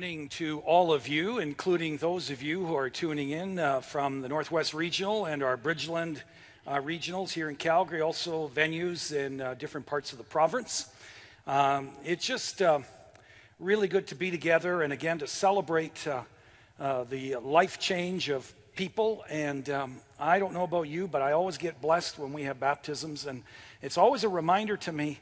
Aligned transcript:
Morning 0.00 0.30
to 0.30 0.60
all 0.60 0.94
of 0.94 1.08
you, 1.08 1.40
including 1.40 1.98
those 1.98 2.30
of 2.30 2.42
you 2.42 2.64
who 2.64 2.74
are 2.74 2.88
tuning 2.88 3.32
in 3.32 3.58
uh, 3.58 3.82
from 3.82 4.22
the 4.22 4.30
Northwest 4.30 4.72
Regional 4.72 5.26
and 5.26 5.42
our 5.42 5.58
Bridgeland 5.58 6.22
uh, 6.66 6.76
regionals 6.76 7.32
here 7.32 7.50
in 7.50 7.56
Calgary, 7.56 8.00
also 8.00 8.48
venues 8.48 9.14
in 9.14 9.42
uh, 9.42 9.52
different 9.52 9.84
parts 9.84 10.12
of 10.12 10.16
the 10.16 10.24
province. 10.24 10.88
Um, 11.46 11.90
it's 12.02 12.24
just 12.24 12.62
uh, 12.62 12.78
really 13.58 13.88
good 13.88 14.06
to 14.06 14.14
be 14.14 14.30
together 14.30 14.80
and 14.80 14.90
again 14.90 15.18
to 15.18 15.26
celebrate 15.26 16.06
uh, 16.06 16.22
uh, 16.80 17.04
the 17.04 17.36
life 17.36 17.78
change 17.78 18.30
of 18.30 18.50
people. 18.76 19.22
And 19.28 19.68
um, 19.68 19.96
I 20.18 20.38
don't 20.38 20.54
know 20.54 20.64
about 20.64 20.88
you, 20.88 21.08
but 21.08 21.20
I 21.20 21.32
always 21.32 21.58
get 21.58 21.82
blessed 21.82 22.18
when 22.18 22.32
we 22.32 22.44
have 22.44 22.58
baptisms. 22.58 23.26
And 23.26 23.42
it's 23.82 23.98
always 23.98 24.24
a 24.24 24.30
reminder 24.30 24.78
to 24.78 24.92
me 24.92 25.18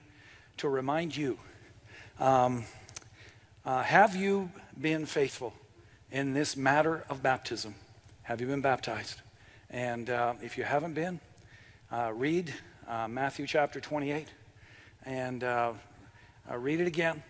to 0.58 0.68
remind 0.68 1.16
you. 1.16 1.36
Um, 2.20 2.62
uh, 3.66 3.82
have 3.82 4.16
you 4.16 4.50
been 4.80 5.06
faithful 5.06 5.54
in 6.10 6.34
this 6.34 6.56
matter 6.56 7.04
of 7.08 7.22
baptism? 7.22 7.74
Have 8.22 8.40
you 8.40 8.46
been 8.46 8.60
baptized? 8.60 9.20
And 9.70 10.08
uh, 10.08 10.34
if 10.40 10.56
you 10.56 10.64
haven't 10.64 10.94
been, 10.94 11.18
uh, 11.90 12.12
read 12.14 12.54
uh, 12.86 13.08
Matthew 13.08 13.46
chapter 13.46 13.80
28 13.80 14.28
and 15.04 15.42
uh, 15.42 15.72
uh, 16.50 16.56
read 16.56 16.80
it 16.80 16.86
again. 16.86 17.22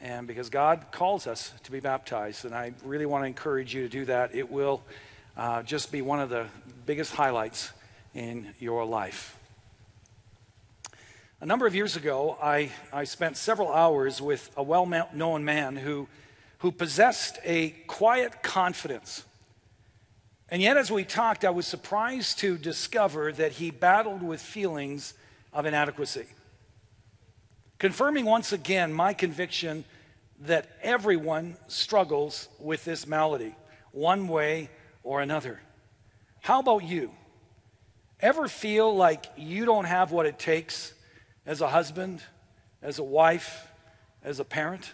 And 0.00 0.26
because 0.28 0.48
God 0.48 0.86
calls 0.92 1.26
us 1.26 1.52
to 1.64 1.72
be 1.72 1.80
baptized, 1.80 2.44
and 2.44 2.54
I 2.54 2.72
really 2.84 3.06
want 3.06 3.24
to 3.24 3.26
encourage 3.26 3.74
you 3.74 3.82
to 3.82 3.88
do 3.88 4.04
that, 4.04 4.34
it 4.34 4.50
will 4.50 4.82
just 5.64 5.90
be 5.90 6.02
one 6.02 6.20
of 6.20 6.28
the 6.28 6.46
biggest 6.84 7.14
highlights 7.14 7.72
in 8.14 8.54
your 8.58 8.84
life. 8.84 9.38
A 11.40 11.46
number 11.46 11.66
of 11.66 11.74
years 11.74 11.96
ago, 11.96 12.38
I, 12.42 12.70
I 12.92 13.04
spent 13.04 13.36
several 13.36 13.72
hours 13.72 14.22
with 14.22 14.50
a 14.56 14.62
well 14.62 14.86
known 15.12 15.44
man 15.44 15.76
who, 15.76 16.08
who 16.58 16.72
possessed 16.72 17.38
a 17.44 17.70
quiet 17.86 18.42
confidence. 18.42 19.24
And 20.48 20.62
yet, 20.62 20.76
as 20.76 20.90
we 20.90 21.04
talked, 21.04 21.44
I 21.44 21.50
was 21.50 21.66
surprised 21.66 22.38
to 22.38 22.56
discover 22.56 23.32
that 23.32 23.52
he 23.52 23.70
battled 23.70 24.22
with 24.22 24.40
feelings 24.40 25.14
of 25.52 25.66
inadequacy. 25.66 26.26
Confirming 27.78 28.24
once 28.24 28.52
again 28.52 28.92
my 28.92 29.12
conviction 29.12 29.84
that 30.40 30.66
everyone 30.82 31.56
struggles 31.66 32.48
with 32.58 32.84
this 32.84 33.06
malady, 33.06 33.54
one 33.92 34.28
way 34.28 34.70
or 35.02 35.20
another. 35.20 35.60
How 36.40 36.60
about 36.60 36.84
you? 36.84 37.10
Ever 38.20 38.48
feel 38.48 38.94
like 38.94 39.26
you 39.36 39.64
don't 39.64 39.84
have 39.84 40.12
what 40.12 40.26
it 40.26 40.38
takes 40.38 40.94
as 41.44 41.60
a 41.60 41.68
husband, 41.68 42.22
as 42.82 42.98
a 42.98 43.04
wife, 43.04 43.66
as 44.22 44.40
a 44.40 44.44
parent? 44.44 44.92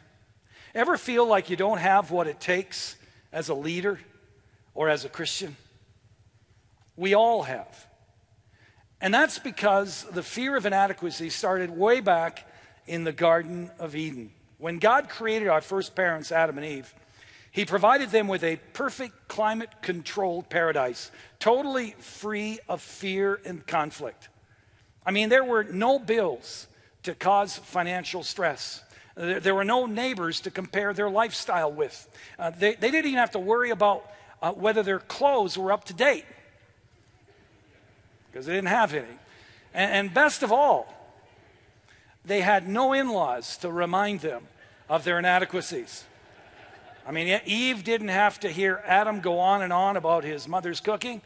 Ever 0.74 0.96
feel 0.96 1.26
like 1.26 1.50
you 1.50 1.56
don't 1.56 1.78
have 1.78 2.10
what 2.10 2.26
it 2.26 2.40
takes 2.40 2.96
as 3.32 3.48
a 3.48 3.54
leader 3.54 4.00
or 4.74 4.88
as 4.88 5.04
a 5.04 5.08
Christian? 5.08 5.56
We 6.96 7.14
all 7.14 7.42
have. 7.42 7.86
And 9.00 9.12
that's 9.12 9.38
because 9.38 10.04
the 10.12 10.22
fear 10.22 10.56
of 10.56 10.64
inadequacy 10.64 11.30
started 11.30 11.70
way 11.70 12.00
back 12.00 12.48
in 12.86 13.04
the 13.04 13.12
Garden 13.12 13.70
of 13.78 13.96
Eden. 13.96 14.32
When 14.58 14.78
God 14.78 15.08
created 15.08 15.48
our 15.48 15.60
first 15.60 15.94
parents, 15.94 16.30
Adam 16.30 16.56
and 16.56 16.66
Eve, 16.66 16.94
He 17.50 17.64
provided 17.64 18.10
them 18.10 18.28
with 18.28 18.44
a 18.44 18.60
perfect 18.72 19.28
climate 19.28 19.70
controlled 19.82 20.48
paradise, 20.48 21.10
totally 21.38 21.96
free 21.98 22.60
of 22.68 22.80
fear 22.80 23.40
and 23.44 23.66
conflict. 23.66 24.28
I 25.04 25.10
mean, 25.10 25.28
there 25.28 25.44
were 25.44 25.64
no 25.64 25.98
bills 25.98 26.66
to 27.02 27.14
cause 27.14 27.58
financial 27.58 28.22
stress. 28.22 28.82
There, 29.14 29.40
there 29.40 29.54
were 29.54 29.64
no 29.64 29.86
neighbors 29.86 30.40
to 30.42 30.50
compare 30.50 30.92
their 30.92 31.10
lifestyle 31.10 31.72
with. 31.72 32.08
Uh, 32.38 32.50
they, 32.50 32.74
they, 32.74 32.90
didn't 32.90 33.06
even 33.06 33.18
have 33.18 33.32
to 33.32 33.38
worry 33.38 33.70
about 33.70 34.10
uh, 34.40 34.52
whether 34.52 34.82
their 34.82 34.98
clothes 34.98 35.58
were 35.58 35.72
up 35.72 35.84
to 35.84 35.94
date 35.94 36.24
because 38.30 38.46
they 38.46 38.54
didn't 38.54 38.68
have 38.68 38.94
any. 38.94 39.18
And, 39.74 39.92
and 39.92 40.14
best 40.14 40.42
of 40.42 40.50
all, 40.50 40.92
they 42.24 42.40
had 42.40 42.68
no 42.68 42.92
in 42.92 43.10
laws 43.10 43.56
to 43.58 43.70
remind 43.70 44.20
them 44.20 44.46
of 44.88 45.04
their 45.04 45.18
inadequacies. 45.18 46.04
I 47.06 47.10
mean, 47.10 47.40
Eve 47.44 47.82
didn't 47.82 48.08
have 48.08 48.38
to 48.40 48.48
hear 48.48 48.82
Adam 48.86 49.20
go 49.20 49.38
on 49.38 49.62
and 49.62 49.72
on 49.72 49.96
about 49.96 50.24
his 50.24 50.46
mother's 50.46 50.80
cooking. 50.80 51.20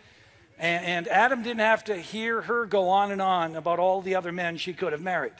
And, 0.59 0.85
and 0.87 1.09
Adam 1.09 1.43
didn't 1.43 1.61
have 1.61 1.85
to 1.85 1.97
hear 1.97 2.43
her 2.43 2.65
go 2.65 2.89
on 2.89 3.13
and 3.13 3.21
on 3.21 3.57
about 3.57 3.79
all 3.79 4.01
the 4.01 4.15
other 4.15 4.33
men 4.33 4.57
she 4.57 4.73
could 4.73 4.93
have 4.93 5.03
married. 5.03 5.35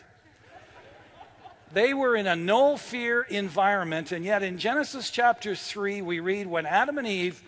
They 1.77 1.93
were 1.93 2.17
in 2.17 2.27
a 2.27 2.35
no 2.35 2.79
fear 2.79 3.21
environment, 3.21 4.11
and 4.11 4.25
yet 4.25 4.43
in 4.43 4.57
Genesis 4.57 5.11
chapter 5.11 5.55
3, 5.55 6.01
we 6.01 6.21
read 6.21 6.47
when 6.47 6.65
Adam 6.65 6.97
and 6.97 7.07
Eve 7.07 7.43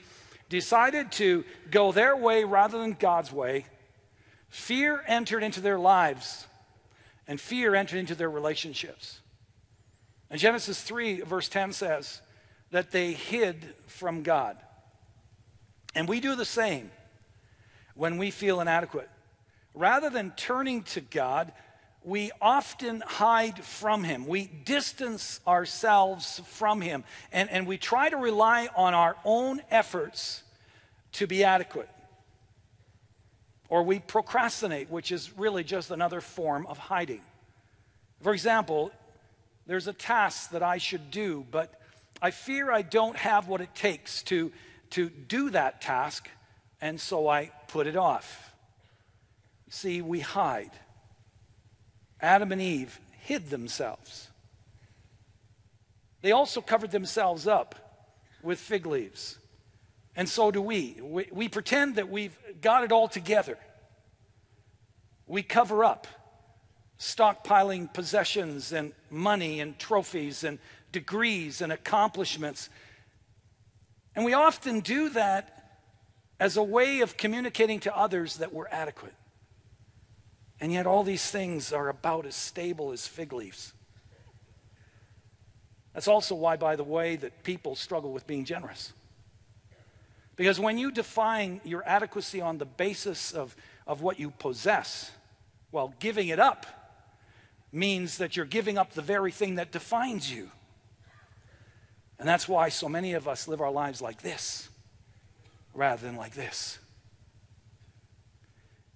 decided 0.50 1.10
to 1.12 1.46
go 1.70 1.92
their 1.92 2.14
way 2.14 2.44
rather 2.44 2.76
than 2.76 2.92
God's 2.92 3.32
way, 3.32 3.64
fear 4.50 5.02
entered 5.06 5.42
into 5.42 5.62
their 5.62 5.78
lives, 5.78 6.46
and 7.26 7.40
fear 7.40 7.74
entered 7.74 7.96
into 7.96 8.14
their 8.14 8.28
relationships. 8.28 9.20
And 10.28 10.38
Genesis 10.38 10.82
3, 10.82 11.22
verse 11.22 11.48
10 11.48 11.72
says 11.72 12.20
that 12.70 12.90
they 12.90 13.14
hid 13.14 13.74
from 13.86 14.22
God. 14.22 14.58
And 15.94 16.06
we 16.06 16.20
do 16.20 16.36
the 16.36 16.44
same 16.44 16.90
when 17.94 18.18
we 18.18 18.30
feel 18.30 18.60
inadequate. 18.60 19.08
Rather 19.72 20.10
than 20.10 20.32
turning 20.32 20.82
to 20.82 21.00
God, 21.00 21.50
we 22.04 22.31
often 22.41 23.03
hide 23.06 23.64
from 23.64 24.04
Him. 24.04 24.26
We 24.26 24.47
distance 24.47 25.41
ourselves 25.47 26.41
from 26.47 26.81
Him. 26.81 27.04
And, 27.32 27.50
and 27.50 27.66
we 27.66 27.76
try 27.78 28.09
to 28.09 28.16
rely 28.16 28.69
on 28.76 28.94
our 28.94 29.16
own 29.25 29.60
efforts 29.70 30.42
to 31.12 31.26
be 31.26 31.44
adequate. 31.44 31.88
Or 33.69 33.82
we 33.82 33.98
procrastinate, 33.98 34.91
which 34.91 35.12
is 35.12 35.37
really 35.37 35.64
just 35.64 35.91
another 35.91 36.20
form 36.20 36.66
of 36.66 36.78
hiding. 36.78 37.20
For 38.22 38.32
example, 38.32 38.91
there's 39.66 39.87
a 39.87 39.92
task 39.92 40.50
that 40.50 40.62
I 40.62 40.78
should 40.78 41.10
do, 41.10 41.47
but 41.50 41.78
I 42.22 42.31
fear 42.31 42.72
I 42.72 42.82
don't 42.82 43.16
have 43.16 43.48
what 43.48 43.60
it 43.60 43.75
takes 43.75 44.22
to, 44.25 44.50
to 44.91 45.10
do 45.10 45.50
that 45.50 45.82
task, 45.82 46.28
and 46.81 47.00
so 47.00 47.28
I 47.28 47.50
put 47.69 47.87
it 47.87 47.97
off. 47.97 48.53
See, 49.69 50.00
we 50.00 50.20
hide. 50.20 50.70
Adam 52.20 52.52
and 52.52 52.60
Eve 52.60 53.00
hid 53.20 53.50
themselves. 53.50 54.28
They 56.22 56.32
also 56.32 56.60
covered 56.60 56.90
themselves 56.90 57.46
up 57.46 57.74
with 58.42 58.58
fig 58.58 58.86
leaves. 58.86 59.38
And 60.16 60.28
so 60.28 60.50
do 60.50 60.60
we. 60.60 60.98
we. 61.00 61.28
We, 61.30 61.48
pretend 61.48 61.94
that 61.96 62.08
we've 62.08 62.36
got 62.60 62.82
it 62.82 62.90
all 62.90 63.06
together. 63.06 63.56
We 65.26 65.42
cover 65.42 65.84
up, 65.84 66.08
stockpiling 66.98 67.92
possessions 67.92 68.72
and 68.72 68.92
money 69.10 69.60
and 69.60 69.78
trophies 69.78 70.42
and 70.42 70.58
degrees 70.90 71.60
and 71.60 71.70
accomplishments. 71.70 72.69
And 74.16 74.25
we 74.25 74.34
often 74.34 74.81
do 74.81 75.10
that 75.10 75.54
as 76.40 76.56
a 76.56 76.62
way 76.62 77.00
of 77.00 77.16
communicating 77.16 77.78
to 77.81 77.96
others 77.96 78.38
that 78.38 78.52
we're 78.52 78.69
adequate. 78.69 79.14
And 80.60 80.72
yet, 80.72 80.87
all 80.87 81.05
these 81.05 81.31
things 81.31 81.72
are 81.72 81.88
about 81.88 82.26
as 82.26 82.34
stable 82.34 82.93
as 82.93 83.06
fig 83.06 83.32
leaves. 83.32 83.72
That's 85.94 86.08
also 86.08 86.34
why, 86.34 86.56
by 86.56 86.76
the 86.76 86.84
way, 86.84 87.16
that 87.16 87.43
people 87.43 87.75
struggle 87.75 88.12
with 88.12 88.26
being 88.26 88.44
generous. 88.44 88.93
Because 90.37 90.60
when 90.60 90.78
you 90.78 90.93
define 90.93 91.60
your 91.64 91.82
adequacy 91.87 92.40
on 92.40 92.58
the 92.58 92.64
basis 92.64 93.32
of, 93.32 93.56
of 93.87 94.02
what 94.02 94.20
you 94.20 94.31
possess, 94.31 95.10
well, 95.72 95.94
giving 95.99 96.28
it 96.28 96.38
up 96.38 96.66
means 97.72 98.19
that 98.19 98.37
you're 98.37 98.46
giving 98.46 98.78
up 98.78 98.93
the 98.93 99.02
very 99.02 99.32
thing 99.32 99.56
that 99.56 99.72
defines 99.72 100.32
you. 100.32 100.50
And 102.19 102.28
that's 102.28 102.49
why 102.49 102.69
so 102.69 102.88
many 102.88 103.14
of 103.14 103.28
us 103.28 103.46
live 103.46 103.60
our 103.60 103.70
lives 103.70 104.00
like 104.00 104.22
this 104.22 104.69
rather 105.75 106.06
than 106.06 106.16
like 106.16 106.34
this. 106.34 106.78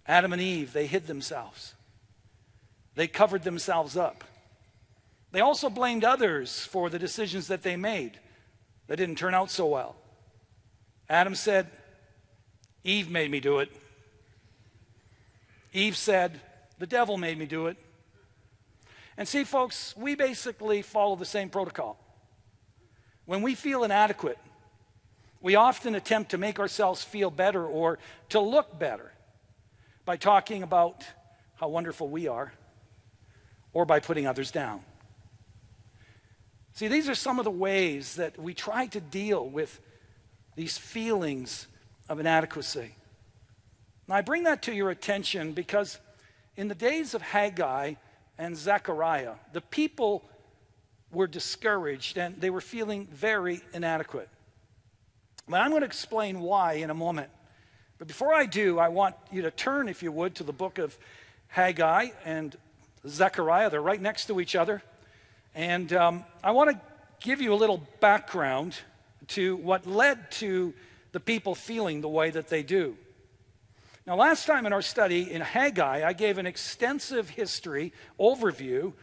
Adam 0.06 0.32
and 0.32 0.43
Eve, 0.43 0.72
they 0.72 0.87
hid 0.87 1.06
themselves, 1.06 1.75
they 2.94 3.06
covered 3.06 3.44
themselves 3.44 3.96
up. 3.96 4.25
They 5.31 5.40
also 5.40 5.70
blamed 5.70 6.04
others 6.04 6.66
for 6.66 6.90
the 6.90 6.99
decisions 6.99 7.49
that 7.49 7.62
they 7.62 7.75
made 7.75 8.19
that 8.87 8.96
didn't 8.96 9.16
turn 9.16 9.32
out 9.32 9.50
so 9.50 9.66
well. 9.66 9.96
Adam 11.08 11.34
said, 11.34 11.69
Eve 12.84 13.10
made 13.10 13.31
me 13.31 13.40
do 13.40 13.60
it. 13.60 13.70
Eve 15.72 15.96
said, 15.96 16.40
The 16.78 16.87
devil 16.87 17.16
made 17.16 17.38
me 17.38 17.46
do 17.46 17.66
it. 17.66 17.78
And 19.16 19.26
see, 19.26 19.44
folks, 19.44 19.94
we 19.96 20.14
basically 20.14 20.82
follow 20.82 21.16
the 21.16 21.25
same 21.25 21.49
protocol. 21.49 21.99
When 23.25 23.40
we 23.40 23.54
feel 23.54 23.84
inadequate, 23.84 24.38
we 25.40 25.54
often 25.54 25.94
attempt 25.94 26.31
to 26.32 26.38
make 26.38 26.58
ourselves 26.58 27.02
feel 27.02 27.31
better 27.31 27.64
or 27.64 27.99
to 28.28 28.40
look 28.40 28.78
better 28.78 29.12
by 30.04 30.16
talking 30.16 30.62
about 30.62 31.04
how 31.56 31.69
wonderful 31.69 32.08
we 32.08 32.26
are 32.28 32.52
or 33.72 33.84
by 33.84 34.00
putting 34.00 34.26
others 34.26 34.50
down. 34.50 34.82
See, 36.75 36.88
these 36.88 37.08
are 37.08 37.14
some 37.14 37.38
of 37.38 37.44
the 37.44 37.50
ways 37.50 38.16
that 38.16 38.38
we 38.38 38.54
try 38.54 38.87
to 38.87 39.00
deal 39.00 39.49
with 39.49 39.81
these 40.56 40.78
feelings 40.78 41.66
of 42.08 42.19
inadequacy. 42.19 42.94
Now, 44.08 44.16
I 44.16 44.22
bring 44.22 44.44
that 44.44 44.62
to 44.62 44.75
your 44.75 44.90
attention 44.90 45.52
because 45.52 45.99
in 46.56 46.69
the 46.69 46.75
days 46.75 47.14
of 47.14 47.22
Haggai 47.22 47.94
and 48.38 48.56
Zechariah, 48.56 49.34
the 49.52 49.60
people 49.60 50.25
were 51.12 51.26
discouraged 51.26 52.16
and 52.16 52.40
they 52.40 52.50
were 52.50 52.60
feeling 52.60 53.06
very 53.06 53.60
inadequate. 53.75 54.28
But 55.49 55.60
I'm 55.60 55.70
going 55.70 55.82
to 55.82 55.87
explain 55.87 56.40
why 56.40 56.75
in 56.75 56.90
a 56.90 56.94
moment. 56.94 57.31
But 58.02 58.08
before 58.08 58.34
I 58.34 58.46
do, 58.46 58.81
I 58.81 58.88
want 58.88 59.14
you 59.31 59.43
to 59.43 59.52
turn, 59.52 59.88
if 59.88 60.02
you 60.02 60.10
would, 60.10 60.34
to 60.34 60.43
the 60.43 60.52
book 60.52 60.78
of 60.78 60.99
Haggai 61.46 62.08
and 62.25 62.56
Zechariah. 63.06 63.70
They're 63.70 63.81
right 63.81 64.02
next 64.02 64.26
to 64.26 64.40
each 64.40 64.56
other. 64.56 64.82
And 65.54 65.93
um, 65.93 66.25
I 66.43 66.50
want 66.50 66.70
to 66.70 66.81
give 67.20 67.40
you 67.40 67.52
a 67.52 67.54
little 67.54 67.87
background 68.00 68.75
to 69.28 69.54
what 69.54 69.87
led 69.87 70.32
to 70.32 70.75
the 71.12 71.20
people 71.20 71.54
feeling 71.54 72.00
the 72.00 72.08
way 72.08 72.31
that 72.31 72.49
they 72.49 72.64
do. 72.64 72.96
Now, 74.04 74.16
last 74.16 74.46
time 74.46 74.66
in 74.66 74.72
our 74.72 74.82
study 74.82 75.31
in 75.31 75.40
Haggai, 75.40 76.04
I 76.04 76.12
gave 76.12 76.38
an 76.38 76.46
extensive 76.46 77.31
history 77.31 77.93
overview 78.19 78.94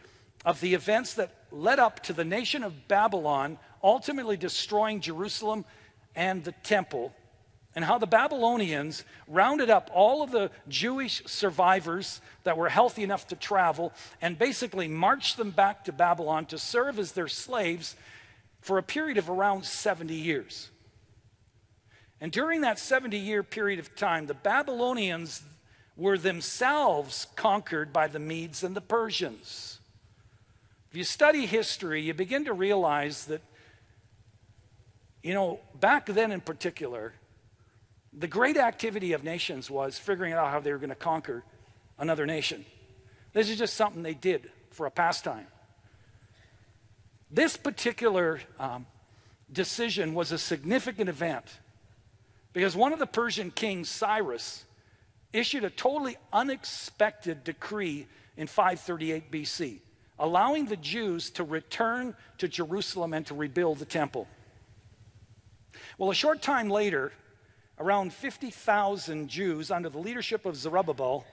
of 0.44 0.60
the 0.60 0.74
events 0.74 1.14
that 1.14 1.46
led 1.50 1.78
up 1.78 2.02
to 2.02 2.12
the 2.12 2.26
nation 2.26 2.62
of 2.62 2.86
Babylon 2.86 3.56
ultimately 3.82 4.36
destroying 4.36 5.00
Jerusalem 5.00 5.64
and 6.14 6.44
the 6.44 6.52
temple, 6.52 7.14
and 7.74 7.84
how 7.84 7.98
the 7.98 8.06
Babylonians 8.06 9.04
rounded 9.28 9.70
up 9.70 9.90
all 9.94 10.22
of 10.22 10.32
the 10.32 10.50
Jewish 10.68 11.22
survivors 11.26 12.20
that 12.44 12.56
were 12.56 12.68
healthy 12.68 13.02
enough 13.02 13.28
to 13.28 13.36
travel 13.36 13.92
and 14.20 14.38
basically 14.38 14.88
marched 14.88 15.36
them 15.36 15.50
back 15.50 15.84
to 15.84 15.92
Babylon 15.92 16.46
to 16.46 16.58
serve 16.58 16.98
as 16.98 17.12
their 17.12 17.28
slaves 17.28 17.94
for 18.60 18.76
a 18.76 18.82
period 18.82 19.18
of 19.18 19.30
around 19.30 19.64
70 19.64 20.14
years. 20.14 20.70
And 22.20 22.32
during 22.32 22.60
that 22.62 22.78
70 22.78 23.16
year 23.16 23.42
period 23.42 23.78
of 23.78 23.94
time, 23.94 24.26
the 24.26 24.34
Babylonians 24.34 25.42
were 25.96 26.18
themselves 26.18 27.26
conquered 27.36 27.92
by 27.92 28.08
the 28.08 28.18
Medes 28.18 28.64
and 28.64 28.74
the 28.74 28.80
Persians. 28.80 29.78
If 30.90 30.96
you 30.96 31.04
study 31.04 31.46
history, 31.46 32.02
you 32.02 32.14
begin 32.14 32.46
to 32.46 32.52
realize 32.52 33.26
that, 33.26 33.42
you 35.22 35.34
know, 35.34 35.60
back 35.78 36.06
then 36.06 36.32
in 36.32 36.40
particular, 36.40 37.12
the 38.12 38.26
great 38.26 38.56
activity 38.56 39.12
of 39.12 39.22
nations 39.22 39.70
was 39.70 39.98
figuring 39.98 40.32
out 40.32 40.50
how 40.50 40.60
they 40.60 40.72
were 40.72 40.78
going 40.78 40.90
to 40.90 40.96
conquer 40.96 41.44
another 41.98 42.26
nation. 42.26 42.64
This 43.32 43.48
is 43.48 43.58
just 43.58 43.74
something 43.74 44.02
they 44.02 44.14
did 44.14 44.50
for 44.70 44.86
a 44.86 44.90
pastime. 44.90 45.46
This 47.30 47.56
particular 47.56 48.40
um, 48.58 48.86
decision 49.52 50.14
was 50.14 50.32
a 50.32 50.38
significant 50.38 51.08
event 51.08 51.44
because 52.52 52.74
one 52.74 52.92
of 52.92 52.98
the 52.98 53.06
Persian 53.06 53.52
kings, 53.52 53.88
Cyrus, 53.88 54.64
issued 55.32 55.62
a 55.62 55.70
totally 55.70 56.16
unexpected 56.32 57.44
decree 57.44 58.08
in 58.36 58.48
538 58.48 59.30
BC, 59.30 59.78
allowing 60.18 60.66
the 60.66 60.76
Jews 60.76 61.30
to 61.30 61.44
return 61.44 62.16
to 62.38 62.48
Jerusalem 62.48 63.14
and 63.14 63.24
to 63.26 63.34
rebuild 63.34 63.78
the 63.78 63.84
temple. 63.84 64.26
Well, 65.98 66.10
a 66.10 66.14
short 66.14 66.42
time 66.42 66.68
later, 66.68 67.12
around 67.80 68.12
50,000 68.12 69.28
Jews, 69.28 69.70
under 69.70 69.88
the 69.88 69.98
leadership 69.98 70.44
of 70.44 70.54
Zerubbabel, 70.54 71.24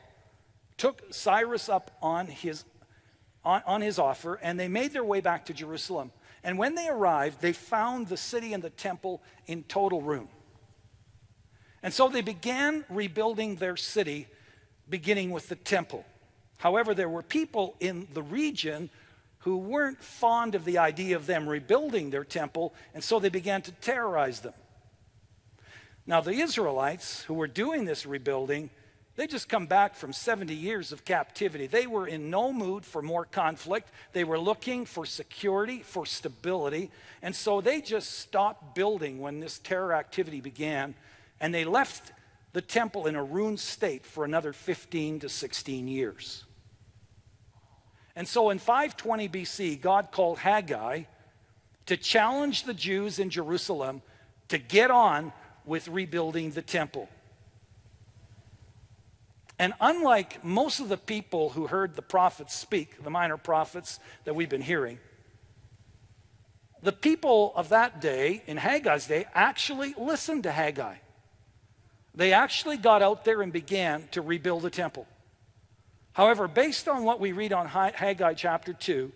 took 0.78 1.14
Cyrus 1.14 1.68
up 1.68 1.92
on 2.02 2.28
his, 2.28 2.64
on, 3.44 3.62
on 3.68 3.82
his 3.82 4.00
offer 4.00 4.36
and 4.36 4.58
they 4.58 4.70
made 4.70 4.94
their 4.94 5.04
way 5.04 5.20
back 5.20 5.46
to 5.48 5.54
Jerusalem. 5.54 6.12
And 6.44 6.58
when 6.58 6.76
they 6.76 6.88
arrived, 6.88 7.42
they 7.42 7.52
found 7.52 8.08
the 8.08 8.16
city 8.16 8.54
and 8.54 8.64
the 8.64 8.70
temple 8.70 9.22
in 9.46 9.64
total 9.64 10.02
ruin. 10.02 10.30
And 11.84 11.94
so 11.94 12.08
they 12.08 12.22
began 12.22 12.86
rebuilding 12.90 13.58
their 13.58 13.76
city, 13.76 14.28
beginning 14.90 15.32
with 15.32 15.50
the 15.50 15.56
temple. 15.56 16.06
However, 16.60 16.94
there 16.94 17.10
were 17.10 17.24
people 17.24 17.76
in 17.80 18.08
the 18.14 18.24
region 18.24 18.90
who 19.40 19.58
weren't 19.58 20.02
fond 20.02 20.56
of 20.56 20.66
the 20.66 20.78
idea 20.78 21.16
of 21.16 21.28
them 21.28 21.48
rebuilding 21.48 22.10
their 22.10 22.24
temple, 22.24 22.74
and 22.94 23.04
so 23.04 23.20
they 23.20 23.30
began 23.30 23.62
to 23.64 23.72
terrorize 23.74 24.40
them. 24.40 24.54
Now, 26.08 26.22
the 26.22 26.32
Israelites 26.32 27.24
who 27.24 27.34
were 27.34 27.48
doing 27.48 27.84
this 27.84 28.06
rebuilding, 28.06 28.70
they 29.18 29.28
just 29.28 29.50
come 29.50 29.66
back 29.66 29.94
from 29.94 30.14
70 30.14 30.54
years 30.54 30.94
of 30.94 31.04
captivity. 31.04 31.68
They 31.68 31.86
were 31.86 32.08
in 32.08 32.30
no 32.30 32.54
mood 32.54 32.86
for 32.86 33.02
more 33.02 33.26
conflict. 33.26 33.92
They 34.14 34.24
were 34.24 34.40
looking 34.40 34.86
for 34.86 35.06
security, 35.06 35.80
for 35.80 36.06
stability. 36.06 36.92
And 37.22 37.36
so 37.36 37.60
they 37.60 37.82
just 37.82 38.20
stopped 38.20 38.74
building 38.74 39.20
when 39.20 39.42
this 39.42 39.60
terror 39.60 39.94
activity 39.94 40.40
began 40.40 40.96
and 41.42 41.54
they 41.54 41.66
left 41.66 42.14
the 42.54 42.62
temple 42.62 43.06
in 43.06 43.16
a 43.16 43.24
ruined 43.24 43.60
state 43.60 44.06
for 44.06 44.24
another 44.24 44.54
15 44.54 45.20
to 45.20 45.30
16 45.30 45.88
years. 45.88 46.46
And 48.16 48.28
so 48.28 48.50
in 48.50 48.60
520 48.60 49.30
BC, 49.30 49.82
God 49.82 50.12
called 50.12 50.40
Haggai 50.40 51.04
to 51.86 51.98
challenge 51.98 52.64
the 52.64 52.74
Jews 52.74 53.20
in 53.20 53.30
Jerusalem 53.30 54.02
to 54.48 54.58
get 54.58 54.90
on 54.90 55.34
with 55.68 55.88
rebuilding 55.88 56.52
the 56.52 56.64
temple. 56.64 57.08
And 59.60 59.74
unlike 59.82 60.44
most 60.44 60.80
of 60.80 60.88
the 60.88 60.98
people 60.98 61.50
who 61.50 61.68
heard 61.68 61.96
the 61.96 62.02
prophets 62.02 62.56
speak, 62.56 63.04
the 63.04 63.10
minor 63.10 63.38
prophets 63.38 64.00
that 64.24 64.36
we've 64.36 64.50
been 64.50 64.62
hearing, 64.62 64.98
the 66.82 66.92
people 66.92 67.54
of 67.56 67.70
that 67.70 68.00
day, 68.00 68.44
in 68.46 68.58
Haggai's 68.58 69.08
day, 69.08 69.26
actually 69.34 69.96
listened 69.98 70.44
to 70.44 70.52
Haggai. 70.52 70.96
They 72.14 72.34
actually 72.34 72.78
got 72.78 73.02
out 73.02 73.26
there 73.26 73.42
and 73.42 73.52
began 73.52 74.08
to 74.12 74.22
rebuild 74.22 74.62
the 74.62 74.70
temple. 74.70 75.08
However, 76.14 76.48
based 76.48 76.88
on 76.88 77.04
what 77.04 77.20
we 77.20 77.32
read 77.32 77.52
on 77.52 77.68
Haggai 77.68 78.34
chapter 78.36 78.74
2, 78.74 79.12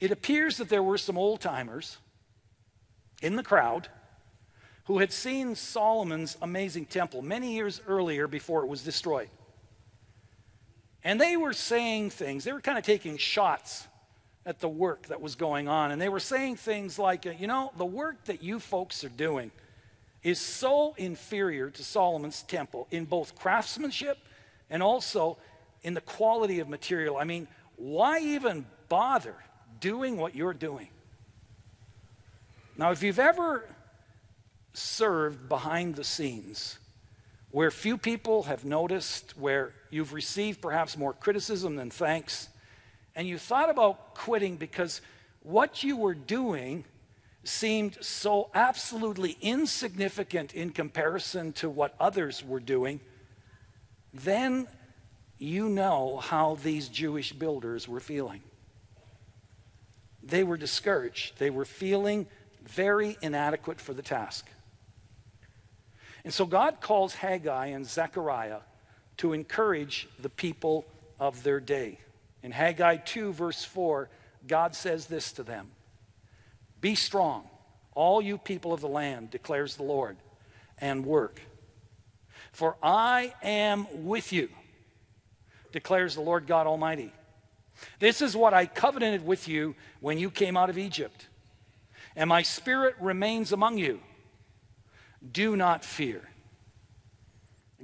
it 0.00 0.10
appears 0.10 0.58
that 0.58 0.68
there 0.68 0.82
were 0.82 0.98
some 0.98 1.16
old 1.16 1.40
timers 1.40 1.98
in 3.22 3.36
the 3.36 3.42
crowd 3.42 3.88
who 4.84 4.98
had 4.98 5.12
seen 5.12 5.54
Solomon's 5.54 6.36
amazing 6.42 6.86
temple 6.86 7.22
many 7.22 7.54
years 7.54 7.80
earlier 7.86 8.28
before 8.28 8.62
it 8.62 8.68
was 8.68 8.82
destroyed. 8.82 9.28
And 11.02 11.20
they 11.20 11.36
were 11.36 11.52
saying 11.52 12.10
things, 12.10 12.44
they 12.44 12.52
were 12.52 12.60
kind 12.60 12.78
of 12.78 12.84
taking 12.84 13.16
shots 13.16 13.86
at 14.46 14.60
the 14.60 14.68
work 14.68 15.06
that 15.06 15.20
was 15.20 15.34
going 15.34 15.68
on. 15.68 15.90
And 15.90 16.00
they 16.00 16.08
were 16.08 16.20
saying 16.20 16.56
things 16.56 16.98
like, 16.98 17.24
you 17.24 17.46
know, 17.46 17.72
the 17.76 17.84
work 17.84 18.24
that 18.24 18.42
you 18.42 18.60
folks 18.60 19.04
are 19.04 19.10
doing 19.10 19.50
is 20.22 20.38
so 20.38 20.94
inferior 20.96 21.70
to 21.70 21.84
Solomon's 21.84 22.42
temple 22.42 22.86
in 22.90 23.04
both 23.04 23.34
craftsmanship 23.36 24.18
and 24.70 24.82
also 24.82 25.36
in 25.82 25.94
the 25.94 26.00
quality 26.00 26.60
of 26.60 26.68
material. 26.68 27.16
I 27.18 27.24
mean, 27.24 27.46
why 27.76 28.20
even 28.20 28.64
bother 28.88 29.34
doing 29.80 30.16
what 30.16 30.34
you're 30.34 30.54
doing? 30.54 30.88
Now, 32.76 32.90
if 32.90 33.02
you've 33.02 33.18
ever 33.18 33.64
served 34.74 35.48
behind 35.48 35.94
the 35.94 36.04
scenes, 36.04 36.78
where 37.50 37.70
few 37.70 37.96
people 37.96 38.42
have 38.42 38.64
noticed, 38.64 39.38
where 39.38 39.72
you've 39.88 40.12
received 40.12 40.60
perhaps 40.60 40.98
more 40.98 41.12
criticism 41.12 41.76
than 41.76 41.90
thanks, 41.90 42.48
and 43.16 43.26
you 43.26 43.38
thought 43.38 43.70
about 43.70 44.14
quitting 44.14 44.56
because 44.56 45.00
what 45.42 45.82
you 45.82 45.96
were 45.96 46.14
doing 46.14 46.84
seemed 47.44 47.96
so 48.00 48.50
absolutely 48.54 49.36
insignificant 49.40 50.54
in 50.54 50.70
comparison 50.70 51.52
to 51.52 51.70
what 51.70 51.94
others 52.00 52.44
were 52.44 52.60
doing, 52.60 53.00
then 54.12 54.66
you 55.38 55.68
know 55.68 56.16
how 56.16 56.56
these 56.62 56.88
Jewish 56.88 57.32
builders 57.32 57.86
were 57.86 58.00
feeling. 58.00 58.42
They 60.22 60.42
were 60.42 60.56
discouraged. 60.56 61.38
They 61.38 61.50
were 61.50 61.66
feeling 61.66 62.26
very 62.66 63.18
inadequate 63.20 63.80
for 63.80 63.92
the 63.92 64.02
task. 64.02 64.46
And 66.24 66.32
so 66.32 66.46
God 66.46 66.80
calls 66.80 67.14
Haggai 67.14 67.66
and 67.66 67.86
Zechariah 67.86 68.60
to 69.18 69.32
encourage 69.32 70.08
the 70.18 70.30
people 70.30 70.86
of 71.20 71.42
their 71.42 71.60
day. 71.60 71.98
In 72.42 72.50
Haggai 72.50 72.96
2, 72.96 73.32
verse 73.32 73.64
4, 73.64 74.08
God 74.46 74.74
says 74.74 75.06
this 75.06 75.32
to 75.32 75.42
them 75.42 75.70
be 76.80 76.94
strong, 76.94 77.48
all 77.94 78.20
you 78.20 78.36
people 78.36 78.72
of 78.72 78.80
the 78.80 78.88
land, 78.88 79.30
declares 79.30 79.76
the 79.76 79.82
Lord, 79.82 80.16
and 80.78 81.06
work. 81.06 81.40
For 82.52 82.76
I 82.82 83.34
am 83.42 83.86
with 84.04 84.32
you, 84.32 84.48
declares 85.72 86.14
the 86.14 86.20
Lord 86.20 86.46
God 86.46 86.66
Almighty. 86.66 87.12
This 87.98 88.22
is 88.22 88.36
what 88.36 88.54
I 88.54 88.66
covenanted 88.66 89.26
with 89.26 89.48
you 89.48 89.74
when 90.00 90.18
you 90.18 90.30
came 90.30 90.56
out 90.56 90.70
of 90.70 90.78
Egypt. 90.78 91.26
And 92.14 92.28
my 92.28 92.42
spirit 92.42 92.94
remains 93.00 93.52
among 93.52 93.78
you. 93.78 94.00
Do 95.30 95.56
not 95.56 95.84
fear. 95.84 96.28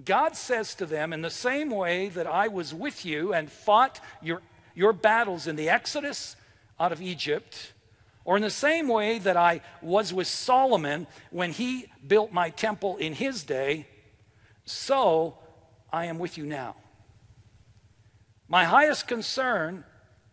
God 0.05 0.37
says 0.37 0.75
to 0.77 0.87
them, 0.87 1.13
in 1.13 1.23
the 1.23 1.31
same 1.31 1.71
way 1.71 2.09
that 2.09 2.27
I 2.27 2.49
was 2.49 2.73
with 2.73 3.05
you 3.05 3.35
and 3.35 3.51
fought 3.51 4.01
your, 4.23 4.41
your 4.75 4.93
battles 4.93 5.47
in 5.47 5.57
the 5.57 5.69
Exodus 5.69 6.37
out 6.79 6.93
of 6.93 7.03
Egypt, 7.03 7.73
Or 8.25 8.37
in 8.37 8.43
the 8.43 8.51
same 8.51 8.89
way 8.89 9.19
that 9.19 9.37
I 9.37 9.61
was 9.81 10.13
with 10.13 10.27
Solomon 10.27 11.07
when 11.31 11.53
he 11.53 11.87
built 12.07 12.33
my 12.33 12.51
temple 12.51 12.97
in 12.99 13.15
his 13.15 13.45
day, 13.45 13.87
so 14.65 15.39
I 15.93 16.07
am 16.07 16.19
with 16.19 16.37
you 16.37 16.45
now. 16.45 16.77
My 18.47 18.65
highest 18.65 19.09
concern 19.09 19.85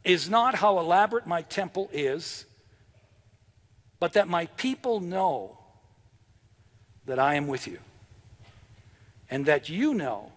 is 0.04 0.30
not 0.30 0.56
how 0.56 0.80
elaborate 0.80 1.28
my 1.28 1.42
temple 1.44 1.90
is, 1.94 2.46
but 4.00 4.14
that 4.14 4.28
my 4.28 4.48
people 4.58 5.00
know 5.00 5.58
that 7.08 7.20
I 7.20 7.36
am 7.36 7.48
with 7.48 7.68
you. 7.68 7.80
And 9.30 9.46
that 9.48 9.68
you 9.68 9.94
know 9.94 10.32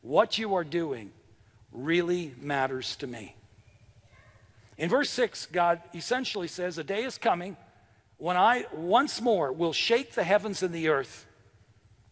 what 0.00 0.38
you 0.38 0.54
are 0.54 0.64
doing 0.64 1.12
really 1.70 2.34
matters 2.40 2.96
to 2.96 3.06
me. 3.06 3.36
In 4.78 4.88
verse 4.88 5.10
6, 5.10 5.46
God 5.46 5.80
essentially 5.94 6.48
says, 6.48 6.78
A 6.78 6.84
day 6.84 7.04
is 7.04 7.18
coming 7.18 7.56
when 8.16 8.36
I 8.36 8.66
once 8.72 9.20
more 9.20 9.52
will 9.52 9.72
shake 9.72 10.14
the 10.14 10.24
heavens 10.24 10.62
and 10.62 10.74
the 10.74 10.88
earth. 10.88 11.26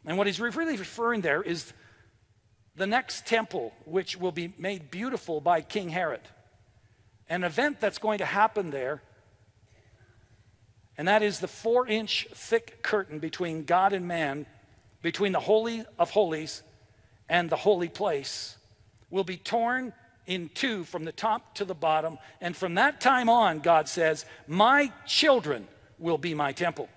And 0.04 0.18
what 0.18 0.26
he's 0.26 0.40
really 0.40 0.76
referring 0.76 1.22
there 1.22 1.42
is 1.42 1.72
the 2.76 2.86
next 2.86 3.26
temple, 3.26 3.72
which 3.84 4.16
will 4.16 4.32
be 4.32 4.52
made 4.58 4.90
beautiful 4.90 5.40
by 5.40 5.60
King 5.60 5.90
Herod. 5.90 6.20
An 7.28 7.44
event 7.44 7.80
that's 7.80 7.98
going 7.98 8.18
to 8.18 8.24
happen 8.24 8.70
there, 8.70 9.02
and 11.00 11.09
that 11.09 11.23
is 11.23 11.40
the 11.40 11.49
four 11.49 11.87
inch 11.87 12.28
thick 12.35 12.83
curtain 12.83 13.21
between 13.21 13.64
God 13.64 13.95
and 13.95 14.07
man, 14.07 14.45
between 15.00 15.33
the 15.33 15.40
Holy 15.40 15.83
of 15.99 16.11
Holies 16.11 16.62
and 17.26 17.49
the 17.49 17.57
holy 17.57 17.88
place, 17.88 18.59
will 19.09 19.25
be 19.25 19.38
torn 19.38 19.95
in 20.26 20.50
two 20.50 20.85
from 20.85 21.07
the 21.07 21.12
top 21.12 21.54
to 21.54 21.64
the 21.64 21.75
bottom. 21.75 22.19
And 22.42 22.54
from 22.54 22.75
that 22.75 23.00
time 23.00 23.30
on, 23.30 23.61
God 23.61 23.88
says, 23.88 24.26
My 24.47 24.92
children 25.07 25.69
will 25.99 26.19
be 26.19 26.35
my 26.35 26.52
temple. 26.52 26.90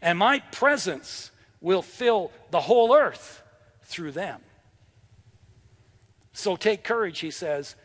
And 0.00 0.18
my 0.18 0.38
presence 0.50 1.32
will 1.60 1.82
fill 1.82 2.32
the 2.50 2.62
whole 2.62 2.96
earth 2.96 3.42
through 3.82 4.12
them. 4.12 4.40
So 6.32 6.56
take 6.56 6.82
courage, 6.82 7.18
he 7.18 7.30
says, 7.30 7.76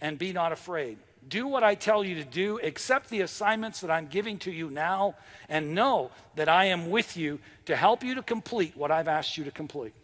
and 0.00 0.18
be 0.18 0.32
not 0.32 0.52
afraid. 0.52 0.96
Do 1.28 1.46
what 1.46 1.62
I 1.62 1.74
tell 1.74 2.04
you 2.04 2.16
to 2.16 2.24
do, 2.24 2.58
accept 2.62 3.08
the 3.08 3.20
assignments 3.20 3.80
that 3.80 3.90
I'm 3.90 4.06
giving 4.06 4.38
to 4.40 4.50
you 4.50 4.70
now, 4.70 5.14
and 5.48 5.74
know 5.74 6.10
that 6.34 6.48
I 6.48 6.66
am 6.66 6.90
with 6.90 7.16
you 7.16 7.38
to 7.66 7.76
help 7.76 8.02
you 8.02 8.14
to 8.16 8.22
complete 8.22 8.76
what 8.76 8.90
I've 8.90 9.08
asked 9.08 9.38
you 9.38 9.44
to 9.44 9.50
complete. 9.50 9.94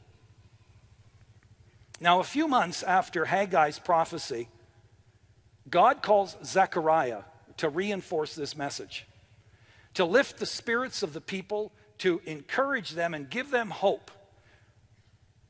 Now, 2.01 2.21
a 2.21 2.25
few 2.25 2.47
months 2.47 2.83
after 2.83 3.25
Haggai's 3.25 3.79
prophecy, 3.79 4.49
God 5.69 6.03
calls 6.03 6.37
Zechariah 6.45 7.23
to 7.57 7.69
reinforce 7.69 8.35
this 8.35 8.57
message, 8.57 9.05
to 9.95 10.05
lift 10.05 10.39
the 10.39 10.47
spirits 10.47 11.03
of 11.03 11.13
the 11.13 11.21
people, 11.21 11.73
to 11.99 12.21
encourage 12.25 12.93
them 12.93 13.15
and 13.15 13.29
give 13.29 13.51
them 13.51 13.71
hope 13.71 14.13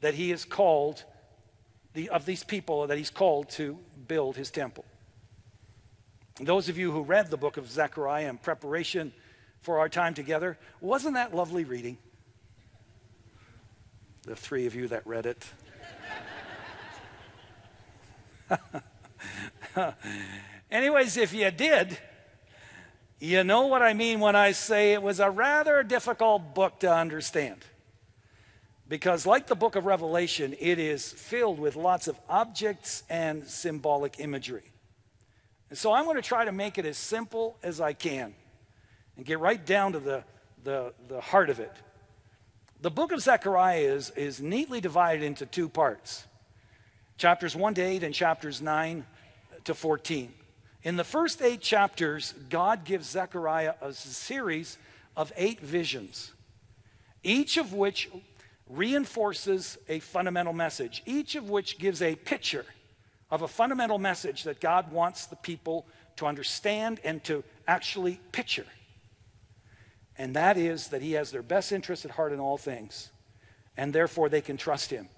that 0.00 0.14
he 0.14 0.32
is 0.32 0.44
called, 0.44 1.04
the, 1.92 2.08
of 2.08 2.24
these 2.24 2.44
people 2.44 2.86
that 2.86 2.96
he's 2.96 3.10
called 3.10 3.50
to 3.50 3.78
build 4.06 4.36
his 4.36 4.50
temple. 4.50 4.84
Those 6.40 6.68
of 6.68 6.78
you 6.78 6.92
who 6.92 7.02
read 7.02 7.30
the 7.30 7.36
book 7.36 7.56
of 7.56 7.68
Zechariah 7.68 8.28
in 8.28 8.38
preparation 8.38 9.12
for 9.60 9.80
our 9.80 9.88
time 9.88 10.14
together, 10.14 10.56
wasn't 10.80 11.14
that 11.14 11.34
lovely 11.34 11.64
reading? 11.64 11.98
The 14.22 14.36
three 14.36 14.66
of 14.66 14.74
you 14.74 14.86
that 14.88 15.04
read 15.06 15.26
it. 15.26 15.44
Anyways, 20.70 21.16
if 21.16 21.34
you 21.34 21.50
did, 21.50 21.98
you 23.18 23.42
know 23.42 23.66
what 23.66 23.82
I 23.82 23.94
mean 23.94 24.20
when 24.20 24.36
I 24.36 24.52
say 24.52 24.92
it 24.92 25.02
was 25.02 25.18
a 25.18 25.30
rather 25.30 25.82
difficult 25.82 26.54
book 26.54 26.78
to 26.80 26.92
understand. 26.92 27.64
Because, 28.88 29.26
like 29.26 29.48
the 29.48 29.56
book 29.56 29.74
of 29.76 29.86
Revelation, 29.86 30.54
it 30.58 30.78
is 30.78 31.12
filled 31.12 31.58
with 31.58 31.74
lots 31.74 32.06
of 32.08 32.18
objects 32.28 33.02
and 33.10 33.46
symbolic 33.46 34.20
imagery. 34.20 34.70
And 35.70 35.78
so 35.78 35.92
I'm 35.92 36.04
going 36.04 36.16
to 36.16 36.22
try 36.22 36.44
to 36.44 36.52
make 36.52 36.78
it 36.78 36.86
as 36.86 36.96
simple 36.96 37.56
as 37.62 37.80
I 37.80 37.92
can 37.92 38.34
and 39.16 39.26
get 39.26 39.38
right 39.38 39.64
down 39.64 39.92
to 39.92 39.98
the, 39.98 40.24
the, 40.64 40.92
the 41.08 41.20
heart 41.20 41.50
of 41.50 41.60
it. 41.60 41.72
The 42.80 42.90
book 42.90 43.12
of 43.12 43.20
Zechariah 43.20 43.80
is, 43.80 44.10
is 44.10 44.40
neatly 44.40 44.80
divided 44.80 45.22
into 45.22 45.46
two 45.46 45.68
parts 45.68 46.24
chapters 47.16 47.56
1 47.56 47.74
to 47.74 47.82
8 47.82 48.04
and 48.04 48.14
chapters 48.14 48.62
9 48.62 49.04
to 49.64 49.74
14. 49.74 50.32
In 50.84 50.96
the 50.96 51.04
first 51.04 51.42
eight 51.42 51.60
chapters, 51.60 52.32
God 52.48 52.84
gives 52.84 53.10
Zechariah 53.10 53.74
a 53.82 53.92
series 53.92 54.78
of 55.16 55.32
eight 55.36 55.60
visions, 55.60 56.32
each 57.24 57.56
of 57.56 57.72
which 57.72 58.08
reinforces 58.68 59.76
a 59.88 59.98
fundamental 59.98 60.52
message, 60.52 61.02
each 61.04 61.34
of 61.34 61.50
which 61.50 61.78
gives 61.78 62.00
a 62.00 62.14
picture 62.14 62.64
of 63.30 63.42
a 63.42 63.48
fundamental 63.48 63.98
message 63.98 64.44
that 64.44 64.60
God 64.60 64.90
wants 64.90 65.26
the 65.26 65.36
people 65.36 65.86
to 66.16 66.26
understand 66.26 67.00
and 67.04 67.22
to 67.24 67.44
actually 67.66 68.20
picture. 68.32 68.66
And 70.16 70.34
that 70.34 70.56
is 70.56 70.88
that 70.88 71.02
He 71.02 71.12
has 71.12 71.30
their 71.30 71.42
best 71.42 71.72
interest 71.72 72.04
at 72.04 72.12
heart 72.12 72.32
in 72.32 72.40
all 72.40 72.58
things, 72.58 73.10
and 73.76 73.92
therefore 73.92 74.28
they 74.28 74.40
can 74.40 74.56
trust 74.56 74.90
Him. 74.90 75.08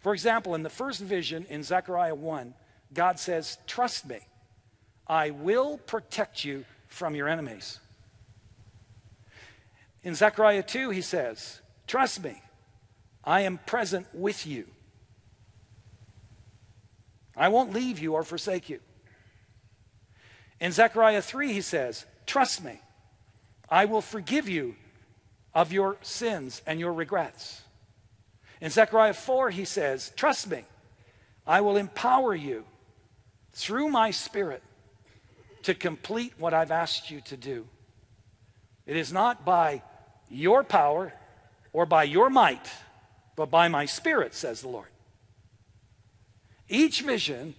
For 0.00 0.12
example, 0.12 0.54
in 0.54 0.62
the 0.62 0.70
first 0.70 1.00
vision 1.00 1.46
in 1.48 1.62
Zechariah 1.62 2.14
1, 2.14 2.54
God 2.92 3.18
says, 3.18 3.56
Trust 3.66 4.06
me, 4.06 4.18
I 5.06 5.30
will 5.30 5.78
protect 5.78 6.44
you 6.44 6.64
from 6.88 7.14
your 7.14 7.28
enemies. 7.28 7.80
In 10.02 10.14
Zechariah 10.14 10.62
2, 10.62 10.90
he 10.90 11.00
says, 11.00 11.60
Trust 11.86 12.22
me, 12.22 12.42
I 13.24 13.40
am 13.40 13.58
present 13.64 14.06
with 14.12 14.46
you. 14.46 14.66
I 17.36 17.48
won't 17.48 17.72
leave 17.72 17.98
you 17.98 18.14
or 18.14 18.22
forsake 18.22 18.68
you. 18.68 18.80
In 20.60 20.72
Zechariah 20.72 21.22
3, 21.22 21.52
he 21.52 21.60
says, 21.60 22.06
Trust 22.26 22.62
me, 22.62 22.80
I 23.68 23.84
will 23.84 24.00
forgive 24.00 24.48
you 24.48 24.76
of 25.52 25.72
your 25.72 25.96
sins 26.02 26.62
and 26.66 26.80
your 26.80 26.92
regrets. 26.92 27.62
In 28.60 28.70
Zechariah 28.70 29.14
4, 29.14 29.50
he 29.50 29.64
says, 29.64 30.12
Trust 30.16 30.48
me, 30.48 30.64
I 31.46 31.60
will 31.60 31.76
empower 31.76 32.34
you 32.34 32.64
through 33.52 33.88
my 33.88 34.10
spirit 34.10 34.62
to 35.62 35.74
complete 35.74 36.34
what 36.38 36.54
I've 36.54 36.70
asked 36.70 37.10
you 37.10 37.20
to 37.22 37.36
do. 37.36 37.66
It 38.86 38.96
is 38.96 39.12
not 39.12 39.44
by 39.44 39.82
your 40.28 40.62
power 40.64 41.12
or 41.72 41.86
by 41.86 42.04
your 42.04 42.30
might, 42.30 42.70
but 43.36 43.50
by 43.50 43.68
my 43.68 43.86
spirit, 43.86 44.34
says 44.34 44.60
the 44.60 44.68
Lord. 44.68 44.88
Each 46.68 47.02
vision 47.02 47.54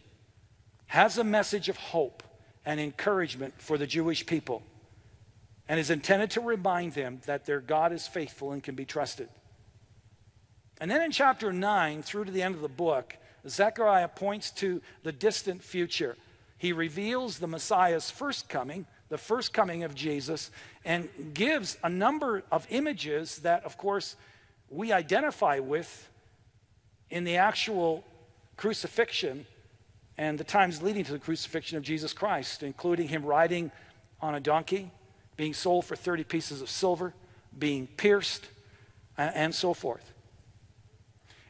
has 0.88 1.17
a 1.17 1.24
message 1.24 1.69
of 1.69 1.77
hope 1.77 2.24
and 2.65 2.79
encouragement 2.79 3.53
for 3.57 3.77
the 3.77 3.88
Jewish 3.88 4.25
people 4.25 4.63
and 5.67 5.79
is 5.79 5.89
intended 5.89 6.31
to 6.31 6.41
remind 6.41 6.93
them 6.93 7.21
that 7.25 7.45
their 7.45 7.59
God 7.59 7.91
is 7.91 8.07
faithful 8.07 8.51
and 8.51 8.63
can 8.63 8.75
be 8.75 8.85
trusted. 8.85 9.29
And 10.79 10.91
then 10.91 11.01
in 11.01 11.12
chapter 11.12 11.53
9, 11.53 12.03
through 12.03 12.25
to 12.25 12.31
the 12.31 12.41
end 12.41 12.55
of 12.55 12.62
the 12.62 12.67
book, 12.67 13.15
Zechariah 13.47 14.09
points 14.09 14.51
to 14.51 14.81
the 15.03 15.12
distant 15.12 15.63
future. 15.63 16.17
He 16.57 16.74
reveals 16.74 17.39
the 17.39 17.47
Messiah's 17.47 18.12
first 18.12 18.50
coming, 18.50 18.85
the 19.09 19.17
first 19.17 19.53
coming 19.53 19.83
of 19.83 19.95
Jesus, 19.95 20.51
and 20.83 21.09
gives 21.33 21.77
a 21.83 21.89
number 21.89 22.43
of 22.51 22.67
images 22.69 23.39
that, 23.39 23.63
of 23.63 23.77
course, 23.77 24.15
we 24.69 24.91
identify 24.91 25.59
with 25.59 26.09
in 27.09 27.24
the 27.24 27.38
actual 27.38 28.03
crucifixion 28.57 29.45
and 30.17 30.38
the 30.38 30.43
times 30.43 30.81
leading 30.81 31.03
to 31.03 31.12
the 31.12 31.19
crucifixion 31.19 31.77
of 31.77 31.83
Jesus 31.83 32.13
Christ, 32.13 32.63
including 32.63 33.09
him 33.09 33.25
riding 33.25 33.71
on 34.21 34.35
a 34.35 34.39
donkey, 34.39 34.91
being 35.35 35.53
sold 35.53 35.85
for 35.85 35.95
30 35.95 36.24
pieces 36.24 36.62
of 36.62 36.69
silver, 36.69 37.13
being 37.57 37.88
pierced, 37.88 38.47
and 39.17 39.53
so 39.53 39.74
forth. 39.74 40.13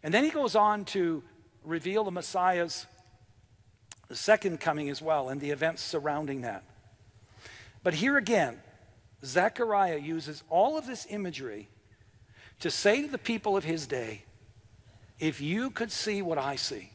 And 0.04 0.14
then 0.14 0.24
he 0.24 0.30
goes 0.30 0.56
on 0.56 0.86
to 0.86 1.24
reveal 1.64 2.04
the 2.04 2.12
Messiah's 2.12 2.86
second 4.12 4.60
coming 4.60 4.90
as 4.90 5.02
well 5.02 5.30
and 5.30 5.42
the 5.42 5.52
events 5.52 5.82
surrounding 5.82 6.42
that. 6.42 6.64
But 7.84 7.96
here 7.96 8.18
again, 8.18 8.60
Zechariah 9.24 9.98
uses 9.98 10.44
all 10.50 10.78
of 10.78 10.86
this 10.86 11.08
imagery 11.10 11.70
to 12.60 12.70
say 12.70 13.02
to 13.02 13.08
the 13.08 13.18
people 13.18 13.58
of 13.58 13.64
his 13.64 13.88
day, 13.88 14.24
if 15.20 15.42
you 15.42 15.70
could 15.70 15.92
see 15.92 16.22
what 16.22 16.38
I 16.38 16.56
see, 16.56 16.92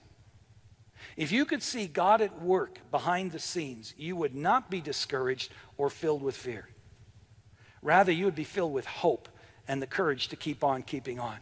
if 1.20 1.30
you 1.30 1.44
could 1.44 1.62
see 1.62 1.86
God 1.86 2.22
at 2.22 2.40
work 2.40 2.78
behind 2.90 3.32
the 3.32 3.38
scenes, 3.38 3.92
you 3.98 4.16
would 4.16 4.34
not 4.34 4.70
be 4.70 4.80
discouraged 4.80 5.52
or 5.76 5.90
filled 5.90 6.22
with 6.22 6.34
fear. 6.34 6.66
Rather, 7.82 8.10
you 8.10 8.24
would 8.24 8.34
be 8.34 8.42
filled 8.42 8.72
with 8.72 8.86
hope 8.86 9.28
and 9.68 9.82
the 9.82 9.86
courage 9.86 10.28
to 10.28 10.36
keep 10.36 10.64
on 10.64 10.82
keeping 10.82 11.20
on. 11.20 11.36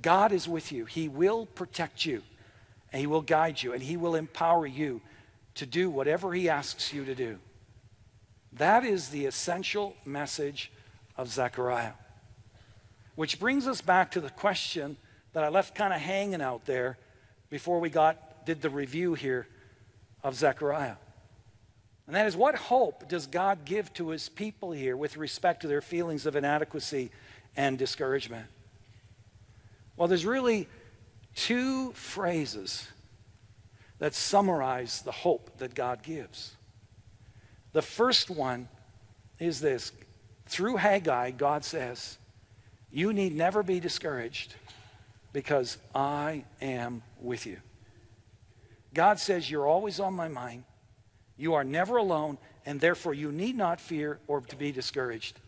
God 0.00 0.32
is 0.32 0.48
with 0.48 0.72
you. 0.72 0.86
He 0.86 1.06
will 1.06 1.44
protect 1.44 2.06
you, 2.06 2.22
and 2.90 3.00
He 3.00 3.06
will 3.06 3.20
guide 3.20 3.62
you, 3.62 3.74
and 3.74 3.82
He 3.82 3.98
will 3.98 4.14
empower 4.14 4.66
you 4.66 5.02
to 5.56 5.66
do 5.66 5.90
whatever 5.90 6.32
He 6.32 6.48
asks 6.48 6.94
you 6.94 7.04
to 7.04 7.14
do. 7.14 7.40
That 8.54 8.86
is 8.86 9.10
the 9.10 9.26
essential 9.26 9.96
message 10.06 10.72
of 11.18 11.28
Zechariah. 11.28 11.92
Which 13.16 13.38
brings 13.38 13.66
us 13.66 13.82
back 13.82 14.12
to 14.12 14.20
the 14.22 14.30
question 14.30 14.96
that 15.34 15.44
I 15.44 15.50
left 15.50 15.74
kind 15.74 15.92
of 15.92 16.00
hanging 16.00 16.40
out 16.40 16.64
there 16.64 16.96
before 17.50 17.78
we 17.78 17.90
got 17.90 18.31
did 18.44 18.62
the 18.62 18.70
review 18.70 19.14
here 19.14 19.46
of 20.22 20.34
Zechariah. 20.34 20.96
And 22.06 22.16
that 22.16 22.26
is 22.26 22.36
what 22.36 22.54
hope 22.54 23.08
does 23.08 23.26
God 23.26 23.64
give 23.64 23.92
to 23.94 24.10
his 24.10 24.28
people 24.28 24.72
here 24.72 24.96
with 24.96 25.16
respect 25.16 25.62
to 25.62 25.68
their 25.68 25.80
feelings 25.80 26.26
of 26.26 26.36
inadequacy 26.36 27.10
and 27.56 27.78
discouragement? 27.78 28.46
Well, 29.96 30.08
there's 30.08 30.26
really 30.26 30.68
two 31.34 31.92
phrases 31.92 32.88
that 33.98 34.14
summarize 34.14 35.02
the 35.02 35.12
hope 35.12 35.58
that 35.58 35.74
God 35.74 36.02
gives. 36.02 36.56
The 37.72 37.82
first 37.82 38.30
one 38.30 38.68
is 39.38 39.60
this 39.60 39.92
through 40.46 40.76
Haggai, 40.76 41.30
God 41.30 41.64
says, 41.64 42.18
You 42.90 43.12
need 43.12 43.34
never 43.34 43.62
be 43.62 43.80
discouraged 43.80 44.54
because 45.32 45.78
I 45.94 46.44
am 46.60 47.02
with 47.20 47.46
you. 47.46 47.58
God 48.94 49.18
says, 49.18 49.50
You're 49.50 49.66
always 49.66 50.00
on 50.00 50.14
my 50.14 50.28
mind. 50.28 50.64
You 51.36 51.54
are 51.54 51.64
never 51.64 51.96
alone, 51.96 52.38
and 52.66 52.80
therefore 52.80 53.14
you 53.14 53.32
need 53.32 53.56
not 53.56 53.80
fear 53.80 54.18
or 54.26 54.40
to 54.42 54.56
be 54.56 54.72
discouraged. 54.72 55.38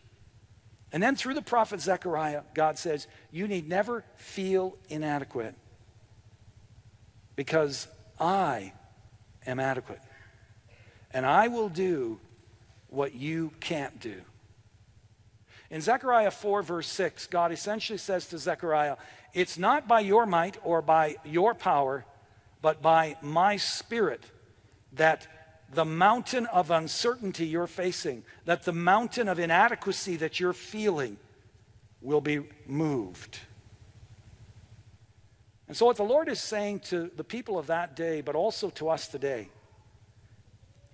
And 0.92 1.02
then 1.02 1.16
through 1.16 1.34
the 1.34 1.42
prophet 1.42 1.80
Zechariah, 1.80 2.42
God 2.54 2.78
says, 2.78 3.06
You 3.30 3.48
need 3.48 3.68
never 3.68 4.04
feel 4.16 4.76
inadequate 4.88 5.54
because 7.36 7.88
I 8.18 8.72
am 9.46 9.60
adequate. 9.60 10.00
And 11.12 11.26
I 11.26 11.48
will 11.48 11.68
do 11.68 12.20
what 12.88 13.14
you 13.14 13.50
can't 13.60 14.00
do. 14.00 14.20
In 15.70 15.80
Zechariah 15.80 16.30
4, 16.30 16.62
verse 16.62 16.88
6, 16.88 17.26
God 17.26 17.50
essentially 17.50 17.98
says 17.98 18.28
to 18.28 18.38
Zechariah, 18.38 18.96
It's 19.32 19.58
not 19.58 19.88
by 19.88 20.00
your 20.00 20.26
might 20.26 20.56
or 20.62 20.82
by 20.82 21.16
your 21.24 21.54
power, 21.54 22.04
but 22.64 22.80
by 22.80 23.14
my 23.20 23.58
spirit 23.58 24.24
that 24.94 25.26
the 25.74 25.84
mountain 25.84 26.46
of 26.46 26.70
uncertainty 26.70 27.44
you're 27.46 27.66
facing, 27.66 28.24
that 28.46 28.62
the 28.62 28.72
mountain 28.72 29.28
of 29.28 29.38
inadequacy 29.38 30.16
that 30.16 30.40
you're 30.40 30.54
feeling 30.54 31.18
will 32.00 32.22
be 32.22 32.40
moved. 32.66 33.38
And 35.68 35.76
so, 35.76 35.84
what 35.84 35.98
the 35.98 36.04
Lord 36.04 36.30
is 36.30 36.40
saying 36.40 36.80
to 36.88 37.10
the 37.14 37.22
people 37.22 37.58
of 37.58 37.66
that 37.66 37.94
day, 37.94 38.22
but 38.22 38.34
also 38.34 38.70
to 38.70 38.88
us 38.88 39.08
today, 39.08 39.50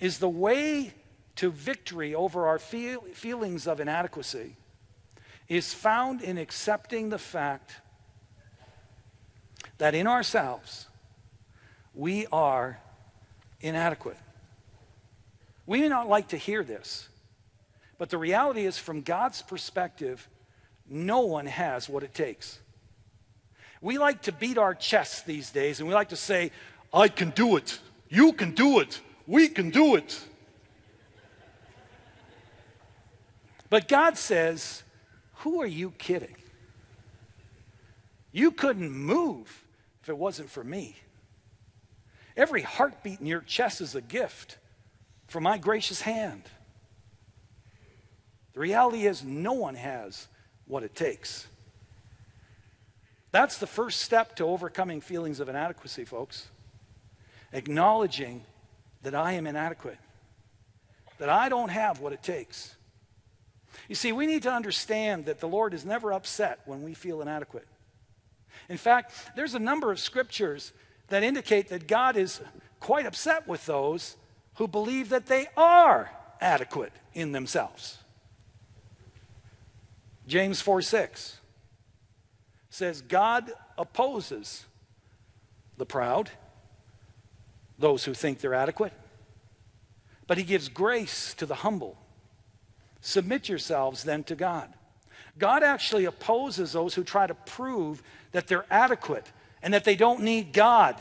is 0.01 0.19
the 0.19 0.29
way 0.29 0.93
to 1.37 1.53
victory 1.53 2.17
over 2.17 2.49
our 2.49 2.59
feel, 2.59 3.03
feelings 3.13 3.69
of 3.69 3.79
inadequacy 3.79 4.57
is 5.49 5.73
found 5.73 6.21
in 6.21 6.37
accepting 6.37 7.11
the 7.11 7.19
fact 7.19 7.75
that 9.79 9.95
in 9.95 10.09
ourselves 10.09 10.89
we 11.95 12.27
are 12.33 12.81
inadequate. 13.61 14.17
We 15.67 15.81
may 15.81 15.89
not 15.89 16.09
like 16.09 16.29
to 16.29 16.37
hear 16.37 16.65
this, 16.65 17.09
but 17.99 18.11
the 18.11 18.19
reality 18.19 18.65
is, 18.65 18.79
from 18.79 19.03
God's 19.03 19.43
perspective, 19.43 20.29
no 20.89 21.21
one 21.21 21.47
has 21.47 21.89
what 21.89 22.03
it 22.03 22.15
takes. 22.15 22.59
We 23.81 23.99
like 23.99 24.23
to 24.23 24.33
beat 24.33 24.59
our 24.59 24.75
chests 24.75 25.23
these 25.23 25.51
days 25.51 25.81
and 25.81 25.89
we 25.89 25.95
like 25.95 26.11
to 26.11 26.17
say, 26.17 26.51
I 26.93 27.09
can 27.09 27.31
do 27.31 27.57
it. 27.57 27.79
You 28.09 28.33
can 28.33 28.53
do 28.53 28.81
it. 28.81 29.01
We 29.27 29.49
can 29.49 29.71
do 29.71 29.95
it. 29.95 30.21
But 33.71 33.87
God 33.87 34.19
says, 34.19 34.83
Who 35.37 35.63
are 35.63 35.67
you 35.67 35.93
kidding? 35.93 36.35
You 38.33 38.51
couldn't 38.51 38.91
move 38.91 39.65
if 40.03 40.09
it 40.09 40.19
wasn't 40.19 40.51
for 40.51 40.65
me. 40.65 40.97
Every 42.41 42.63
heartbeat 42.63 43.21
in 43.21 43.27
your 43.27 43.43
chest 43.43 43.83
is 43.83 43.95
a 43.95 44.01
gift 44.01 44.57
from 45.27 45.43
my 45.43 45.59
gracious 45.59 46.01
hand. 46.01 46.45
The 48.55 48.61
reality 48.61 49.07
is, 49.07 49.23
no 49.23 49.53
one 49.53 49.75
has 49.75 50.27
what 50.67 50.83
it 50.83 50.95
takes. 50.95 51.47
That's 53.31 53.59
the 53.59 53.67
first 53.67 54.01
step 54.01 54.37
to 54.37 54.47
overcoming 54.47 55.03
feelings 55.03 55.39
of 55.39 55.51
inadequacy, 55.51 56.07
folks. 56.07 56.49
Acknowledging 57.53 58.43
that 59.03 59.15
I 59.15 59.33
am 59.33 59.47
inadequate, 59.47 59.99
that 61.19 61.29
I 61.29 61.51
don't 61.51 61.69
have 61.69 62.01
what 62.01 62.15
it 62.15 62.23
takes. 62.23 62.75
You 63.87 63.95
see, 63.95 64.13
we 64.13 64.25
need 64.25 64.45
to 64.45 64.51
understand 64.51 65.27
that 65.27 65.41
the 65.41 65.47
Lord 65.47 65.75
is 65.75 65.85
never 65.85 66.11
upset 66.11 66.61
when 66.65 66.85
we 66.85 66.95
feel 66.95 67.21
inadequate. 67.21 67.69
In 68.71 68.79
fact, 68.79 69.13
there's 69.37 69.55
a 69.55 69.59
number 69.59 69.93
of 69.93 70.01
scriptures 70.01 70.73
that 71.11 71.23
indicate 71.23 71.69
that 71.69 71.87
God 71.87 72.17
is 72.17 72.41
quite 72.81 73.07
upset 73.07 73.47
with 73.47 73.67
those 73.67 74.17
who 74.55 74.67
believe 74.67 75.11
that 75.11 75.27
they 75.27 75.47
are 75.57 76.11
adequate 76.41 76.93
in 77.15 77.33
themselves. 77.33 77.99
James 80.27 80.61
4 80.61 80.81
6 80.83 81.39
says, 82.71 83.03
God 83.03 83.53
opposes 83.77 84.65
the 85.77 85.87
proud, 85.87 86.31
those 87.79 88.05
who 88.05 88.15
think 88.15 88.39
they're 88.39 88.55
adequate, 88.55 88.93
but 90.27 90.39
he 90.39 90.45
gives 90.45 90.69
grace 90.69 91.35
to 91.35 91.47
the 91.47 91.57
humble. 91.57 91.99
Submit 93.01 93.49
yourselves 93.49 94.05
then 94.05 94.23
to 94.25 94.37
God. 94.37 94.73
God 95.39 95.63
actually 95.63 96.05
opposes 96.05 96.73
those 96.73 96.95
who 96.95 97.03
try 97.03 97.27
to 97.27 97.35
prove 97.35 98.03
that 98.33 98.47
they're 98.47 98.67
adequate 98.71 99.27
and 99.63 99.75
that 99.75 99.85
they 99.85 99.97
don't 99.97 100.23
need 100.23 100.53
God 100.53 100.97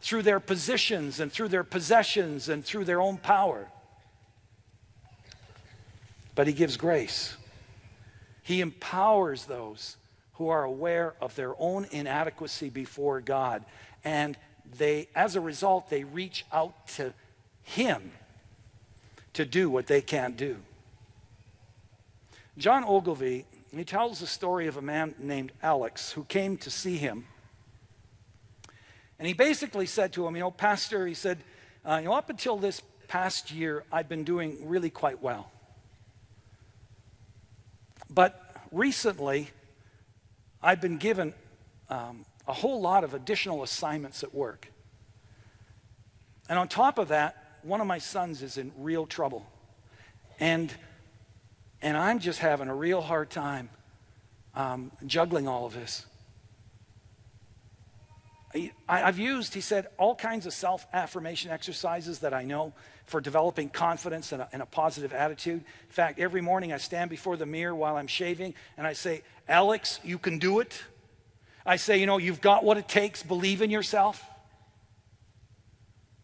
through 0.00 0.22
their 0.22 0.40
positions 0.40 1.20
and 1.20 1.32
through 1.32 1.48
their 1.48 1.64
possessions 1.64 2.48
and 2.48 2.64
through 2.64 2.84
their 2.84 3.00
own 3.00 3.16
power. 3.16 3.68
But 6.34 6.46
He 6.46 6.52
gives 6.52 6.76
grace. 6.76 7.36
He 8.42 8.60
empowers 8.60 9.44
those 9.44 9.96
who 10.34 10.48
are 10.48 10.64
aware 10.64 11.14
of 11.20 11.36
their 11.36 11.54
own 11.60 11.86
inadequacy 11.90 12.70
before 12.70 13.20
God. 13.20 13.64
And 14.04 14.36
they, 14.76 15.08
as 15.14 15.36
a 15.36 15.40
result, 15.40 15.90
they 15.90 16.04
reach 16.04 16.44
out 16.52 16.88
to 16.88 17.14
Him 17.62 18.12
to 19.34 19.44
do 19.44 19.70
what 19.70 19.86
they 19.86 20.00
can't 20.00 20.36
do. 20.36 20.56
John 22.58 22.84
Ogilvie, 22.84 23.46
he 23.74 23.84
tells 23.84 24.20
the 24.20 24.26
story 24.26 24.66
of 24.66 24.76
a 24.76 24.82
man 24.82 25.14
named 25.18 25.52
Alex 25.62 26.12
who 26.12 26.24
came 26.24 26.56
to 26.58 26.70
see 26.70 26.98
him 26.98 27.24
and 29.22 29.28
he 29.28 29.34
basically 29.34 29.86
said 29.86 30.12
to 30.14 30.26
him, 30.26 30.34
You 30.34 30.40
know, 30.40 30.50
Pastor, 30.50 31.06
he 31.06 31.14
said, 31.14 31.38
uh, 31.88 31.98
You 31.98 32.06
know, 32.06 32.14
up 32.14 32.28
until 32.28 32.56
this 32.56 32.82
past 33.06 33.52
year, 33.52 33.84
I've 33.92 34.08
been 34.08 34.24
doing 34.24 34.66
really 34.68 34.90
quite 34.90 35.22
well. 35.22 35.48
But 38.10 38.52
recently, 38.72 39.50
I've 40.60 40.80
been 40.80 40.98
given 40.98 41.34
um, 41.88 42.24
a 42.48 42.52
whole 42.52 42.80
lot 42.80 43.04
of 43.04 43.14
additional 43.14 43.62
assignments 43.62 44.24
at 44.24 44.34
work. 44.34 44.66
And 46.48 46.58
on 46.58 46.66
top 46.66 46.98
of 46.98 47.06
that, 47.06 47.60
one 47.62 47.80
of 47.80 47.86
my 47.86 47.98
sons 47.98 48.42
is 48.42 48.58
in 48.58 48.72
real 48.76 49.06
trouble. 49.06 49.46
And, 50.40 50.74
and 51.80 51.96
I'm 51.96 52.18
just 52.18 52.40
having 52.40 52.66
a 52.66 52.74
real 52.74 53.00
hard 53.00 53.30
time 53.30 53.70
um, 54.56 54.90
juggling 55.06 55.46
all 55.46 55.64
of 55.64 55.74
this. 55.74 56.06
I've 58.88 59.18
used, 59.18 59.54
he 59.54 59.62
said, 59.62 59.88
all 59.98 60.14
kinds 60.14 60.46
of 60.46 60.52
self 60.52 60.86
affirmation 60.92 61.50
exercises 61.50 62.18
that 62.18 62.34
I 62.34 62.44
know 62.44 62.74
for 63.06 63.20
developing 63.20 63.68
confidence 63.68 64.32
and 64.32 64.42
a, 64.42 64.48
and 64.52 64.62
a, 64.62 64.66
positive 64.66 65.12
attitude. 65.12 65.64
In 65.88 65.92
fact, 65.92 66.18
every 66.18 66.40
morning 66.40 66.72
I 66.72 66.76
stand 66.76 67.10
before 67.10 67.36
the 67.36 67.46
mirror 67.46 67.74
while 67.74 67.96
I'm 67.96 68.06
shaving 68.06 68.54
and 68.76 68.86
I 68.86 68.92
say, 68.92 69.22
Alex, 69.48 70.00
you 70.04 70.18
can 70.18 70.38
do 70.38 70.60
it. 70.60 70.82
I 71.64 71.76
say, 71.76 71.98
you 71.98 72.06
know, 72.06 72.18
you've 72.18 72.40
got 72.40 72.64
what 72.64 72.76
it 72.76 72.88
takes, 72.88 73.22
believe 73.22 73.62
in 73.62 73.70
yourself. 73.70 74.22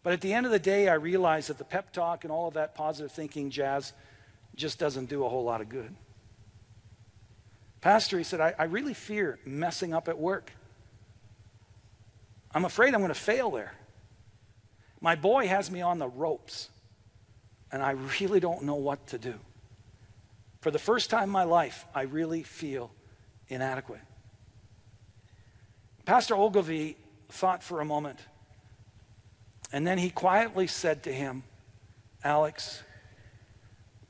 But 0.03 0.13
at 0.13 0.21
the 0.21 0.33
end 0.33 0.45
of 0.45 0.51
the 0.51 0.59
day, 0.59 0.87
I 0.87 0.93
realize 0.93 1.47
that 1.47 1.57
the 1.57 1.63
pep 1.63 1.91
talk 1.91 2.23
and 2.23 2.31
all 2.31 2.47
of 2.47 2.53
that 2.53 2.75
positive 2.75 3.11
thinking 3.11 3.49
jazz 3.49 3.93
just 4.55 4.79
doesn't 4.79 5.09
do 5.09 5.25
a 5.25 5.29
whole 5.29 5.43
lot 5.43 5.61
of 5.61 5.69
good. 5.69 5.95
Pastor, 7.81 8.17
he 8.17 8.23
said, 8.23 8.41
I, 8.41 8.53
I 8.57 8.63
really 8.65 8.93
fear 8.93 9.39
messing 9.45 9.93
up 9.93 10.07
at 10.07 10.17
work. 10.17 10.51
I'm 12.53 12.65
afraid 12.65 12.93
I'm 12.93 13.01
going 13.01 13.13
to 13.13 13.19
fail 13.19 13.51
there. 13.51 13.73
My 15.01 15.15
boy 15.15 15.47
has 15.47 15.71
me 15.71 15.81
on 15.81 15.99
the 15.99 16.07
ropes, 16.07 16.69
and 17.71 17.81
I 17.81 17.91
really 18.19 18.39
don't 18.39 18.63
know 18.63 18.75
what 18.75 19.07
to 19.07 19.17
do. 19.17 19.35
For 20.61 20.71
the 20.71 20.79
first 20.79 21.09
time 21.09 21.23
in 21.23 21.29
my 21.29 21.43
life, 21.43 21.85
I 21.95 22.01
really 22.01 22.43
feel 22.43 22.91
inadequate. 23.47 24.01
Pastor 26.05 26.35
Ogilvie 26.35 26.97
thought 27.29 27.63
for 27.63 27.79
a 27.79 27.85
moment, 27.85 28.19
and 29.71 29.85
then 29.85 29.97
he 29.97 30.09
quietly 30.09 30.67
said 30.67 31.03
to 31.03 31.13
him, 31.13 31.43
Alex, 32.23 32.83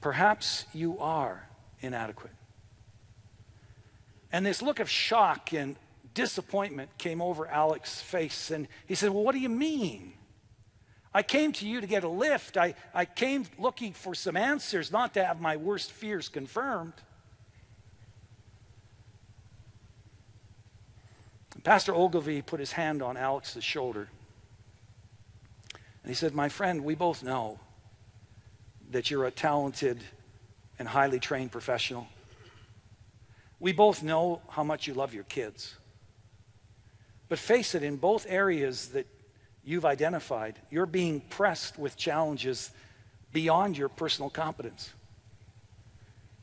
Perhaps 0.01 0.65
you 0.73 0.97
are 0.99 1.47
inadequate. 1.81 2.33
And 4.31 4.45
this 4.45 4.61
look 4.61 4.79
of 4.79 4.89
shock 4.89 5.53
and 5.53 5.75
disappointment 6.19 6.89
came 6.97 7.21
over 7.21 7.47
Alex's 7.47 8.01
face. 8.01 8.51
And 8.51 8.67
he 8.85 8.93
said, 8.95 9.11
Well, 9.11 9.23
what 9.23 9.31
do 9.31 9.39
you 9.39 9.49
mean? 9.49 10.13
I 11.13 11.23
came 11.23 11.53
to 11.53 11.67
you 11.67 11.79
to 11.79 11.87
get 11.87 12.03
a 12.03 12.09
lift. 12.09 12.57
I, 12.57 12.75
I 12.93 13.05
came 13.05 13.45
looking 13.57 13.93
for 13.93 14.13
some 14.13 14.35
answers, 14.35 14.91
not 14.91 15.13
to 15.13 15.23
have 15.23 15.39
my 15.39 15.55
worst 15.55 15.91
fears 15.91 16.27
confirmed. 16.27 16.93
Pastor 21.63 21.95
Ogilvie 21.95 22.41
put 22.41 22.59
his 22.59 22.73
hand 22.73 23.01
on 23.01 23.15
Alex's 23.15 23.63
shoulder. 23.63 24.09
And 26.03 26.09
he 26.09 26.13
said, 26.13 26.33
My 26.33 26.49
friend, 26.49 26.83
we 26.83 26.95
both 26.95 27.23
know 27.23 27.59
that 28.91 29.09
you're 29.09 29.25
a 29.25 29.31
talented 29.31 30.03
and 30.77 30.87
highly 30.87 31.19
trained 31.19 31.51
professional. 31.51 32.07
We 33.59 33.71
both 33.71 34.03
know 34.03 34.41
how 34.49 34.63
much 34.63 34.85
you 34.85 34.93
love 34.93 35.13
your 35.13 35.25
kids. 35.25 35.75
But 37.29 37.37
face 37.37 37.75
it, 37.75 37.83
in 37.83 37.97
both 37.97 38.25
areas 38.27 38.89
that 38.89 39.05
you've 39.63 39.85
identified, 39.85 40.59
you're 40.71 40.87
being 40.87 41.21
pressed 41.21 41.77
with 41.77 41.95
challenges 41.95 42.71
beyond 43.31 43.77
your 43.77 43.87
personal 43.87 44.31
competence. 44.31 44.91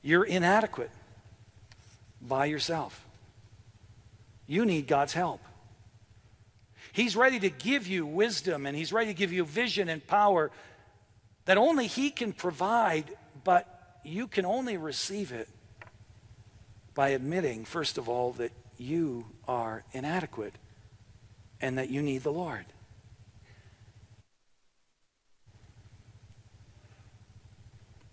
You're 0.01 0.25
inadequate 0.25 0.93
by 2.23 2.47
yourself. 2.47 3.05
You 4.47 4.65
need 4.65 4.87
God's 4.87 5.13
help. 5.13 5.41
He's 6.93 7.17
ready 7.17 7.41
to 7.41 7.51
give 7.51 7.89
you 7.89 8.07
wisdom 8.07 8.65
and 8.65 8.77
He's 8.77 8.93
ready 8.93 9.09
to 9.09 9.19
give 9.19 9.33
you 9.33 9.45
vision 9.45 9.89
and 9.89 10.07
power 10.07 10.53
that 11.47 11.59
only 11.59 11.89
He 11.89 12.11
can 12.11 12.33
provide, 12.33 13.07
but 13.43 13.99
you 14.05 14.29
can 14.29 14.47
only 14.47 14.77
receive 14.77 15.33
it 15.33 15.49
by 16.95 17.09
admitting, 17.09 17.65
first 17.65 17.99
of 17.99 18.09
all, 18.09 18.33
that 18.35 18.53
you 18.79 19.27
are 19.49 19.83
inadequate 19.93 20.55
and 21.61 21.79
that 21.79 21.91
you 21.91 22.03
need 22.03 22.23
the 22.23 22.33
Lord. 22.33 22.67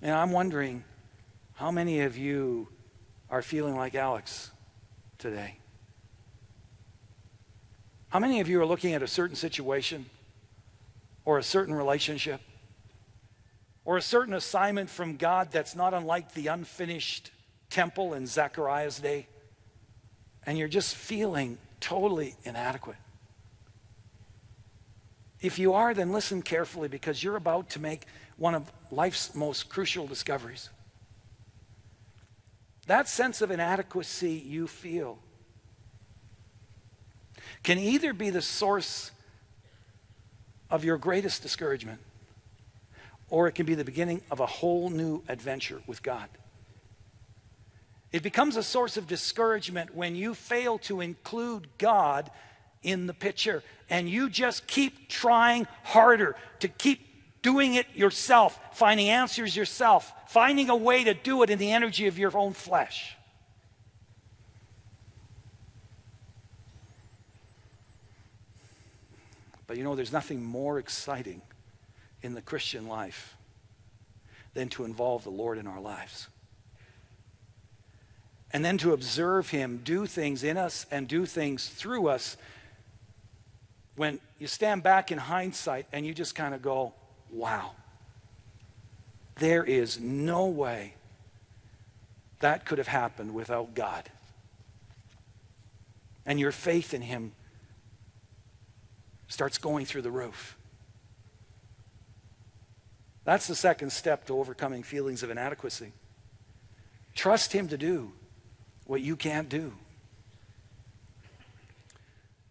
And 0.01 0.11
I'm 0.11 0.31
wondering 0.31 0.83
how 1.53 1.71
many 1.71 2.01
of 2.01 2.17
you 2.17 2.67
are 3.29 3.41
feeling 3.41 3.75
like 3.75 3.95
Alex 3.95 4.51
today? 5.17 5.57
How 8.09 8.19
many 8.19 8.41
of 8.41 8.47
you 8.47 8.61
are 8.61 8.65
looking 8.65 8.93
at 8.93 9.01
a 9.01 9.07
certain 9.07 9.35
situation 9.35 10.05
or 11.25 11.39
a 11.39 11.43
certain 11.43 11.73
relationship 11.73 12.41
or 13.85 13.97
a 13.97 14.01
certain 14.01 14.33
assignment 14.33 14.89
from 14.89 15.15
God 15.15 15.51
that's 15.51 15.75
not 15.75 15.93
unlike 15.93 16.33
the 16.33 16.47
unfinished 16.47 17.31
temple 17.69 18.13
in 18.13 18.27
Zechariah's 18.27 18.99
day, 18.99 19.27
and 20.45 20.57
you're 20.57 20.67
just 20.67 20.95
feeling 20.95 21.57
totally 21.79 22.35
inadequate? 22.43 22.97
If 25.43 25.59
you 25.59 25.73
are, 25.73 25.93
then 25.93 26.13
listen 26.13 26.41
carefully 26.41 26.87
because 26.87 27.21
you're 27.21 27.35
about 27.35 27.69
to 27.71 27.79
make 27.79 28.05
one 28.37 28.55
of 28.55 28.71
life's 28.89 29.35
most 29.35 29.67
crucial 29.67 30.07
discoveries. 30.07 30.69
That 32.87 33.09
sense 33.09 33.41
of 33.41 33.51
inadequacy 33.51 34.31
you 34.31 34.67
feel 34.67 35.19
can 37.61 37.77
either 37.77 38.13
be 38.13 38.29
the 38.29 38.41
source 38.41 39.11
of 40.69 40.85
your 40.85 40.97
greatest 40.97 41.41
discouragement 41.41 41.99
or 43.29 43.47
it 43.47 43.51
can 43.53 43.65
be 43.65 43.75
the 43.75 43.83
beginning 43.83 44.21
of 44.31 44.39
a 44.39 44.45
whole 44.45 44.89
new 44.89 45.23
adventure 45.27 45.81
with 45.85 46.01
God. 46.01 46.29
It 48.13 48.23
becomes 48.23 48.55
a 48.55 48.63
source 48.63 48.95
of 48.95 49.07
discouragement 49.07 49.93
when 49.93 50.15
you 50.15 50.35
fail 50.35 50.77
to 50.79 51.01
include 51.01 51.67
God 51.77 52.31
in 52.83 53.07
the 53.07 53.13
picture 53.13 53.63
and 53.89 54.09
you 54.09 54.29
just 54.29 54.67
keep 54.67 55.09
trying 55.09 55.67
harder 55.83 56.35
to 56.59 56.67
keep 56.67 56.99
doing 57.41 57.75
it 57.75 57.85
yourself, 57.93 58.59
finding 58.73 59.09
answers 59.09 59.55
yourself, 59.55 60.11
finding 60.27 60.69
a 60.69 60.75
way 60.75 61.03
to 61.03 61.13
do 61.13 61.43
it 61.43 61.49
in 61.49 61.59
the 61.59 61.71
energy 61.71 62.07
of 62.07 62.17
your 62.17 62.35
own 62.35 62.53
flesh. 62.53 63.15
But 69.67 69.77
you 69.77 69.83
know, 69.83 69.95
there's 69.95 70.11
nothing 70.11 70.43
more 70.43 70.79
exciting 70.79 71.41
in 72.21 72.33
the 72.33 72.41
Christian 72.41 72.87
life 72.87 73.35
than 74.53 74.69
to 74.69 74.85
involve 74.85 75.23
the 75.23 75.31
Lord 75.31 75.57
in 75.57 75.67
our 75.67 75.79
lives. 75.79 76.27
And 78.51 78.63
then 78.63 78.77
to 78.79 78.93
observe 78.93 79.49
Him 79.49 79.81
do 79.83 80.05
things 80.05 80.43
in 80.43 80.57
us 80.57 80.85
and 80.91 81.07
do 81.07 81.25
things 81.25 81.67
through 81.67 82.07
us 82.07 82.37
when 83.95 84.19
you 84.39 84.47
stand 84.47 84.83
back 84.83 85.11
in 85.11 85.17
hindsight 85.17 85.85
and 85.91 86.05
you 86.05 86.13
just 86.13 86.35
kind 86.35 86.55
of 86.55 86.61
go, 86.61 86.93
wow, 87.31 87.71
there 89.35 89.63
is 89.63 89.99
no 89.99 90.47
way 90.47 90.93
that 92.39 92.65
could 92.65 92.77
have 92.77 92.87
happened 92.87 93.33
without 93.33 93.73
God. 93.73 94.09
And 96.25 96.39
your 96.39 96.51
faith 96.51 96.93
in 96.93 97.01
Him 97.01 97.33
starts 99.27 99.57
going 99.57 99.85
through 99.85 100.01
the 100.01 100.11
roof. 100.11 100.57
That's 103.23 103.47
the 103.47 103.55
second 103.55 103.91
step 103.91 104.25
to 104.27 104.37
overcoming 104.37 104.83
feelings 104.83 105.23
of 105.23 105.29
inadequacy. 105.29 105.93
Trust 107.15 107.53
Him 107.53 107.67
to 107.69 107.77
do 107.77 108.11
what 108.85 109.01
you 109.01 109.15
can't 109.15 109.47
do. 109.47 109.73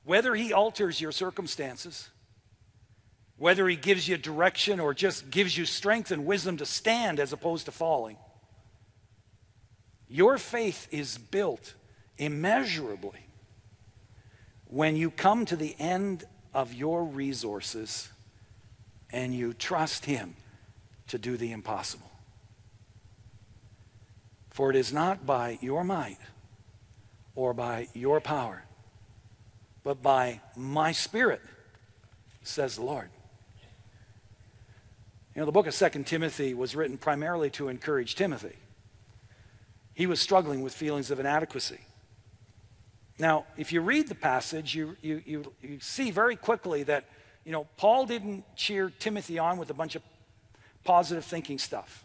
Whether 0.05 0.35
He 0.35 0.53
alters 0.53 1.01
your 1.01 1.13
circumstances, 1.13 2.09
whether 3.37 3.69
He 3.69 3.77
gives 3.77 4.09
you 4.09 4.17
direction 4.17 4.81
or 4.81 4.95
just 4.95 5.31
gives 5.31 5.57
you 5.57 5.65
strength 5.65 6.11
and 6.11 6.27
wisdom 6.27 6.57
to 6.59 6.67
stand 6.67 7.21
as 7.21 7.33
opposed 7.33 7.67
to 7.67 7.73
falling, 7.73 8.17
your 10.09 10.39
faith 10.39 10.89
is 10.91 11.17
built 11.17 11.75
immeasurably 12.19 13.27
when 14.67 14.97
you 14.97 15.11
come 15.11 15.45
to 15.47 15.57
the 15.57 15.75
end 15.79 16.25
of 16.55 16.73
your 16.73 17.05
resources 17.05 18.11
and 19.11 19.35
you 19.35 19.53
trust 19.53 20.07
Him 20.07 20.35
to 21.09 21.19
do 21.19 21.37
the 21.37 21.53
impossible. 21.53 22.11
For 24.51 24.71
it 24.71 24.77
is 24.77 24.93
not 24.93 25.27
by 25.27 25.59
your 25.61 25.85
might 25.85 26.19
or 27.35 27.55
by 27.55 27.89
your 27.95 28.21
power, 28.21 28.65
but 29.85 30.03
by 30.03 30.41
my 30.57 30.93
Spirit, 30.93 31.41
says 32.43 32.77
the 32.77 32.83
Lord. 32.83 33.09
You 35.35 35.41
know, 35.41 35.47
the 35.47 35.53
book 35.53 35.67
of 35.67 35.75
Second 35.75 36.07
Timothy 36.07 36.53
was 36.53 36.77
written 36.77 36.99
primarily 36.99 37.49
to 37.51 37.69
encourage 37.69 38.15
Timothy. 38.15 38.57
He 39.95 40.07
was 40.07 40.21
struggling 40.21 40.63
with 40.63 40.75
feelings 40.75 41.11
of 41.11 41.21
inadequacy. 41.21 41.81
Now, 43.19 43.47
if 43.57 43.73
you 43.73 43.81
read 43.81 44.09
the 44.09 44.15
passage, 44.15 44.75
you, 44.75 44.97
you, 45.01 45.23
you, 45.25 45.53
you 45.63 45.81
see 45.81 46.11
very 46.11 46.37
quickly 46.37 46.83
that, 46.85 47.05
you 47.45 47.53
know, 47.53 47.67
Paul 47.77 48.07
didn't 48.07 48.45
cheer 48.57 48.91
Timothy 48.99 49.39
on 49.39 49.59
with 49.59 49.71
a 49.71 49.75
bunch 49.75 49.95
of 49.95 50.03
positive 50.85 51.25
thinking 51.25 51.59
stuff. 51.59 52.05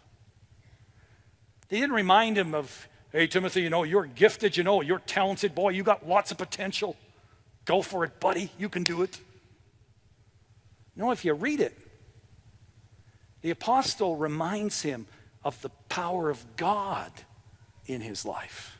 He 1.69 1.79
didn't 1.79 1.95
remind 1.95 2.37
him 2.37 2.53
of, 2.53 2.87
hey, 3.11 3.27
Timothy, 3.27 3.61
you 3.61 3.69
know, 3.69 3.83
you're 3.83 4.05
gifted, 4.05 4.55
you 4.55 4.63
know, 4.63 4.81
you're 4.81 4.99
talented, 4.99 5.53
boy, 5.53 5.69
you 5.69 5.83
got 5.83 6.07
lots 6.07 6.31
of 6.31 6.37
potential. 6.37 6.95
Go 7.67 7.81
for 7.81 8.05
it, 8.05 8.19
buddy, 8.21 8.49
you 8.57 8.69
can 8.69 8.83
do 8.83 9.01
it. 9.03 9.19
No, 10.95 11.11
if 11.11 11.25
you 11.25 11.33
read 11.33 11.59
it, 11.59 11.77
the 13.41 13.51
apostle 13.51 14.15
reminds 14.15 14.81
him 14.81 15.05
of 15.43 15.61
the 15.61 15.69
power 15.89 16.29
of 16.29 16.43
God 16.55 17.11
in 17.85 17.99
his 17.99 18.25
life 18.25 18.79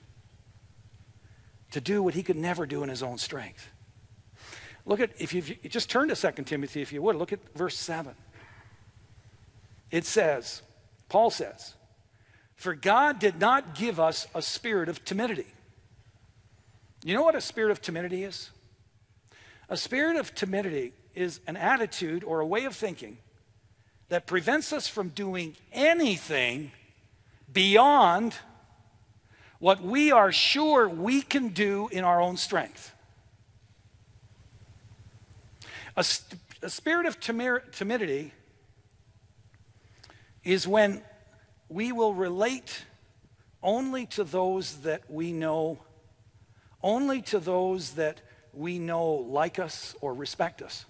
to 1.72 1.82
do 1.82 2.02
what 2.02 2.14
he 2.14 2.24
could 2.24 2.38
never 2.38 2.66
do 2.66 2.82
in 2.82 2.90
his 2.90 3.04
own 3.04 3.18
strength. 3.18 3.70
Look 4.86 5.02
at, 5.02 5.12
if 5.20 5.34
you 5.34 5.42
just 5.68 5.90
turn 5.90 6.08
to 6.08 6.16
2 6.16 6.44
Timothy, 6.44 6.82
if 6.82 6.94
you 6.94 7.02
would, 7.02 7.18
look 7.18 7.34
at 7.34 7.40
verse 7.56 7.78
7. 7.78 8.16
It 9.92 10.06
says, 10.06 10.62
Paul 11.10 11.30
says, 11.30 11.76
For 12.56 12.74
God 12.74 13.20
did 13.20 13.38
not 13.38 13.76
give 13.76 14.00
us 14.00 14.28
a 14.34 14.42
spirit 14.42 14.88
of 14.88 15.04
timidity. 15.04 15.48
You 17.04 17.16
know 17.16 17.24
what 17.24 17.36
a 17.36 17.42
spirit 17.42 17.72
of 17.72 17.82
timidity 17.82 18.24
is? 18.24 18.50
A 19.70 19.78
spirit 19.78 20.16
of 20.16 20.34
timidity 20.34 20.94
is 21.14 21.40
an 21.48 21.58
attitude 21.58 22.24
or 22.24 22.40
a 22.40 22.46
way 22.46 22.66
of 22.66 22.76
thinking 22.76 23.18
that 24.10 24.26
prevents 24.26 24.72
us 24.72 24.88
from 24.88 25.10
doing 25.10 25.56
anything 25.74 26.72
beyond 27.52 28.36
what 29.60 29.82
we 29.82 30.12
are 30.12 30.32
sure 30.32 30.88
we 30.88 31.22
can 31.22 31.50
do 31.50 31.90
in 31.92 32.04
our 32.04 32.22
own 32.22 32.38
strength. 32.38 32.94
A, 35.96 36.04
st- 36.04 36.40
a 36.62 36.70
spirit 36.70 37.06
of 37.06 37.20
timidity 37.20 38.32
is 40.44 40.68
when 40.68 41.02
we 41.68 41.92
will 41.92 42.14
relate 42.14 42.86
only 43.62 44.06
to 44.06 44.24
those 44.24 44.78
that 44.82 45.02
we 45.10 45.34
know, 45.34 45.80
only 46.82 47.22
to 47.24 47.40
those 47.40 47.96
that 47.96 48.22
we 48.58 48.80
know 48.80 49.12
like 49.12 49.60
us 49.60 49.96
or 50.02 50.14
respect 50.14 50.62
us. 50.62 50.86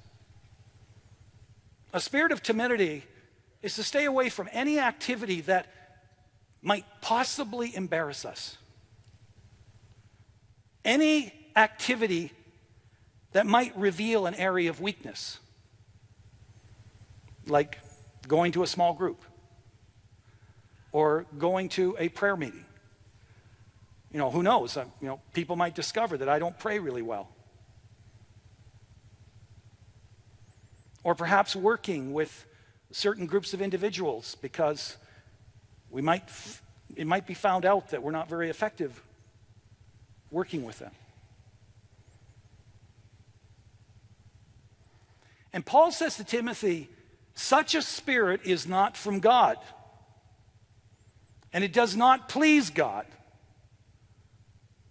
A 1.94 2.00
spirit 2.00 2.32
of 2.32 2.42
timidity 2.42 3.04
is 3.62 3.76
to 3.76 3.84
stay 3.84 4.06
away 4.06 4.30
from 4.30 4.50
any 4.54 4.80
activity 4.80 5.42
that 5.42 5.68
might 6.62 6.86
possibly 7.02 7.76
embarrass 7.76 8.24
us. 8.24 8.58
Any 10.86 11.34
activity 11.56 12.32
that 13.34 13.46
might 13.46 13.78
reveal 13.78 14.26
an 14.26 14.36
area 14.36 14.70
of 14.70 14.80
weakness, 14.80 15.40
like 17.48 17.80
going 18.28 18.54
to 18.54 18.64
a 18.64 18.68
small 18.68 18.94
group 18.94 19.22
or 20.92 21.26
going 21.38 21.70
to 21.70 21.96
a 22.00 22.10
prayer 22.10 22.38
meeting. 22.38 22.66
You 24.12 24.20
know, 24.20 24.32
who 24.32 24.42
knows? 24.42 24.78
Uh, 24.78 24.86
you 25.02 25.08
know, 25.08 25.20
people 25.34 25.56
might 25.56 25.76
discover 25.76 26.18
that 26.18 26.30
I 26.30 26.40
don't 26.40 26.58
pray 26.58 26.80
really 26.80 27.02
well. 27.02 27.30
Or 31.08 31.16
perhaps 31.16 31.56
working 31.56 32.12
with 32.12 32.46
certain 32.92 33.28
groups 33.28 33.54
of 33.54 33.62
individuals 33.62 34.36
because 34.42 34.98
we 35.90 36.02
might, 36.02 36.24
it 36.98 37.08
might 37.08 37.26
be 37.26 37.34
found 37.34 37.66
out 37.66 37.92
that 37.92 38.04
we're 38.04 38.12
not 38.12 38.28
very 38.28 38.50
effective 38.50 39.02
working 40.32 40.66
with 40.66 40.80
them. 40.80 40.92
And 45.54 45.66
Paul 45.66 45.94
says 45.94 46.18
to 46.18 46.26
Timothy, 46.26 46.90
such 47.36 47.74
a 47.74 47.82
spirit 47.82 48.42
is 48.44 48.68
not 48.68 48.98
from 48.98 49.22
God, 49.22 49.58
and 51.54 51.64
it 51.64 51.72
does 51.72 51.96
not 51.96 52.28
please 52.28 52.70
God 52.70 53.06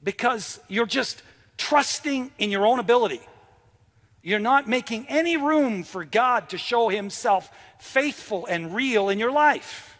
because 0.03 0.61
you're 0.67 0.87
just 0.87 1.23
trusting 1.59 2.31
in 2.39 2.51
your 2.51 2.65
own 2.65 2.79
ability. 2.79 3.21
You're 4.27 4.41
not 4.41 4.67
making 4.67 5.07
any 5.09 5.37
room 5.37 5.85
for 5.85 6.05
God 6.05 6.49
to 6.49 6.59
show 6.59 6.89
Himself 6.89 7.49
faithful 7.79 8.45
and 8.47 8.75
real 8.75 9.09
in 9.09 9.21
your 9.21 9.31
life. 9.31 9.97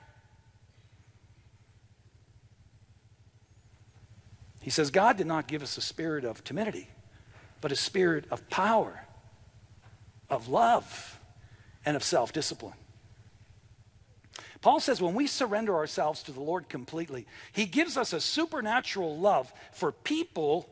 He 4.61 4.69
says, 4.71 4.91
God 4.91 5.17
did 5.17 5.29
not 5.29 5.47
give 5.47 5.63
us 5.63 5.79
a 5.79 5.81
spirit 5.81 6.25
of 6.25 6.43
timidity, 6.43 6.89
but 7.61 7.71
a 7.71 7.77
spirit 7.77 8.25
of 8.33 8.51
power, 8.51 9.07
of 10.29 10.49
love, 10.49 11.21
and 11.85 11.95
of 11.95 12.03
self 12.03 12.33
discipline. 12.33 12.75
Paul 14.61 14.81
says 14.81 15.01
when 15.01 15.15
we 15.15 15.29
surrender 15.29 15.77
ourselves 15.77 16.25
to 16.25 16.33
the 16.33 16.41
Lord 16.41 16.69
completely, 16.69 17.29
He 17.53 17.65
gives 17.65 17.97
us 17.97 18.13
a 18.13 18.21
supernatural 18.21 19.17
love 19.17 19.53
for 19.71 19.93
people 19.93 20.69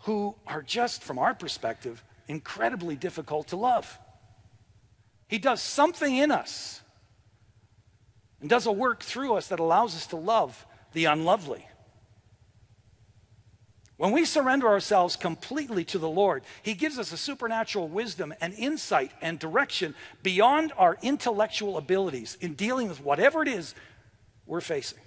who 0.00 0.34
are 0.44 0.60
just, 0.60 1.04
from 1.04 1.20
our 1.20 1.34
perspective, 1.34 2.02
incredibly 2.28 2.96
difficult 2.96 3.48
to 3.48 3.56
love. 3.56 3.98
He 5.28 5.38
does 5.38 5.62
something 5.62 6.16
in 6.16 6.30
us 6.30 6.80
and 8.40 8.50
does 8.50 8.66
a 8.66 8.72
work 8.72 9.02
through 9.02 9.34
us 9.34 9.48
that 9.48 9.60
allows 9.60 9.94
us 9.96 10.06
to 10.08 10.16
love 10.16 10.66
the 10.92 11.06
unlovely. 11.06 11.66
When 13.96 14.12
we 14.12 14.24
surrender 14.24 14.68
ourselves 14.68 15.16
completely 15.16 15.84
to 15.86 15.98
the 15.98 16.08
Lord, 16.08 16.42
He 16.62 16.74
gives 16.74 16.98
us 16.98 17.12
a 17.12 17.16
supernatural 17.16 17.88
wisdom 17.88 18.34
and 18.40 18.52
insight 18.54 19.12
and 19.22 19.38
direction 19.38 19.94
beyond 20.22 20.72
our 20.76 20.98
intellectual 21.00 21.78
abilities 21.78 22.36
in 22.40 22.54
dealing 22.54 22.88
with 22.88 23.00
whatever 23.00 23.40
it 23.40 23.48
is 23.48 23.74
we're 24.46 24.60
facing. 24.60 24.98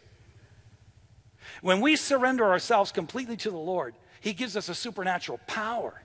When 1.62 1.82
we 1.82 1.96
surrender 1.96 2.46
ourselves 2.46 2.92
completely 2.92 3.36
to 3.38 3.52
the 3.52 3.58
Lord, 3.58 3.94
He 4.22 4.34
gives 4.34 4.56
us 4.56 4.70
a 4.70 4.76
supernatural 4.76 5.40
power 5.48 6.02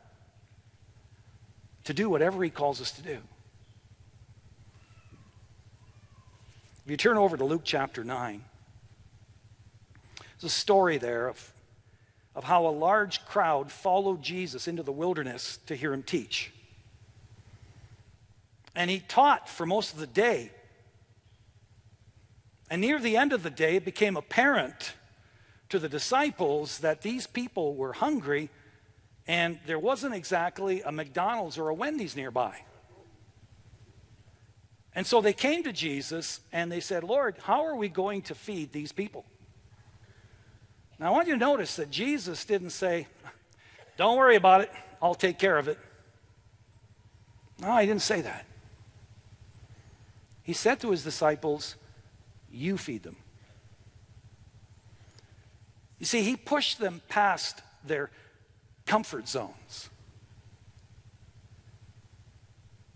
to 1.84 1.94
do 1.94 2.08
whatever 2.08 2.42
He 2.42 2.50
calls 2.50 2.80
us 2.80 2.92
to 2.92 3.02
do. 3.02 3.18
If 6.84 6.90
you 6.90 6.96
turn 6.96 7.16
over 7.16 7.36
to 7.36 7.44
Luke 7.44 7.62
chapter 7.64 8.02
9, 8.02 8.42
there's 10.42 10.52
a 10.52 10.54
story 10.54 10.98
there 10.98 11.28
of, 11.28 11.52
of 12.34 12.42
how 12.42 12.66
a 12.66 12.70
large 12.70 13.24
crowd 13.24 13.70
followed 13.70 14.20
Jesus 14.22 14.66
into 14.66 14.82
the 14.82 14.90
wilderness 14.90 15.60
to 15.66 15.76
hear 15.76 15.92
him 15.92 16.02
teach. 16.02 16.52
And 18.74 18.90
he 18.90 18.98
taught 18.98 19.48
for 19.48 19.64
most 19.64 19.92
of 19.92 20.00
the 20.00 20.08
day. 20.08 20.50
And 22.68 22.80
near 22.80 22.98
the 22.98 23.16
end 23.16 23.32
of 23.32 23.44
the 23.44 23.50
day, 23.50 23.76
it 23.76 23.84
became 23.84 24.16
apparent 24.16 24.94
to 25.68 25.78
the 25.78 25.88
disciples 25.88 26.78
that 26.78 27.02
these 27.02 27.28
people 27.28 27.76
were 27.76 27.92
hungry 27.92 28.50
and 29.26 29.58
there 29.66 29.78
wasn't 29.78 30.14
exactly 30.14 30.82
a 30.82 30.90
McDonald's 30.90 31.58
or 31.58 31.68
a 31.68 31.74
Wendy's 31.74 32.16
nearby. 32.16 32.62
And 34.94 35.06
so 35.06 35.20
they 35.20 35.32
came 35.32 35.62
to 35.62 35.72
Jesus 35.72 36.40
and 36.52 36.70
they 36.70 36.80
said, 36.80 37.02
Lord, 37.04 37.36
how 37.42 37.64
are 37.64 37.76
we 37.76 37.88
going 37.88 38.22
to 38.22 38.34
feed 38.34 38.72
these 38.72 38.92
people? 38.92 39.24
Now 40.98 41.08
I 41.08 41.10
want 41.10 41.28
you 41.28 41.34
to 41.34 41.40
notice 41.40 41.76
that 41.76 41.90
Jesus 41.90 42.44
didn't 42.44 42.70
say, 42.70 43.06
Don't 43.96 44.18
worry 44.18 44.36
about 44.36 44.60
it, 44.60 44.70
I'll 45.00 45.14
take 45.14 45.38
care 45.38 45.56
of 45.56 45.68
it. 45.68 45.78
No, 47.60 47.76
he 47.78 47.86
didn't 47.86 48.02
say 48.02 48.20
that. 48.20 48.44
He 50.42 50.52
said 50.52 50.80
to 50.80 50.90
his 50.90 51.04
disciples, 51.04 51.76
You 52.50 52.76
feed 52.76 53.04
them. 53.04 53.16
You 55.98 56.06
see, 56.06 56.22
he 56.22 56.36
pushed 56.36 56.80
them 56.80 57.00
past 57.08 57.62
their 57.84 58.10
comfort 58.86 59.28
zones, 59.28 59.90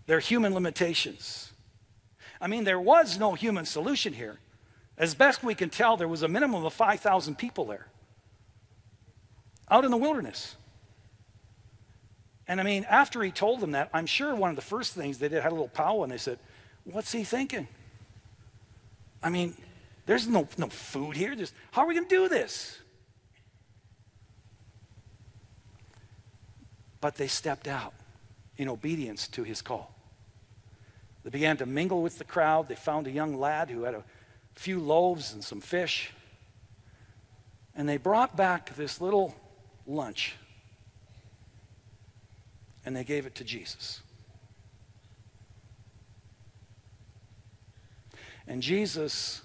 their 0.05 0.19
human 0.19 0.53
limitations. 0.53 1.51
I 2.39 2.47
mean, 2.47 2.63
there 2.63 2.79
was 2.79 3.17
no 3.17 3.33
human 3.33 3.65
solution 3.65 4.13
here. 4.13 4.39
As 4.97 5.15
best 5.15 5.43
we 5.43 5.55
can 5.55 5.69
tell, 5.69 5.97
there 5.97 6.07
was 6.07 6.23
a 6.23 6.27
minimum 6.27 6.65
of 6.65 6.73
5,000 6.73 7.37
people 7.37 7.65
there 7.65 7.87
out 9.69 9.85
in 9.85 9.91
the 9.91 9.97
wilderness. 9.97 10.55
And 12.47 12.59
I 12.61 12.63
mean, 12.63 12.85
after 12.89 13.21
he 13.21 13.31
told 13.31 13.59
them 13.59 13.71
that, 13.71 13.89
I'm 13.93 14.05
sure 14.05 14.33
one 14.33 14.49
of 14.49 14.55
the 14.55 14.61
first 14.61 14.93
things 14.93 15.17
they 15.17 15.27
did 15.27 15.43
had 15.43 15.51
a 15.51 15.55
little 15.55 15.67
powwow 15.67 16.03
and 16.03 16.11
they 16.11 16.17
said, 16.17 16.39
What's 16.85 17.11
he 17.11 17.25
thinking? 17.25 17.67
I 19.21 19.29
mean, 19.29 19.55
there's 20.05 20.25
no, 20.25 20.47
no 20.57 20.69
food 20.69 21.17
here. 21.17 21.35
Just, 21.35 21.53
how 21.71 21.81
are 21.81 21.87
we 21.87 21.95
going 21.95 22.07
to 22.07 22.15
do 22.15 22.29
this? 22.29 22.79
But 26.99 27.15
they 27.15 27.27
stepped 27.27 27.67
out 27.67 27.93
in 28.57 28.67
obedience 28.67 29.27
to 29.29 29.43
his 29.43 29.61
call. 29.61 29.93
They 31.23 31.29
began 31.29 31.57
to 31.57 31.65
mingle 31.65 32.01
with 32.01 32.17
the 32.17 32.23
crowd. 32.23 32.67
They 32.67 32.75
found 32.75 33.07
a 33.07 33.11
young 33.11 33.37
lad 33.39 33.69
who 33.69 33.83
had 33.83 33.93
a 33.93 34.03
few 34.55 34.79
loaves 34.79 35.33
and 35.33 35.43
some 35.43 35.61
fish. 35.61 36.11
And 37.75 37.87
they 37.87 37.97
brought 37.97 38.35
back 38.35 38.75
this 38.75 38.99
little 38.99 39.35
lunch 39.85 40.35
and 42.87 42.95
they 42.95 43.03
gave 43.03 43.25
it 43.25 43.35
to 43.35 43.43
Jesus. 43.43 44.01
And 48.47 48.61
Jesus 48.61 49.41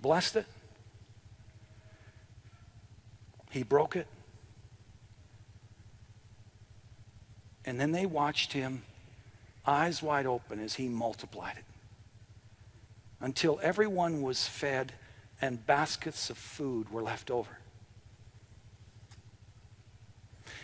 blessed 0.00 0.36
it. 0.36 0.46
He 3.50 3.62
broke 3.62 3.94
it. 3.94 4.06
And 7.64 7.78
then 7.78 7.92
they 7.92 8.06
watched 8.06 8.52
him, 8.52 8.82
eyes 9.66 10.02
wide 10.02 10.26
open, 10.26 10.60
as 10.60 10.74
he 10.74 10.88
multiplied 10.88 11.58
it 11.58 11.64
until 13.22 13.60
everyone 13.62 14.20
was 14.20 14.46
fed 14.46 14.92
and 15.40 15.64
baskets 15.64 16.28
of 16.28 16.36
food 16.36 16.90
were 16.90 17.02
left 17.02 17.30
over. 17.30 17.58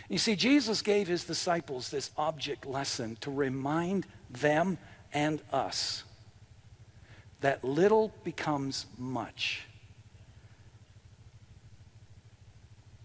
You 0.09 0.17
see, 0.17 0.35
Jesus 0.35 0.81
gave 0.81 1.07
his 1.07 1.23
disciples 1.23 1.89
this 1.89 2.11
object 2.17 2.65
lesson 2.65 3.15
to 3.21 3.31
remind 3.31 4.05
them 4.29 4.77
and 5.13 5.41
us 5.53 6.03
that 7.41 7.63
little 7.63 8.11
becomes 8.23 8.85
much 8.97 9.65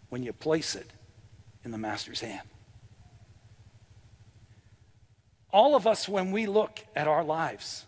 when 0.09 0.23
you 0.23 0.33
place 0.33 0.75
it 0.75 0.91
in 1.65 1.71
the 1.71 1.79
Master's 1.79 2.21
hand 2.21 2.49
all 5.55 5.77
of 5.77 5.87
us, 5.87 6.09
when 6.09 6.33
we 6.33 6.47
look 6.47 6.81
at 6.97 7.07
our 7.07 7.23
lives, 7.23 7.87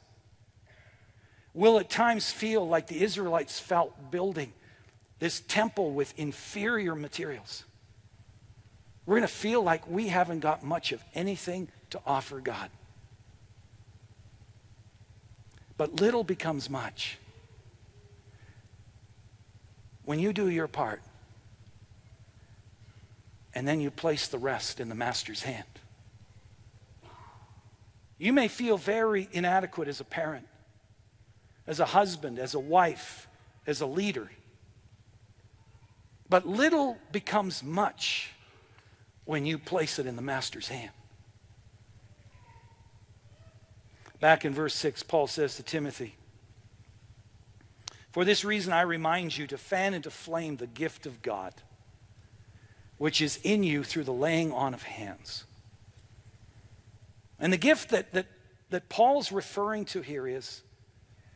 will 1.52 1.80
at 1.80 1.90
times 1.90 2.30
feel 2.30 2.66
like 2.66 2.86
the 2.86 3.02
Israelites 3.02 3.58
felt 3.58 4.12
building 4.12 4.52
this 5.18 5.40
temple 5.40 5.90
with 5.90 6.16
inferior 6.16 6.94
materials. 6.94 7.64
We're 9.04 9.16
going 9.16 9.28
to 9.28 9.34
feel 9.34 9.62
like 9.62 9.90
we 9.90 10.06
haven't 10.06 10.40
got 10.40 10.62
much 10.62 10.92
of 10.92 11.02
anything 11.12 11.66
to 11.90 12.00
offer 12.06 12.38
God. 12.38 12.70
But 15.76 16.00
little 16.00 16.22
becomes 16.22 16.70
much 16.70 17.18
when 20.04 20.20
you 20.20 20.32
do 20.32 20.48
your 20.48 20.68
part, 20.68 21.02
and 23.56 23.66
then 23.66 23.80
you 23.80 23.90
place 23.90 24.28
the 24.28 24.38
rest 24.38 24.78
in 24.78 24.88
the 24.88 24.94
Master's 24.94 25.42
hand. 25.42 25.75
You 28.18 28.32
may 28.32 28.48
feel 28.48 28.78
very 28.78 29.28
inadequate 29.32 29.88
as 29.88 30.00
a 30.00 30.04
parent, 30.04 30.46
as 31.66 31.80
a 31.80 31.86
husband, 31.86 32.38
as 32.38 32.54
a 32.54 32.60
wife, 32.60 33.28
as 33.66 33.80
a 33.80 33.86
leader. 33.86 34.30
But 36.28 36.46
little 36.46 36.96
becomes 37.12 37.62
much 37.62 38.32
when 39.24 39.44
you 39.44 39.58
place 39.58 39.98
it 39.98 40.06
in 40.06 40.16
the 40.16 40.22
Master's 40.22 40.68
hand. 40.68 40.92
Back 44.18 44.44
in 44.44 44.54
verse 44.54 44.74
6, 44.74 45.02
Paul 45.02 45.26
says 45.26 45.56
to 45.56 45.62
Timothy, 45.62 46.14
For 48.12 48.24
this 48.24 48.44
reason 48.44 48.72
I 48.72 48.80
remind 48.80 49.36
you 49.36 49.46
to 49.48 49.58
fan 49.58 49.92
into 49.92 50.10
flame 50.10 50.56
the 50.56 50.66
gift 50.66 51.04
of 51.04 51.20
God, 51.20 51.52
which 52.96 53.20
is 53.20 53.38
in 53.42 53.62
you 53.62 53.84
through 53.84 54.04
the 54.04 54.12
laying 54.12 54.52
on 54.52 54.72
of 54.72 54.84
hands. 54.84 55.44
And 57.38 57.52
the 57.52 57.58
gift 57.58 57.90
that, 57.90 58.12
that, 58.12 58.26
that 58.70 58.88
Paul's 58.88 59.30
referring 59.30 59.84
to 59.86 60.00
here 60.00 60.26
is 60.26 60.62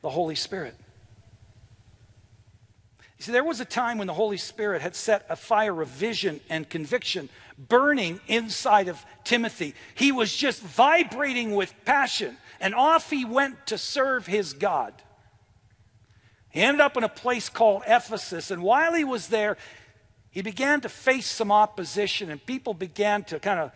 the 0.03 0.11
Holy 0.11 0.35
Spirit. 0.35 0.75
You 3.19 3.25
see, 3.25 3.33
there 3.33 3.45
was 3.45 3.61
a 3.61 3.67
time 3.67 3.99
when 3.99 4.07
the 4.07 4.15
Holy 4.15 4.39
Spirit 4.39 4.81
had 4.81 4.97
set 4.97 5.27
a 5.29 5.37
fire 5.37 5.83
of 5.83 5.89
vision 5.89 6.41
and 6.49 6.69
conviction 6.69 7.29
burning 7.59 8.19
inside 8.27 8.89
of 8.89 9.05
Timothy. 9.25 9.75
He 9.95 10.11
was 10.11 10.35
just 10.35 10.63
vibrating 10.63 11.55
with 11.55 11.75
passion, 11.85 12.39
and 12.61 12.75
off 12.75 13.11
he 13.11 13.27
went 13.27 13.67
to 13.67 13.77
serve 13.77 14.27
his 14.27 14.55
God. 14.55 14.95
He 16.49 16.63
ended 16.63 16.81
up 16.81 16.97
in 16.97 17.05
a 17.05 17.11
place 17.11 17.51
called 17.51 17.83
Ephesus, 17.87 18.51
and 18.51 18.63
while 18.63 18.95
he 18.95 19.05
was 19.05 19.29
there, 19.29 19.59
he 20.31 20.41
began 20.41 20.81
to 20.81 20.89
face 20.89 21.27
some 21.27 21.53
opposition, 21.53 22.31
and 22.31 22.45
people 22.45 22.73
began 22.73 23.25
to 23.25 23.39
kind 23.39 23.61
of 23.61 23.73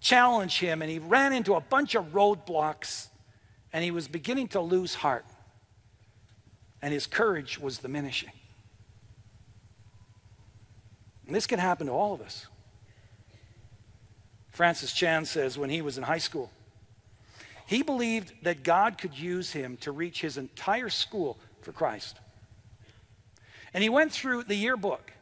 challenge 0.00 0.58
him, 0.58 0.82
and 0.82 0.90
he 0.90 0.98
ran 0.98 1.32
into 1.32 1.54
a 1.54 1.60
bunch 1.60 1.94
of 1.94 2.12
roadblocks, 2.12 3.08
and 3.72 3.84
he 3.84 3.90
was 3.90 4.08
beginning 4.08 4.48
to 4.48 4.60
lose 4.60 4.94
heart, 4.94 5.26
and 6.80 6.92
his 6.92 7.06
courage 7.06 7.58
was 7.58 7.78
diminishing. 7.78 8.32
And 11.26 11.34
this 11.34 11.46
can 11.46 11.58
happen 11.58 11.88
to 11.88 11.92
all 11.92 12.14
of 12.14 12.20
us. 12.20 12.46
Francis 14.50 14.92
Chan 14.92 15.26
says 15.26 15.58
when 15.58 15.70
he 15.70 15.82
was 15.82 15.98
in 15.98 16.04
high 16.04 16.18
school, 16.18 16.50
he 17.66 17.82
believed 17.82 18.32
that 18.42 18.62
God 18.62 18.96
could 18.96 19.16
use 19.16 19.52
him 19.52 19.76
to 19.82 19.92
reach 19.92 20.22
his 20.22 20.38
entire 20.38 20.88
school 20.88 21.38
for 21.60 21.70
Christ. 21.70 22.18
And 23.74 23.82
he 23.82 23.90
went 23.90 24.10
through 24.10 24.44
the 24.44 24.54
yearbook 24.54 25.12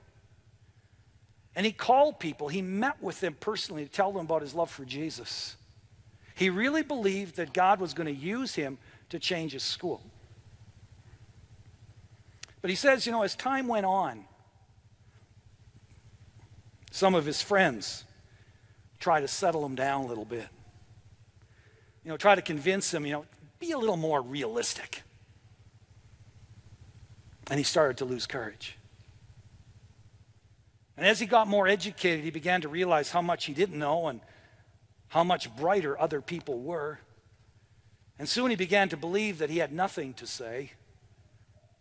and 1.57 1.65
he 1.65 1.73
called 1.73 2.21
people, 2.21 2.49
he 2.49 2.61
met 2.61 3.03
with 3.03 3.21
them 3.21 3.35
personally 3.41 3.85
to 3.85 3.91
tell 3.91 4.13
them 4.13 4.27
about 4.27 4.43
his 4.43 4.55
love 4.55 4.71
for 4.71 4.85
Jesus. 4.85 5.57
He 6.35 6.51
really 6.51 6.83
believed 6.83 7.37
that 7.37 7.55
God 7.55 7.81
was 7.81 7.95
going 7.95 8.15
to 8.15 8.21
use 8.21 8.55
him 8.55 8.77
to 9.09 9.19
change 9.19 9.53
his 9.53 9.63
school. 9.63 10.03
But 12.61 12.69
he 12.69 12.77
says, 12.77 13.07
you 13.07 13.13
know, 13.13 13.23
as 13.23 13.35
time 13.35 13.69
went 13.69 13.87
on, 13.87 14.27
some 16.91 17.15
of 17.15 17.25
his 17.25 17.41
friends 17.41 18.05
try 19.01 19.21
to 19.21 19.29
settle 19.29 19.65
him 19.65 19.75
down 19.75 20.05
a 20.05 20.07
little 20.07 20.25
bit. 20.27 20.49
You 22.05 22.11
know, 22.11 22.19
try 22.19 22.35
to 22.35 22.43
convince 22.43 22.93
him, 22.93 23.07
you 23.07 23.13
know, 23.13 23.27
be 23.59 23.71
a 23.73 23.79
little 23.79 23.97
more 23.97 24.21
realistic. 24.21 25.03
And 27.49 27.59
he 27.59 27.65
started 27.65 27.97
to 27.99 28.05
lose 28.05 28.27
courage. 28.27 28.77
And 30.97 31.07
as 31.07 31.19
he 31.21 31.27
got 31.27 31.47
more 31.47 31.69
educated, 31.69 32.25
he 32.25 32.31
began 32.31 32.63
to 32.63 32.69
realize 32.69 33.11
how 33.11 33.23
much 33.23 33.45
he 33.45 33.53
didn't 33.53 33.79
know 33.79 34.09
and 34.09 34.21
how 35.09 35.25
much 35.25 35.55
brighter 35.57 36.01
other 36.01 36.21
people 36.21 36.59
were. 36.59 37.01
And 38.19 38.29
soon 38.29 38.51
he 38.51 38.57
began 38.57 38.89
to 38.89 38.97
believe 38.97 39.39
that 39.39 39.51
he 39.51 39.59
had 39.59 39.73
nothing 39.73 40.15
to 40.15 40.27
say 40.27 40.73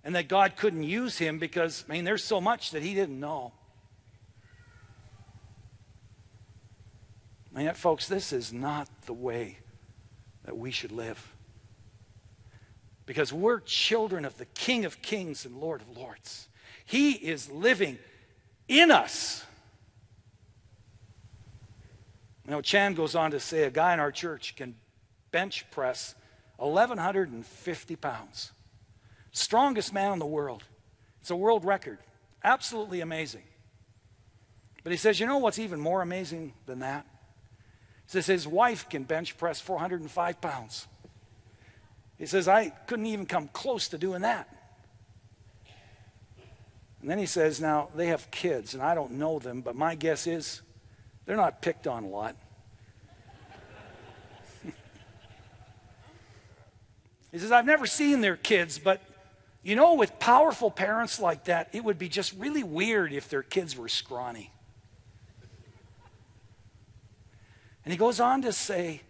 and 0.03 0.13
that 0.15 0.27
God 0.27 0.55
couldn't 0.57 0.83
use 0.83 1.17
him 1.17 1.39
because, 1.39 1.85
I 1.89 1.93
mean, 1.93 2.03
there's 2.03 2.23
so 2.23 2.41
much 2.41 2.71
that 2.71 2.83
he 2.83 2.93
didn't 2.93 3.19
know. 3.19 3.53
And 7.55 7.63
yet, 7.63 7.77
folks, 7.77 8.07
this 8.07 8.33
is 8.33 8.51
not 8.51 8.89
the 9.05 9.13
way 9.13 9.59
that 10.43 10.57
we 10.57 10.71
should 10.71 10.91
live. 10.91 11.33
Because 13.05 13.31
we're 13.31 13.61
children 13.61 14.25
of 14.25 14.37
the 14.37 14.45
King 14.45 14.83
of 14.83 15.01
Kings 15.01 15.45
and 15.45 15.57
Lord 15.57 15.81
of 15.81 15.97
Lords. 15.97 16.49
He 16.85 17.13
is 17.13 17.49
living 17.49 17.97
in 18.67 18.91
us. 18.91 19.45
You 22.45 22.51
know, 22.51 22.61
Chan 22.61 22.93
goes 22.93 23.15
on 23.15 23.31
to 23.31 23.39
say 23.39 23.63
a 23.63 23.71
guy 23.71 23.93
in 23.93 23.99
our 23.99 24.11
church 24.11 24.55
can 24.55 24.75
bench 25.31 25.65
press 25.71 26.15
1,150 26.57 27.95
pounds. 27.95 28.51
Strongest 29.31 29.93
man 29.93 30.13
in 30.13 30.19
the 30.19 30.25
world. 30.25 30.63
It's 31.21 31.31
a 31.31 31.35
world 31.35 31.65
record. 31.65 31.97
Absolutely 32.43 33.01
amazing. 33.01 33.43
But 34.83 34.91
he 34.91 34.97
says, 34.97 35.19
you 35.19 35.25
know 35.25 35.39
what's 35.39 35.57
even 35.57 35.79
more 35.79 36.03
amazing 36.03 36.53
than 36.67 36.79
that? 36.79 37.07
He 38.05 38.11
says 38.11 38.27
his 38.27 38.47
wife 38.47 38.87
can 38.87 39.03
bench 39.03 39.35
press 39.35 39.59
405 39.59 40.39
pounds. 40.39 40.87
He 42.19 42.27
says, 42.27 42.47
I 42.47 42.69
couldn't 42.69 43.07
even 43.07 43.25
come 43.25 43.49
close 43.51 43.87
to 43.89 43.97
doing 43.97 44.21
that. 44.21 44.54
And 47.05 47.11
then 47.11 47.19
he 47.19 47.27
says, 47.27 47.61
Now, 47.61 47.89
they 47.93 48.07
have 48.07 48.31
kids, 48.31 48.73
and 48.73 48.81
I 48.81 48.95
don't 48.95 49.11
know 49.11 49.37
them, 49.37 49.61
but 49.61 49.75
my 49.75 49.93
guess 49.93 50.25
is 50.25 50.63
they're 51.27 51.35
not 51.35 51.61
picked 51.61 51.85
on 51.85 52.03
a 52.03 52.07
lot. 52.07 52.35
he 57.31 57.37
says, 57.37 57.51
I've 57.51 57.67
never 57.67 57.85
seen 57.85 58.21
their 58.21 58.35
kids, 58.35 58.79
but 58.79 59.03
you 59.61 59.75
know, 59.75 59.93
with 59.93 60.17
powerful 60.17 60.71
parents 60.71 61.19
like 61.19 61.43
that, 61.43 61.69
it 61.73 61.83
would 61.83 61.99
be 61.99 62.09
just 62.09 62.33
really 62.39 62.63
weird 62.63 63.13
if 63.13 63.29
their 63.29 63.43
kids 63.43 63.77
were 63.77 63.87
scrawny. 63.87 64.51
And 67.83 67.91
he 67.91 67.99
goes 67.99 68.19
on 68.19 68.41
to 68.41 68.51
say, 68.51 69.03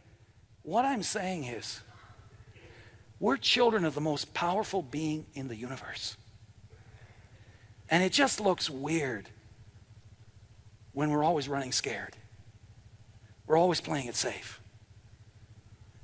What 0.63 0.83
I'm 0.83 1.01
saying 1.01 1.45
is, 1.45 1.79
we're 3.21 3.37
children 3.37 3.85
of 3.85 3.95
the 3.95 4.01
most 4.01 4.33
powerful 4.33 4.81
being 4.81 5.27
in 5.33 5.47
the 5.47 5.55
universe. 5.55 6.17
And 7.89 8.03
it 8.03 8.11
just 8.11 8.39
looks 8.39 8.69
weird 8.69 9.29
when 10.93 11.11
we're 11.11 11.23
always 11.23 11.47
running 11.47 11.71
scared. 11.71 12.15
We're 13.47 13.57
always 13.57 13.81
playing 13.81 14.07
it 14.07 14.15
safe. 14.15 14.59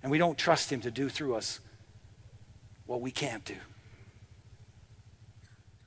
And 0.04 0.12
we 0.12 0.18
don't 0.18 0.38
trust 0.38 0.72
Him 0.72 0.82
to 0.82 0.92
do 0.92 1.10
through 1.10 1.36
us 1.36 1.60
what 2.86 3.02
we 3.02 3.12
can't 3.12 3.44
do. 3.46 3.56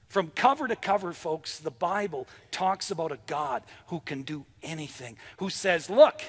From 0.09 0.31
cover 0.31 0.69
to 0.69 0.77
cover, 0.77 1.13
folks, 1.13 1.59
the 1.59 1.71
Bible 1.71 2.27
talks 2.51 2.91
about 2.91 3.13
a 3.13 3.19
God 3.27 3.63
who 3.89 4.01
can 4.01 4.23
do 4.23 4.47
anything, 4.63 5.17
who 5.39 5.51
says, 5.51 5.91
Look, 5.91 6.23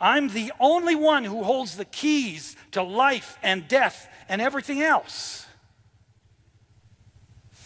I'm 0.00 0.28
the 0.28 0.52
only 0.60 0.94
one 0.94 1.24
who 1.24 1.42
holds 1.42 1.76
the 1.76 1.84
keys 1.84 2.56
to 2.72 2.82
life 2.82 3.38
and 3.42 3.68
death 3.68 4.08
and 4.28 4.40
everything 4.40 4.82
else. 4.82 5.45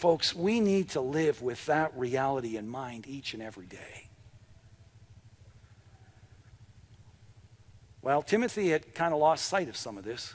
Folks, 0.01 0.33
we 0.33 0.59
need 0.59 0.89
to 0.89 0.99
live 0.99 1.43
with 1.43 1.63
that 1.67 1.95
reality 1.95 2.57
in 2.57 2.67
mind 2.67 3.05
each 3.07 3.35
and 3.35 3.43
every 3.43 3.67
day. 3.67 4.07
Well, 8.01 8.23
Timothy 8.23 8.69
had 8.69 8.95
kind 8.95 9.13
of 9.13 9.19
lost 9.19 9.45
sight 9.45 9.69
of 9.69 9.77
some 9.77 9.99
of 9.99 10.03
this. 10.03 10.33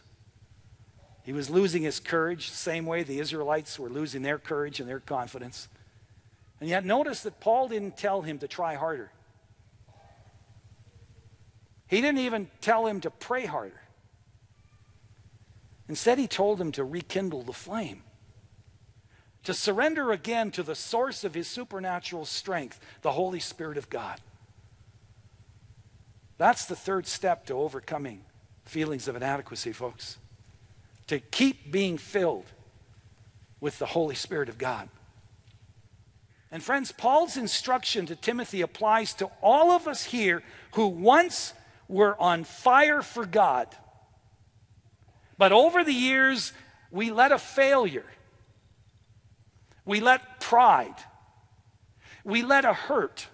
He 1.25 1.33
was 1.33 1.51
losing 1.51 1.83
his 1.83 1.99
courage, 1.99 2.49
the 2.49 2.57
same 2.57 2.87
way 2.87 3.03
the 3.03 3.19
Israelites 3.19 3.77
were 3.77 3.89
losing 3.89 4.23
their 4.23 4.39
courage 4.39 4.79
and 4.79 4.89
their 4.89 5.01
confidence. 5.01 5.67
And 6.61 6.71
yet, 6.71 6.85
notice 6.85 7.25
that 7.25 7.41
Paul 7.41 7.67
didn't 7.67 7.97
tell 7.97 8.23
him 8.23 8.39
to 8.39 8.47
try 8.47 8.77
harder. 8.77 9.11
He 11.89 12.01
didn't 12.01 12.21
even 12.21 12.49
tell 12.61 12.87
him 12.87 13.01
to 13.01 13.11
pray 13.11 13.47
harder. 13.47 13.81
Instead, 15.89 16.19
he 16.19 16.29
told 16.29 16.61
him 16.61 16.71
to 16.71 16.85
rekindle 16.85 17.43
the 17.43 17.53
flame, 17.53 18.05
to 19.47 19.55
surrender 19.55 20.11
again 20.11 20.51
to 20.51 20.65
the 20.65 20.75
source 20.75 21.23
of 21.23 21.35
his 21.35 21.47
supernatural 21.47 22.25
strength, 22.25 22.81
the 23.03 23.13
Holy 23.13 23.39
Spirit 23.39 23.79
of 23.79 23.89
God. 23.89 24.21
That's 26.37 26.67
the 26.67 26.75
third 26.75 27.07
step 27.07 27.47
to 27.47 27.55
overcoming 27.55 28.25
feelings 28.65 29.07
of 29.07 29.15
inadequacy, 29.15 29.71
folks. 29.71 30.19
To 31.07 31.21
keep 31.21 31.71
being 31.71 31.97
filled 31.97 32.47
with 33.61 33.79
the 33.79 33.87
Holy 33.87 34.17
Spirit 34.17 34.49
of 34.49 34.59
God. 34.59 34.89
And 36.51 36.61
friends, 36.61 36.91
Paul's 36.91 37.37
instruction 37.37 38.05
to 38.07 38.17
Timothy 38.17 38.63
applies 38.63 39.15
to 39.15 39.31
all 39.41 39.71
of 39.71 39.87
us 39.87 40.03
here 40.03 40.43
who 40.73 40.89
once 40.89 41.55
were 41.87 42.21
on 42.21 42.43
fire 42.43 43.01
for 43.01 43.25
God. 43.25 43.69
But 45.39 45.53
over 45.53 45.85
the 45.85 45.93
years, 45.93 46.53
we 46.91 47.13
let 47.13 47.31
a 47.31 47.39
failure, 47.39 48.07
we 49.87 50.01
let 50.01 50.41
pride. 50.41 50.97
We 52.25 52.43
let 52.43 52.65
a 52.65 52.75
hurt. 52.75 53.29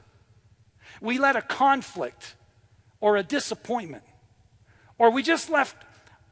We 1.00 1.18
let 1.18 1.34
a 1.34 1.42
conflict 1.42 2.36
or 3.00 3.16
a 3.16 3.22
disappointment. 3.22 4.04
Or 4.98 5.10
we 5.10 5.22
just 5.22 5.50
left, 5.50 5.76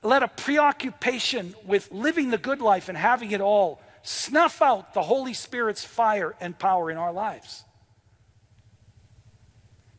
let 0.03 0.23
a 0.23 0.29
preoccupation 0.29 1.55
with 1.65 1.91
living 1.91 2.31
the 2.31 2.39
good 2.39 2.61
life 2.61 2.89
and 2.89 2.97
having 2.97 3.33
it 3.33 3.41
all 3.41 3.81
snuff 4.03 4.63
out 4.63 4.95
the 4.95 5.03
Holy 5.03 5.35
Spirit's 5.35 5.85
fire 5.85 6.37
and 6.41 6.59
power 6.59 6.91
in 6.91 6.97
our 6.97 7.13
lives. 7.13 7.65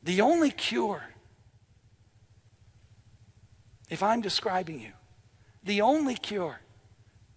The 0.03 0.21
only 0.21 0.51
cure, 0.51 1.03
if 3.89 4.01
I'm 4.01 4.21
describing 4.21 4.79
you, 4.79 4.93
the 5.63 5.81
only 5.81 6.15
cure 6.15 6.61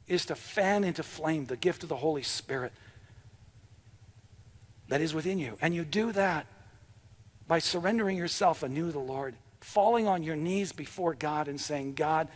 is 0.07 0.27
to 0.27 0.35
fan 0.35 0.85
into 0.85 1.03
flame 1.03 1.47
the 1.47 1.57
gift 1.57 1.83
of 1.83 1.89
the 1.89 1.97
Holy 1.97 2.23
Spirit 2.23 2.73
that 4.89 5.01
is 5.01 5.15
within 5.15 5.39
you. 5.39 5.57
And 5.61 5.75
you 5.75 5.85
do 5.85 6.13
that 6.13 6.47
by 7.47 7.59
surrendering 7.59 8.17
yourself 8.17 8.63
anew 8.63 8.87
to 8.87 8.93
the 8.93 8.99
Lord, 8.99 9.35
falling 9.61 10.07
on 10.07 10.23
your 10.23 10.37
knees 10.37 10.73
before 10.73 11.15
God 11.15 11.49
and 11.49 11.61
saying, 11.61 11.95
God, 11.95 12.29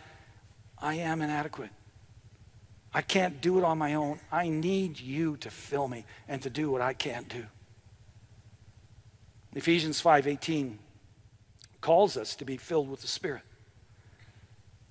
I 0.78 0.94
am 0.94 1.20
inadequate. 1.20 1.70
I 2.92 3.02
can't 3.02 3.40
do 3.40 3.58
it 3.58 3.64
on 3.64 3.78
my 3.78 3.94
own. 3.94 4.18
I 4.32 4.48
need 4.48 4.98
you 4.98 5.36
to 5.38 5.50
fill 5.50 5.88
me 5.88 6.04
and 6.26 6.40
to 6.42 6.50
do 6.50 6.70
what 6.70 6.80
I 6.80 6.94
can't 6.94 7.28
do. 7.28 7.44
Ephesians 9.54 10.00
5:18 10.00 10.78
calls 11.80 12.16
us 12.16 12.34
to 12.36 12.44
be 12.44 12.56
filled 12.56 12.88
with 12.88 13.02
the 13.02 13.08
Spirit. 13.08 13.42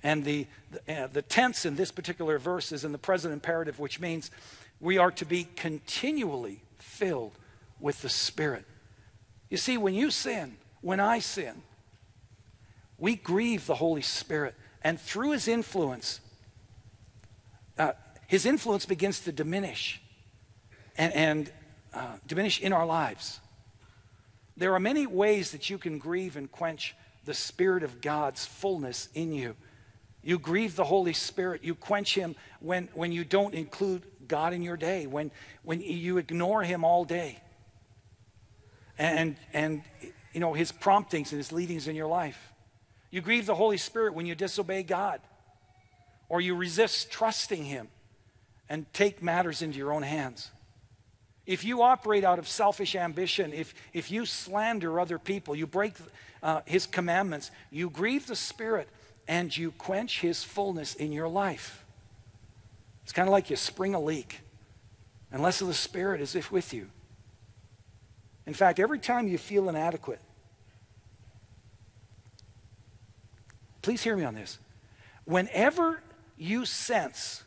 And 0.08 0.24
the, 0.24 0.48
the, 0.72 1.04
uh, 1.04 1.08
the 1.08 1.22
tense 1.22 1.66
in 1.66 1.76
this 1.76 1.92
particular 1.92 2.40
verse 2.40 2.72
is 2.72 2.86
in 2.86 2.94
the 2.94 2.98
present 2.98 3.34
imperative, 3.34 3.78
which 3.78 4.00
means 4.00 4.32
we 4.80 4.98
are 4.98 5.12
to 5.12 5.26
be 5.26 5.50
continually 5.58 6.62
filled 6.80 7.34
with 7.82 8.02
the 8.02 8.08
Spirit. 8.08 8.64
You 9.50 9.58
see, 9.58 9.78
when 9.78 9.94
you 9.94 10.10
sin, 10.10 10.56
when 10.80 11.02
I 11.02 11.20
sin, 11.20 11.62
we 12.98 13.18
grieve 13.18 13.66
the 13.66 13.76
Holy 13.76 14.02
Spirit. 14.02 14.56
And 14.82 14.98
through 14.98 15.32
his 15.32 15.46
influence, 15.50 16.22
uh, 17.78 17.92
his 18.28 18.46
influence 18.46 18.86
begins 18.86 19.20
to 19.26 19.34
diminish 19.34 20.02
and, 20.98 21.14
and 21.14 21.52
uh, 21.94 22.16
diminish 22.26 22.62
in 22.62 22.72
our 22.72 22.86
lives. 22.86 23.42
There 24.56 24.74
are 24.74 24.80
many 24.80 25.06
ways 25.06 25.52
that 25.52 25.70
you 25.70 25.78
can 25.78 26.00
grieve 26.00 26.38
and 26.38 26.50
quench 26.50 26.96
the 27.26 27.34
Spirit 27.34 27.84
of 27.84 28.00
God's 28.00 28.46
fullness 28.46 29.10
in 29.14 29.34
you. 29.34 29.58
You 30.28 30.38
grieve 30.38 30.76
the 30.76 30.84
Holy 30.84 31.14
Spirit. 31.14 31.64
You 31.64 31.74
quench 31.74 32.14
Him 32.14 32.36
when, 32.60 32.90
when 32.94 33.14
you 33.14 33.24
don't 33.24 33.54
include 33.54 34.04
God 34.28 34.52
in 34.52 34.62
your 34.62 34.76
day, 34.76 35.08
when, 35.08 35.32
when 35.64 35.80
you 35.80 36.18
ignore 36.18 36.64
Him 36.64 36.84
all 36.84 37.06
day. 37.06 37.40
And, 38.98 39.38
and, 39.54 39.84
you 40.34 40.42
know, 40.42 40.52
His 40.52 40.74
promptings 40.74 41.32
and 41.32 41.40
His 41.40 41.54
leadings 41.54 41.88
in 41.88 41.96
your 41.96 42.08
life. 42.08 42.52
You 43.10 43.22
grieve 43.22 43.46
the 43.46 43.56
Holy 43.56 43.78
Spirit 43.78 44.16
when 44.16 44.26
you 44.26 44.36
disobey 44.36 44.84
God 44.84 45.22
or 46.28 46.42
you 46.42 46.56
resist 46.56 47.10
trusting 47.10 47.64
Him 47.64 47.88
and 48.68 48.86
take 48.92 49.24
matters 49.24 49.62
into 49.62 49.78
your 49.78 49.94
own 49.94 50.04
hands. 50.04 50.52
If 51.46 51.64
you 51.64 51.84
operate 51.84 52.26
out 52.26 52.38
of 52.38 52.50
selfish 52.50 52.98
ambition, 52.98 53.54
if, 53.54 53.74
if 53.94 54.12
you 54.12 54.26
slander 54.26 55.00
other 55.00 55.20
people, 55.20 55.56
you 55.56 55.68
break 55.68 55.94
uh, 56.44 56.64
his 56.66 56.86
commandments, 56.86 57.50
you 57.72 57.90
grieve 57.90 58.28
the 58.28 58.36
Spirit 58.36 58.90
and 59.28 59.56
you 59.56 59.72
quench 59.72 60.22
his 60.22 60.44
fullness 60.44 60.96
in 60.96 61.12
your 61.12 61.28
life. 61.28 61.86
It's 63.04 63.12
kind 63.12 63.28
of 63.28 63.32
like 63.32 63.50
you 63.50 63.56
spring 63.56 63.94
a 63.94 64.00
leak. 64.00 64.42
Unless 65.32 65.60
the 65.60 65.74
Spirit 65.74 66.22
is 66.22 66.36
if 66.36 66.52
with 66.52 66.74
you. 66.74 66.90
In 68.46 68.54
fact, 68.54 68.80
every 68.80 69.00
time 69.00 69.28
you 69.28 69.38
feel 69.38 69.68
inadequate, 69.68 70.22
please 73.82 74.02
hear 74.02 74.16
me 74.16 74.24
on 74.24 74.36
this. 74.36 74.58
Whenever 75.26 76.02
you 76.38 76.66
sense 76.66 77.44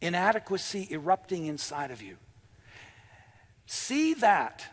inadequacy 0.00 0.88
erupting 0.90 1.44
inside 1.46 1.90
of 1.90 2.00
you, 2.00 2.16
See 3.72 4.14
that 4.14 4.64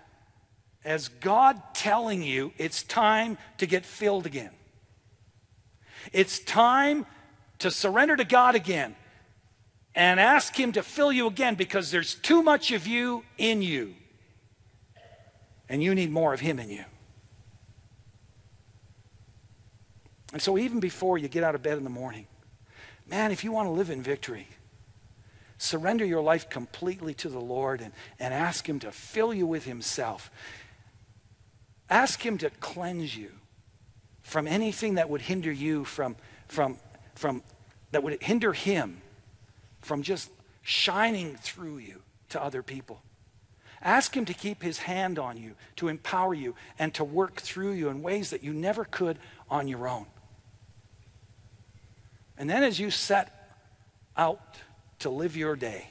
as 0.83 1.07
God 1.07 1.61
telling 1.75 2.23
you 2.23 2.51
it's 2.57 2.81
time 2.81 3.37
to 3.59 3.67
get 3.67 3.85
filled 3.85 4.25
again. 4.25 4.49
It's 6.13 6.39
time 6.39 7.05
to 7.59 7.71
surrender 7.71 8.15
to 8.15 8.23
God 8.23 8.55
again 8.55 8.95
and 9.95 10.19
ask 10.19 10.55
Him 10.55 10.71
to 10.73 10.83
fill 10.83 11.11
you 11.11 11.27
again 11.27 11.55
because 11.55 11.91
there's 11.91 12.15
too 12.15 12.43
much 12.43 12.71
of 12.71 12.87
you 12.87 13.23
in 13.37 13.61
you. 13.61 13.95
And 15.69 15.83
you 15.83 15.93
need 15.95 16.11
more 16.11 16.33
of 16.33 16.39
Him 16.39 16.59
in 16.59 16.69
you. 16.69 16.85
And 20.33 20.41
so, 20.41 20.57
even 20.57 20.79
before 20.79 21.17
you 21.17 21.27
get 21.27 21.43
out 21.43 21.55
of 21.55 21.63
bed 21.63 21.77
in 21.77 21.83
the 21.83 21.89
morning, 21.89 22.27
man, 23.09 23.31
if 23.31 23.43
you 23.43 23.51
want 23.51 23.67
to 23.67 23.71
live 23.71 23.89
in 23.89 24.01
victory, 24.01 24.47
Surrender 25.57 26.05
your 26.05 26.21
life 26.21 26.49
completely 26.49 27.13
to 27.15 27.29
the 27.29 27.39
Lord 27.39 27.81
and, 27.81 27.91
and 28.19 28.33
ask 28.33 28.67
Him 28.69 28.79
to 28.79 28.91
fill 28.91 29.33
you 29.33 29.47
with 29.47 29.65
Himself. 29.65 30.29
Ask 31.89 32.23
Him 32.23 32.37
to 32.39 32.51
cleanse 32.51 33.17
you 33.17 33.31
from 34.27 34.45
anything 34.45 34.95
that 34.95 35.09
would 35.09 35.21
hinder 35.21 35.51
you 35.51 35.85
from, 35.85 36.17
from, 36.49 36.77
from 37.15 37.41
that 37.91 38.03
would 38.03 38.21
hinder 38.21 38.51
Him 38.51 39.01
from 39.79 40.03
just 40.03 40.29
shining 40.61 41.37
through 41.37 41.77
you 41.77 42.01
to 42.27 42.43
other 42.43 42.61
people. 42.61 43.01
Ask 43.81 44.17
Him 44.17 44.25
to 44.25 44.33
keep 44.33 44.61
His 44.61 44.79
hand 44.79 45.17
on 45.17 45.37
you, 45.37 45.55
to 45.77 45.87
empower 45.87 46.33
you, 46.33 46.55
and 46.77 46.93
to 46.95 47.05
work 47.05 47.35
through 47.37 47.71
you 47.71 47.87
in 47.87 48.01
ways 48.01 48.31
that 48.31 48.43
you 48.43 48.51
never 48.51 48.83
could 48.83 49.17
on 49.49 49.69
your 49.69 49.87
own. 49.87 50.07
And 52.37 52.49
then 52.49 52.63
as 52.63 52.81
you 52.81 52.91
set 52.91 53.55
out 54.17 54.57
to 54.99 55.09
live 55.09 55.37
your 55.37 55.55
day 55.55 55.87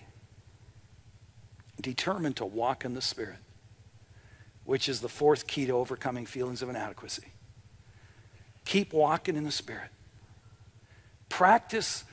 determined 1.80 2.36
to 2.36 2.44
walk 2.44 2.84
in 2.84 2.92
the 2.92 3.00
Spirit, 3.00 3.38
which 4.64 4.90
is 4.90 5.00
the 5.00 5.08
fourth 5.08 5.46
key 5.46 5.64
to 5.64 5.72
overcoming 5.72 6.26
feelings 6.26 6.60
of 6.60 6.68
inadequacy. 6.68 7.32
Keep 8.66 8.92
walking 8.92 9.36
in 9.36 9.44
the 9.44 9.50
Spirit. 9.50 9.88
Practice 11.28 12.04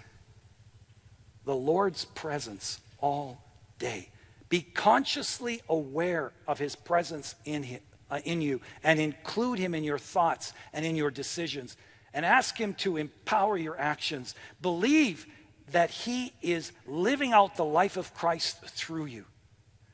the 1.46 1.56
Lord's 1.56 2.06
presence 2.06 2.80
all 3.00 3.44
day. 3.80 4.10
Be 4.50 4.62
consciously 4.62 5.62
aware 5.68 6.32
of 6.48 6.60
His 6.60 6.76
presence 6.76 7.36
in, 7.44 7.64
him, 7.64 7.82
uh, 8.10 8.20
in 8.24 8.42
you 8.42 8.62
and 8.84 9.00
include 9.00 9.58
Him 9.60 9.74
in 9.74 9.84
your 9.84 9.98
thoughts 9.98 10.54
and 10.72 10.86
in 10.86 10.96
your 10.96 11.12
decisions. 11.12 11.76
And 12.14 12.24
ask 12.24 12.56
Him 12.56 12.76
to 12.76 12.98
empower 12.98 13.58
your 13.58 13.78
actions. 13.80 14.36
Believe 14.62 15.26
that 15.72 15.90
He 15.90 16.34
is 16.44 16.72
living 16.86 17.34
out 17.34 17.56
the 17.56 17.66
life 17.66 17.98
of 17.98 18.14
Christ 18.14 18.62
through 18.66 19.06
you. 19.06 19.26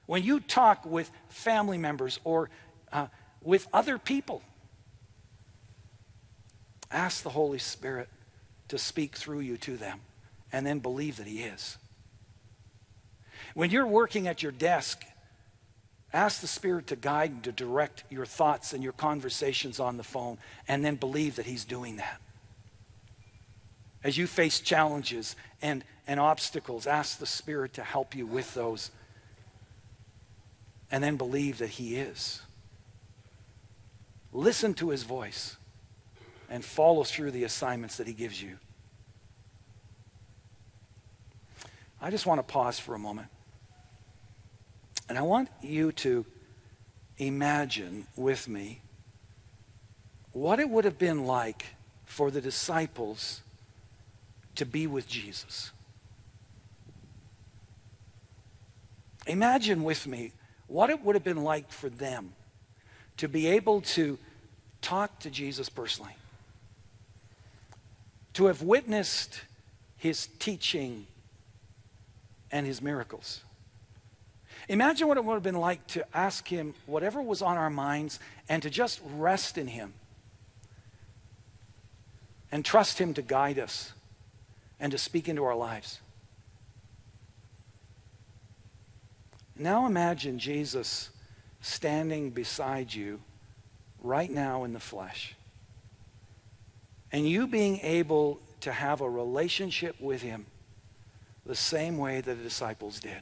When 0.08 0.24
you 0.24 0.42
talk 0.42 0.86
with 0.86 1.10
family 1.30 1.78
members 1.78 2.20
or 2.26 2.50
uh, 2.92 3.08
with 3.42 3.68
other 3.72 3.98
people, 3.98 4.42
ask 6.92 7.24
the 7.24 7.30
Holy 7.30 7.60
Spirit 7.60 8.10
to 8.68 8.78
speak 8.78 9.16
through 9.16 9.40
you 9.40 9.58
to 9.58 9.78
them 9.78 10.02
and 10.52 10.66
then 10.66 10.80
believe 10.80 11.18
that 11.18 11.28
He 11.28 11.42
is. 11.42 11.78
When 13.54 13.70
you're 13.70 13.88
working 13.88 14.28
at 14.28 14.44
your 14.44 14.52
desk, 14.52 15.04
ask 16.14 16.42
the 16.42 16.48
Spirit 16.48 16.88
to 16.88 16.96
guide 16.96 17.32
and 17.32 17.44
to 17.44 17.52
direct 17.52 18.04
your 18.10 18.26
thoughts 18.26 18.74
and 18.74 18.84
your 18.84 18.94
conversations 18.94 19.80
on 19.80 19.98
the 19.98 20.04
phone 20.04 20.38
and 20.68 20.84
then 20.84 20.96
believe 20.96 21.36
that 21.36 21.46
He's 21.46 21.66
doing 21.66 21.98
that. 21.98 22.22
As 24.04 24.18
you 24.18 24.28
face 24.28 24.60
challenges 24.60 25.36
and, 25.62 25.84
and 26.08 26.20
obstacles, 26.20 26.88
ask 26.88 27.20
the 27.20 27.26
Spirit 27.26 27.74
to 27.74 27.84
help 27.84 28.16
you 28.16 28.26
with 28.26 28.54
those. 28.54 28.92
And 30.92 31.04
then 31.04 31.18
believe 31.18 31.60
that 31.60 31.70
He 31.72 31.98
is. 31.98 32.42
Listen 34.32 34.74
to 34.76 34.90
His 34.90 35.04
voice 35.04 35.58
and 36.50 36.64
follow 36.64 37.04
through 37.04 37.32
the 37.32 37.44
assignments 37.44 37.98
that 37.98 38.08
He 38.08 38.14
gives 38.14 38.42
you. 38.42 38.58
I 42.02 42.10
just 42.10 42.26
want 42.26 42.40
to 42.40 42.44
pause 42.44 42.80
for 42.80 42.96
a 42.96 43.00
moment. 43.00 43.28
And 45.08 45.18
I 45.18 45.22
want 45.22 45.50
you 45.62 45.92
to 45.94 46.26
imagine 47.18 48.08
with 48.16 48.48
me 48.48 48.82
what 50.32 50.60
it 50.60 50.70
would 50.70 50.86
have 50.86 50.98
been 50.98 51.26
like 51.26 51.66
for 52.06 52.32
the 52.32 52.42
disciples 52.42 53.42
to 54.56 54.66
be 54.66 54.88
with 54.88 55.08
Jesus. 55.08 55.72
Imagine 59.28 59.84
with 59.84 60.08
me 60.08 60.32
what 60.68 60.90
it 60.90 61.04
would 61.04 61.16
have 61.16 61.24
been 61.24 61.44
like 61.44 61.72
for 61.72 61.90
them 61.90 62.34
to 63.18 63.28
be 63.28 63.48
able 63.48 63.82
to 63.82 64.18
talk 64.82 65.20
to 65.20 65.30
Jesus 65.30 65.68
personally, 65.68 66.16
to 68.40 68.46
have 68.46 68.62
witnessed 68.62 69.42
his 69.98 70.28
teaching 70.40 71.06
and 72.54 72.66
his 72.66 72.82
miracles. 72.82 73.42
Imagine 74.70 75.10
what 75.10 75.18
it 75.18 75.26
would 75.26 75.34
have 75.34 75.44
been 75.44 75.60
like 75.60 75.86
to 75.88 76.06
ask 76.16 76.48
Him 76.48 76.74
whatever 76.86 77.22
was 77.22 77.42
on 77.42 77.58
our 77.58 77.70
minds 77.70 78.18
and 78.48 78.64
to 78.64 78.70
just 78.70 79.02
rest 79.18 79.58
in 79.58 79.68
Him 79.68 79.92
and 82.50 82.64
trust 82.64 82.98
Him 82.98 83.14
to 83.16 83.22
guide 83.22 83.60
us 83.60 83.92
and 84.80 84.94
to 84.94 84.98
speak 84.98 85.28
into 85.28 85.44
our 85.44 85.56
lives. 85.56 86.00
Now 89.58 89.86
imagine 89.86 90.40
Jesus 90.40 91.10
standing 91.60 92.30
beside 92.30 92.94
you 92.94 93.20
right 94.02 94.32
now 94.32 94.64
in 94.64 94.72
the 94.72 94.80
flesh. 94.80 95.36
And 97.12 97.28
you 97.28 97.48
being 97.48 97.80
able 97.82 98.40
to 98.62 98.72
have 98.72 99.02
a 99.02 99.10
relationship 99.10 100.00
with 100.00 100.22
him 100.22 100.46
the 101.46 101.56
same 101.56 101.98
way 101.98 102.22
that 102.22 102.36
the 102.36 102.44
disciples 102.44 103.00
did. 103.00 103.22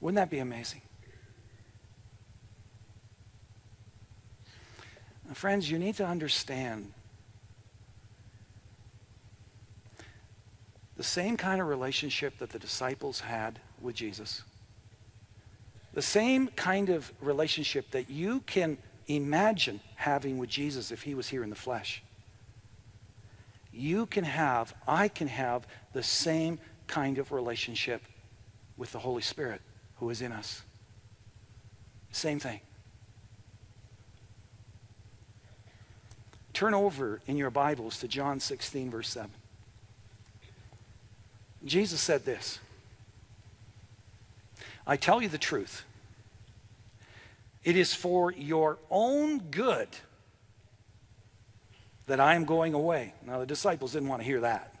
Wouldn't 0.00 0.16
that 0.16 0.30
be 0.30 0.40
amazing? 0.40 0.82
Now, 5.26 5.34
friends, 5.34 5.70
you 5.70 5.78
need 5.78 5.94
to 5.96 6.06
understand 6.06 6.92
the 10.96 11.04
same 11.04 11.36
kind 11.36 11.60
of 11.60 11.68
relationship 11.68 12.38
that 12.38 12.50
the 12.50 12.58
disciples 12.58 13.20
had 13.20 13.60
with 13.80 13.94
Jesus. 13.94 14.42
The 15.94 16.02
same 16.02 16.48
kind 16.48 16.88
of 16.88 17.12
relationship 17.20 17.90
that 17.92 18.10
you 18.10 18.40
can 18.40 18.78
imagine 19.06 19.80
having 19.96 20.38
with 20.38 20.50
Jesus 20.50 20.90
if 20.90 21.02
he 21.02 21.14
was 21.14 21.28
here 21.28 21.42
in 21.42 21.50
the 21.50 21.56
flesh. 21.56 22.02
You 23.72 24.06
can 24.06 24.24
have, 24.24 24.74
I 24.86 25.08
can 25.08 25.28
have 25.28 25.66
the 25.92 26.02
same 26.02 26.58
kind 26.86 27.18
of 27.18 27.32
relationship 27.32 28.02
with 28.76 28.92
the 28.92 28.98
Holy 28.98 29.22
Spirit 29.22 29.60
who 29.96 30.10
is 30.10 30.20
in 30.20 30.32
us. 30.32 30.62
Same 32.10 32.38
thing. 32.38 32.60
Turn 36.52 36.74
over 36.74 37.20
in 37.26 37.36
your 37.36 37.50
Bibles 37.50 37.98
to 38.00 38.08
John 38.08 38.38
16, 38.38 38.90
verse 38.90 39.08
7. 39.08 39.30
Jesus 41.64 42.00
said 42.00 42.24
this 42.24 42.58
I 44.86 44.96
tell 44.96 45.22
you 45.22 45.28
the 45.28 45.38
truth. 45.38 45.84
It 47.64 47.76
is 47.76 47.94
for 47.94 48.32
your 48.32 48.78
own 48.90 49.38
good 49.38 49.88
that 52.06 52.18
I 52.18 52.34
am 52.34 52.44
going 52.44 52.74
away. 52.74 53.14
Now, 53.24 53.38
the 53.38 53.46
disciples 53.46 53.92
didn't 53.92 54.08
want 54.08 54.20
to 54.20 54.26
hear 54.26 54.40
that. 54.40 54.74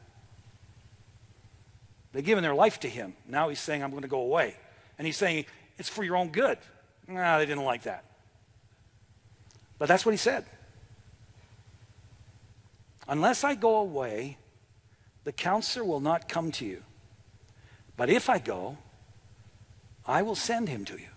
They'd 2.12 2.24
given 2.24 2.42
their 2.42 2.54
life 2.54 2.80
to 2.80 2.88
him. 2.88 3.14
Now 3.26 3.48
he's 3.48 3.60
saying, 3.60 3.82
I'm 3.82 3.90
going 3.90 4.02
to 4.02 4.08
go 4.08 4.20
away. 4.20 4.56
And 4.98 5.06
he's 5.06 5.16
saying, 5.16 5.46
It's 5.78 5.88
for 5.88 6.04
your 6.04 6.16
own 6.16 6.28
good. 6.28 6.58
Nah, 7.08 7.38
they 7.38 7.46
didn't 7.46 7.64
like 7.64 7.84
that. 7.84 8.04
But 9.78 9.88
that's 9.88 10.04
what 10.04 10.12
he 10.12 10.18
said. 10.18 10.44
Unless 13.08 13.44
I 13.44 13.54
go 13.54 13.76
away, 13.76 14.36
the 15.24 15.32
counselor 15.32 15.84
will 15.84 16.00
not 16.00 16.28
come 16.28 16.52
to 16.52 16.64
you. 16.64 16.82
But 17.96 18.10
if 18.10 18.28
I 18.28 18.38
go, 18.38 18.78
I 20.06 20.22
will 20.22 20.34
send 20.34 20.68
him 20.68 20.84
to 20.86 20.94
you. 20.94 21.11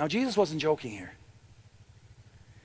Now, 0.00 0.08
Jesus 0.08 0.34
wasn't 0.34 0.62
joking 0.62 0.92
here. 0.92 1.12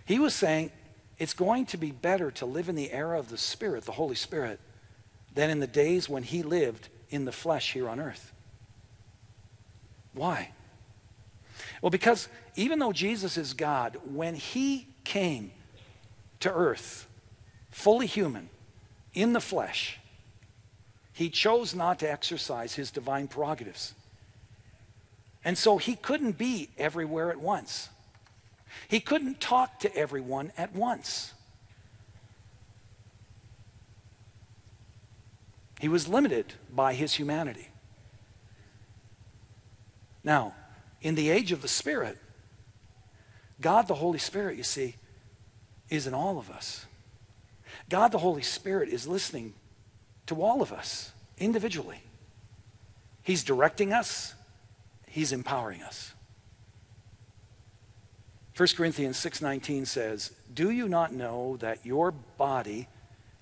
He 0.06 0.20
was 0.20 0.34
saying 0.34 0.72
it's 1.18 1.34
going 1.34 1.66
to 1.66 1.78
be 1.78 1.92
better 1.92 2.32
to 2.32 2.46
live 2.46 2.70
in 2.70 2.76
the 2.76 2.94
era 2.94 3.20
of 3.20 3.30
the 3.30 3.38
Spirit, 3.38 3.84
the 3.84 3.92
Holy 3.92 4.16
Spirit, 4.16 4.58
than 5.34 5.50
in 5.50 5.60
the 5.60 5.68
days 5.68 6.08
when 6.08 6.24
he 6.24 6.44
lived 6.44 6.88
in 7.10 7.26
the 7.26 7.34
flesh 7.34 7.74
here 7.74 7.90
on 7.90 8.00
earth. 8.00 8.32
Why? 10.14 10.52
Well, 11.82 11.90
because 11.90 12.30
even 12.56 12.80
though 12.80 12.94
Jesus 12.94 13.36
is 13.36 13.52
God, 13.52 13.98
when 14.06 14.36
he 14.36 14.88
came 15.04 15.52
to 16.40 16.50
earth, 16.54 17.06
fully 17.70 18.08
human, 18.08 18.48
in 19.14 19.34
the 19.34 19.42
flesh, 19.42 20.00
he 21.12 21.30
chose 21.30 21.76
not 21.76 22.00
to 22.00 22.10
exercise 22.10 22.76
his 22.76 22.92
divine 22.92 23.28
prerogatives. 23.28 23.94
And 25.46 25.58
so 25.58 25.78
he 25.78 25.96
couldn't 25.96 26.38
be 26.38 26.70
everywhere 26.78 27.30
at 27.30 27.40
once. 27.40 27.90
He 28.88 29.00
couldn't 29.00 29.40
talk 29.40 29.80
to 29.82 29.96
everyone 29.96 30.52
at 30.58 30.74
once. 30.76 31.34
He 35.80 35.88
was 35.88 36.08
limited 36.08 36.54
by 36.74 36.94
his 36.94 37.14
humanity. 37.14 37.70
Now, 40.24 40.56
in 41.02 41.16
the 41.16 41.30
age 41.30 41.52
of 41.52 41.62
the 41.62 41.68
Spirit, 41.68 42.18
God 43.62 43.88
the 43.88 43.96
Holy 43.96 44.20
Spirit, 44.20 44.58
you 44.58 44.64
see, 44.64 44.96
is 45.90 46.08
in 46.08 46.14
all 46.14 46.40
of 46.40 46.50
us. 46.50 46.86
God 47.90 48.12
the 48.12 48.18
Holy 48.18 48.42
Spirit 48.42 48.90
is 48.90 49.08
listening 49.08 49.54
to 50.26 50.42
all 50.42 50.62
of 50.62 50.74
us 50.74 51.12
individually. 51.38 52.02
He's 53.22 53.44
directing 53.44 53.94
us, 53.94 54.35
He's 55.16 55.32
empowering 55.32 55.82
us. 55.82 56.14
1 58.58 58.76
Corinthians 58.76 59.18
6:19 59.18 59.86
says, 59.86 60.34
"Do 60.54 60.70
you 60.70 60.90
not 60.90 61.14
know 61.14 61.56
that 61.56 61.86
your 61.86 62.12
body 62.12 62.90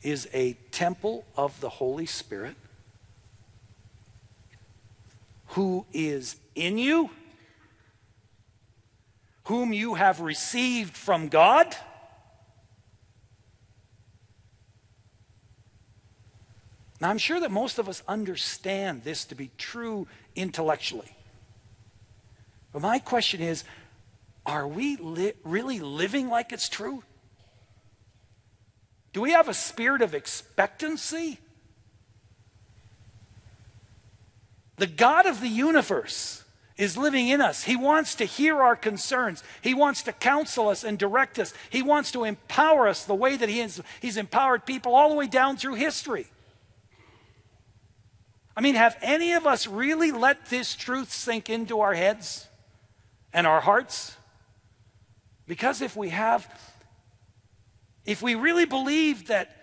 is 0.04 0.30
a 0.34 0.54
temple 0.70 1.26
of 1.36 1.60
the 1.62 1.70
Holy 1.70 2.06
Spirit 2.06 2.56
who 5.48 5.88
is 5.92 6.36
in 6.54 6.78
you, 6.78 7.10
whom 9.46 9.74
you 9.74 9.96
have 9.96 10.20
received 10.20 10.96
from 10.96 11.28
God?" 11.28 11.76
Now, 17.02 17.10
I'm 17.10 17.18
sure 17.18 17.40
that 17.40 17.50
most 17.50 17.80
of 17.80 17.90
us 17.90 18.04
understand 18.08 19.04
this 19.04 19.26
to 19.26 19.34
be 19.34 19.50
true 19.58 20.08
intellectually. 20.36 21.18
But 22.74 22.82
my 22.82 23.00
question 23.00 23.40
is 23.40 23.64
are 24.46 24.68
we 24.68 24.98
li- 24.98 25.34
really 25.44 25.80
living 25.80 26.28
like 26.28 26.52
it's 26.52 26.68
true? 26.68 27.04
Do 29.14 29.22
we 29.22 29.32
have 29.32 29.48
a 29.48 29.54
spirit 29.54 30.02
of 30.02 30.14
expectancy? 30.14 31.38
The 34.78 34.88
God 34.88 35.28
of 35.28 35.40
the 35.40 35.48
universe 35.48 36.44
is 36.78 36.98
living 36.98 37.28
in 37.28 37.40
us. 37.40 37.64
He 37.64 37.76
wants 37.76 38.16
to 38.16 38.26
hear 38.26 38.60
our 38.62 38.76
concerns. 38.76 39.44
He 39.62 39.76
wants 39.76 40.02
to 40.04 40.12
counsel 40.12 40.68
us 40.68 40.84
and 40.84 40.98
direct 40.98 41.38
us. 41.38 41.54
He 41.70 41.84
wants 41.84 42.12
to 42.14 42.24
empower 42.24 42.88
us 42.88 43.06
the 43.06 43.14
way 43.14 43.38
that 43.38 43.50
he 43.50 43.60
has, 43.60 43.82
He's 44.02 44.18
empowered 44.18 44.66
people 44.66 44.96
all 44.96 45.10
the 45.10 45.16
way 45.16 45.28
down 45.28 45.58
through 45.58 45.76
history. 45.76 46.26
I 48.58 48.62
mean, 48.62 48.76
have 48.76 48.98
any 49.02 49.34
of 49.34 49.46
us 49.46 49.68
really 49.68 50.12
let 50.12 50.48
this 50.48 50.76
truth 50.76 51.14
sink 51.14 51.50
into 51.50 51.80
our 51.80 51.94
heads 51.94 52.48
and 53.34 53.48
our 53.48 53.62
hearts? 53.62 54.16
Because 55.48 55.82
if 55.82 55.96
we 55.96 56.10
have, 56.10 56.48
if 58.06 58.22
we 58.22 58.36
really 58.36 58.66
believe 58.66 59.28
that 59.28 59.58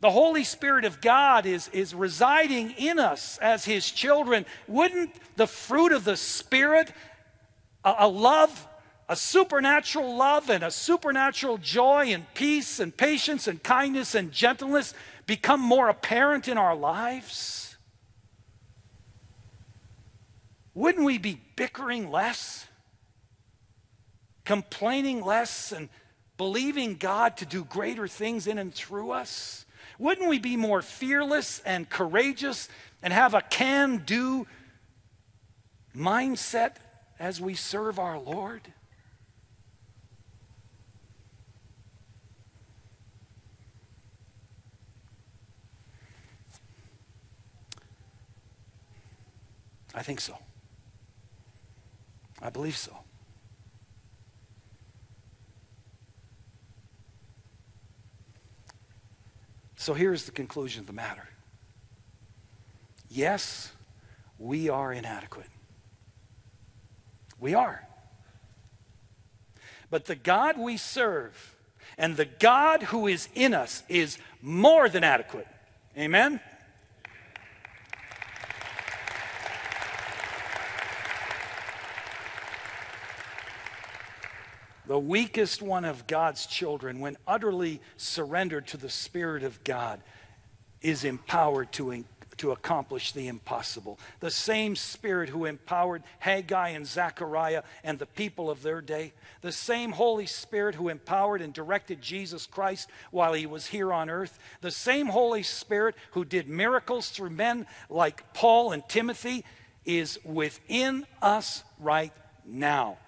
the 0.00 0.10
Holy 0.10 0.44
Spirit 0.44 0.84
of 0.84 1.00
God 1.00 1.46
is, 1.46 1.68
is 1.68 1.94
residing 1.94 2.72
in 2.72 2.98
us 2.98 3.38
as 3.38 3.64
His 3.64 3.90
children, 3.90 4.44
wouldn't 4.68 5.10
the 5.36 5.46
fruit 5.46 5.92
of 5.92 6.04
the 6.04 6.16
Spirit, 6.16 6.92
a, 7.84 7.94
a 8.00 8.08
love, 8.08 8.66
a 9.08 9.16
supernatural 9.16 10.16
love, 10.16 10.50
and 10.50 10.62
a 10.62 10.70
supernatural 10.70 11.58
joy 11.58 12.12
and 12.12 12.26
peace 12.34 12.80
and 12.80 12.96
patience 12.96 13.46
and 13.46 13.62
kindness 13.62 14.14
and 14.14 14.30
gentleness 14.30 14.94
become 15.26 15.60
more 15.60 15.88
apparent 15.88 16.48
in 16.48 16.58
our 16.58 16.76
lives? 16.76 17.76
Wouldn't 20.74 21.04
we 21.04 21.18
be 21.18 21.40
bickering 21.56 22.10
less? 22.10 22.66
Complaining 24.44 25.24
less 25.24 25.72
and 25.72 25.88
believing 26.36 26.96
God 26.96 27.36
to 27.38 27.46
do 27.46 27.64
greater 27.64 28.08
things 28.08 28.46
in 28.46 28.58
and 28.58 28.72
through 28.72 29.10
us? 29.10 29.64
Wouldn't 29.98 30.28
we 30.28 30.38
be 30.38 30.56
more 30.56 30.82
fearless 30.82 31.60
and 31.64 31.88
courageous 31.88 32.68
and 33.02 33.12
have 33.12 33.34
a 33.34 33.40
can 33.40 33.98
do 33.98 34.46
mindset 35.96 36.76
as 37.18 37.40
we 37.40 37.54
serve 37.54 37.98
our 37.98 38.18
Lord? 38.18 38.62
I 49.94 50.02
think 50.02 50.20
so. 50.20 50.36
I 52.42 52.50
believe 52.50 52.76
so. 52.76 53.03
So 59.84 59.92
here's 59.92 60.24
the 60.24 60.32
conclusion 60.32 60.80
of 60.80 60.86
the 60.86 60.94
matter 60.94 61.28
yes, 63.10 63.70
we 64.38 64.70
are 64.70 64.94
inadequate. 64.94 65.50
We 67.38 67.52
are. 67.52 67.86
But 69.90 70.06
the 70.06 70.14
God 70.14 70.56
we 70.56 70.78
serve 70.78 71.54
and 71.98 72.16
the 72.16 72.24
God 72.24 72.84
who 72.84 73.06
is 73.06 73.28
in 73.34 73.52
us 73.52 73.82
is 73.90 74.16
more 74.40 74.88
than 74.88 75.04
adequate. 75.04 75.48
Amen? 75.98 76.40
The 84.86 84.98
weakest 84.98 85.62
one 85.62 85.84
of 85.84 86.06
God's 86.06 86.46
children, 86.46 87.00
when 87.00 87.16
utterly 87.26 87.80
surrendered 87.96 88.66
to 88.68 88.76
the 88.76 88.90
Spirit 88.90 89.42
of 89.42 89.62
God, 89.64 90.00
is 90.82 91.04
empowered 91.04 91.72
to, 91.72 92.04
to 92.36 92.52
accomplish 92.52 93.12
the 93.12 93.28
impossible. 93.28 93.98
The 94.20 94.30
same 94.30 94.76
Spirit 94.76 95.30
who 95.30 95.46
empowered 95.46 96.02
Haggai 96.18 96.70
and 96.70 96.86
Zechariah 96.86 97.62
and 97.82 97.98
the 97.98 98.06
people 98.06 98.50
of 98.50 98.62
their 98.62 98.82
day, 98.82 99.14
the 99.40 99.52
same 99.52 99.92
Holy 99.92 100.26
Spirit 100.26 100.74
who 100.74 100.90
empowered 100.90 101.40
and 101.40 101.54
directed 101.54 102.02
Jesus 102.02 102.46
Christ 102.46 102.90
while 103.10 103.32
he 103.32 103.46
was 103.46 103.66
here 103.66 103.92
on 103.92 104.10
earth, 104.10 104.38
the 104.60 104.70
same 104.70 105.06
Holy 105.06 105.42
Spirit 105.42 105.94
who 106.10 106.24
did 106.24 106.48
miracles 106.48 107.08
through 107.08 107.30
men 107.30 107.66
like 107.88 108.34
Paul 108.34 108.72
and 108.72 108.86
Timothy, 108.88 109.44
is 109.86 110.18
within 110.24 111.06
us 111.20 111.62
right 111.78 112.12
now. 112.46 112.98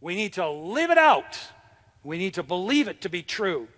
We 0.00 0.14
need 0.14 0.34
to 0.34 0.48
live 0.48 0.90
it 0.90 0.98
out. 0.98 1.38
We 2.04 2.18
need 2.18 2.34
to 2.34 2.42
believe 2.42 2.88
it 2.88 3.00
to 3.02 3.08
be 3.08 3.22
true. 3.22 3.68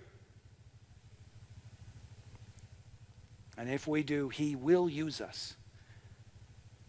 And 3.56 3.70
if 3.70 3.86
we 3.86 4.02
do, 4.02 4.28
He 4.28 4.56
will 4.56 4.88
use 4.88 5.20
us 5.20 5.56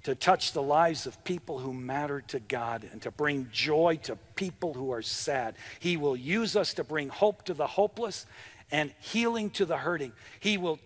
to 0.03 0.15
touch 0.15 0.53
the 0.53 0.61
lives 0.61 1.05
of 1.05 1.23
people 1.23 1.59
who 1.59 1.73
matter 1.73 2.21
to 2.21 2.39
God 2.39 2.87
and 2.91 3.01
to 3.03 3.11
bring 3.11 3.49
joy 3.51 3.99
to 4.03 4.15
people 4.35 4.73
who 4.73 4.91
are 4.91 5.01
sad. 5.01 5.55
He 5.79 5.95
will 5.95 6.15
use 6.15 6.55
us 6.55 6.73
to 6.75 6.83
bring 6.83 7.09
hope 7.09 7.43
to 7.45 7.53
the 7.53 7.67
hopeless 7.67 8.25
and 8.71 8.93
healing 8.99 9.49
to 9.51 9.65
the 9.65 9.77
hurting. 9.77 10.13
He 10.39 10.57
will 10.57 10.79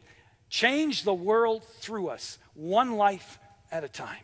change 0.49 1.03
the 1.03 1.13
world 1.13 1.63
through 1.63 2.09
us, 2.09 2.39
one 2.55 2.95
life 2.97 3.39
at 3.71 3.83
a 3.83 3.89
time. 3.89 4.23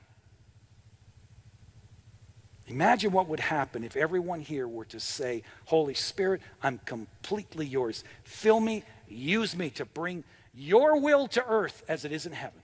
Imagine 2.68 3.12
what 3.12 3.28
would 3.28 3.40
happen 3.40 3.84
if 3.84 3.98
everyone 3.98 4.40
here 4.40 4.68
were 4.68 4.86
to 4.86 5.00
say, 5.00 5.44
Holy 5.66 5.94
Spirit, 5.94 6.42
I'm 6.62 6.80
completely 6.86 7.66
yours. 7.66 8.04
Fill 8.24 8.60
me, 8.60 8.84
use 9.08 9.56
me 9.56 9.70
to 9.72 9.86
bring 9.86 10.24
your 10.54 11.00
will 11.00 11.28
to 11.30 11.46
earth 11.46 11.84
as 11.88 12.06
it 12.06 12.12
is 12.12 12.26
in 12.26 12.34
heaven. 12.34 12.62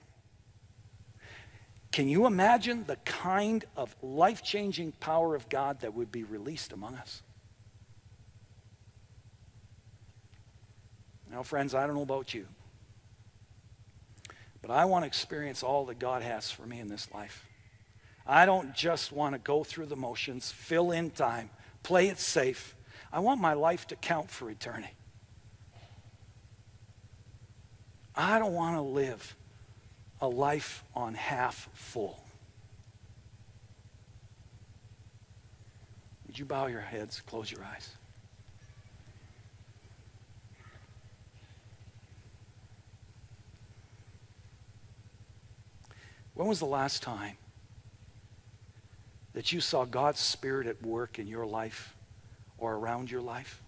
Can 1.91 2.07
you 2.07 2.25
imagine 2.25 2.83
the 2.85 2.97
kind 2.97 3.65
of 3.75 3.95
life 4.03 4.43
changing 4.43 4.91
power 4.93 5.35
of 5.35 5.49
God 5.49 5.81
that 5.81 5.93
would 5.93 6.11
be 6.11 6.23
released 6.23 6.73
among 6.73 6.95
us? 6.95 7.23
Now, 11.31 11.43
friends, 11.43 11.73
I 11.73 11.87
don't 11.87 11.95
know 11.95 12.03
about 12.03 12.33
you, 12.33 12.45
but 14.61 14.71
I 14.71 14.85
want 14.85 15.03
to 15.03 15.07
experience 15.07 15.63
all 15.63 15.85
that 15.85 15.99
God 15.99 16.21
has 16.21 16.51
for 16.51 16.65
me 16.65 16.79
in 16.79 16.87
this 16.87 17.11
life. 17.13 17.46
I 18.27 18.45
don't 18.45 18.75
just 18.75 19.13
want 19.13 19.35
to 19.35 19.39
go 19.39 19.63
through 19.63 19.85
the 19.85 19.95
motions, 19.95 20.51
fill 20.51 20.91
in 20.91 21.11
time, 21.11 21.49
play 21.81 22.09
it 22.09 22.19
safe. 22.19 22.75
I 23.11 23.19
want 23.19 23.39
my 23.39 23.53
life 23.53 23.87
to 23.87 23.95
count 23.95 24.29
for 24.29 24.49
eternity. 24.49 24.93
I 28.13 28.37
don't 28.37 28.53
want 28.53 28.75
to 28.75 28.81
live 28.81 29.35
a 30.19 30.27
life 30.27 30.83
on 30.93 31.13
half 31.13 31.69
full. 31.73 32.21
Would 36.25 36.37
you 36.37 36.43
bow 36.45 36.65
your 36.65 36.81
heads, 36.81 37.21
close 37.21 37.49
your 37.49 37.63
eyes? 37.63 37.91
When 46.33 46.47
was 46.47 46.59
the 46.59 46.65
last 46.65 47.01
time 47.01 47.37
that 49.37 49.51
you 49.51 49.61
saw 49.61 49.85
God's 49.85 50.19
Spirit 50.19 50.65
at 50.65 50.81
work 50.81 51.19
in 51.19 51.27
your 51.27 51.45
life 51.45 51.95
or 52.57 52.73
around 52.73 53.11
your 53.11 53.21
life? 53.21 53.61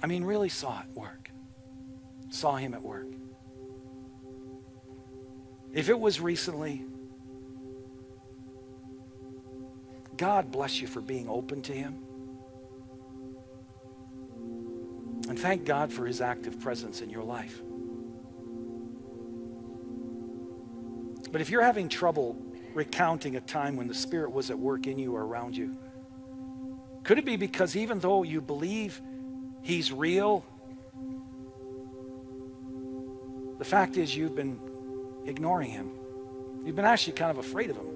I 0.00 0.06
mean, 0.06 0.22
really 0.22 0.48
saw 0.48 0.82
it 0.82 0.96
work. 0.96 1.30
Saw 2.30 2.54
Him 2.54 2.74
at 2.74 2.82
work. 2.82 3.08
If 5.72 5.88
it 5.88 5.98
was 5.98 6.20
recently, 6.20 6.84
God 10.16 10.52
bless 10.52 10.80
you 10.80 10.86
for 10.86 11.00
being 11.00 11.28
open 11.28 11.60
to 11.62 11.72
Him. 11.72 11.98
And 15.28 15.36
thank 15.36 15.64
God 15.64 15.92
for 15.92 16.06
His 16.06 16.20
active 16.20 16.60
presence 16.60 17.00
in 17.00 17.10
your 17.10 17.24
life. 17.24 17.60
But 21.34 21.40
if 21.40 21.50
you're 21.50 21.62
having 21.64 21.88
trouble 21.88 22.40
recounting 22.74 23.34
a 23.34 23.40
time 23.40 23.74
when 23.74 23.88
the 23.88 23.94
Spirit 23.94 24.30
was 24.30 24.52
at 24.52 24.58
work 24.60 24.86
in 24.86 25.00
you 25.00 25.16
or 25.16 25.24
around 25.24 25.56
you, 25.56 25.76
could 27.02 27.18
it 27.18 27.24
be 27.24 27.34
because 27.34 27.74
even 27.74 27.98
though 27.98 28.22
you 28.22 28.40
believe 28.40 29.02
He's 29.60 29.90
real, 29.90 30.44
the 33.58 33.64
fact 33.64 33.96
is 33.96 34.16
you've 34.16 34.36
been 34.36 34.60
ignoring 35.26 35.70
Him? 35.70 35.90
You've 36.64 36.76
been 36.76 36.84
actually 36.84 37.14
kind 37.14 37.32
of 37.32 37.38
afraid 37.38 37.70
of 37.70 37.78
Him. 37.78 37.86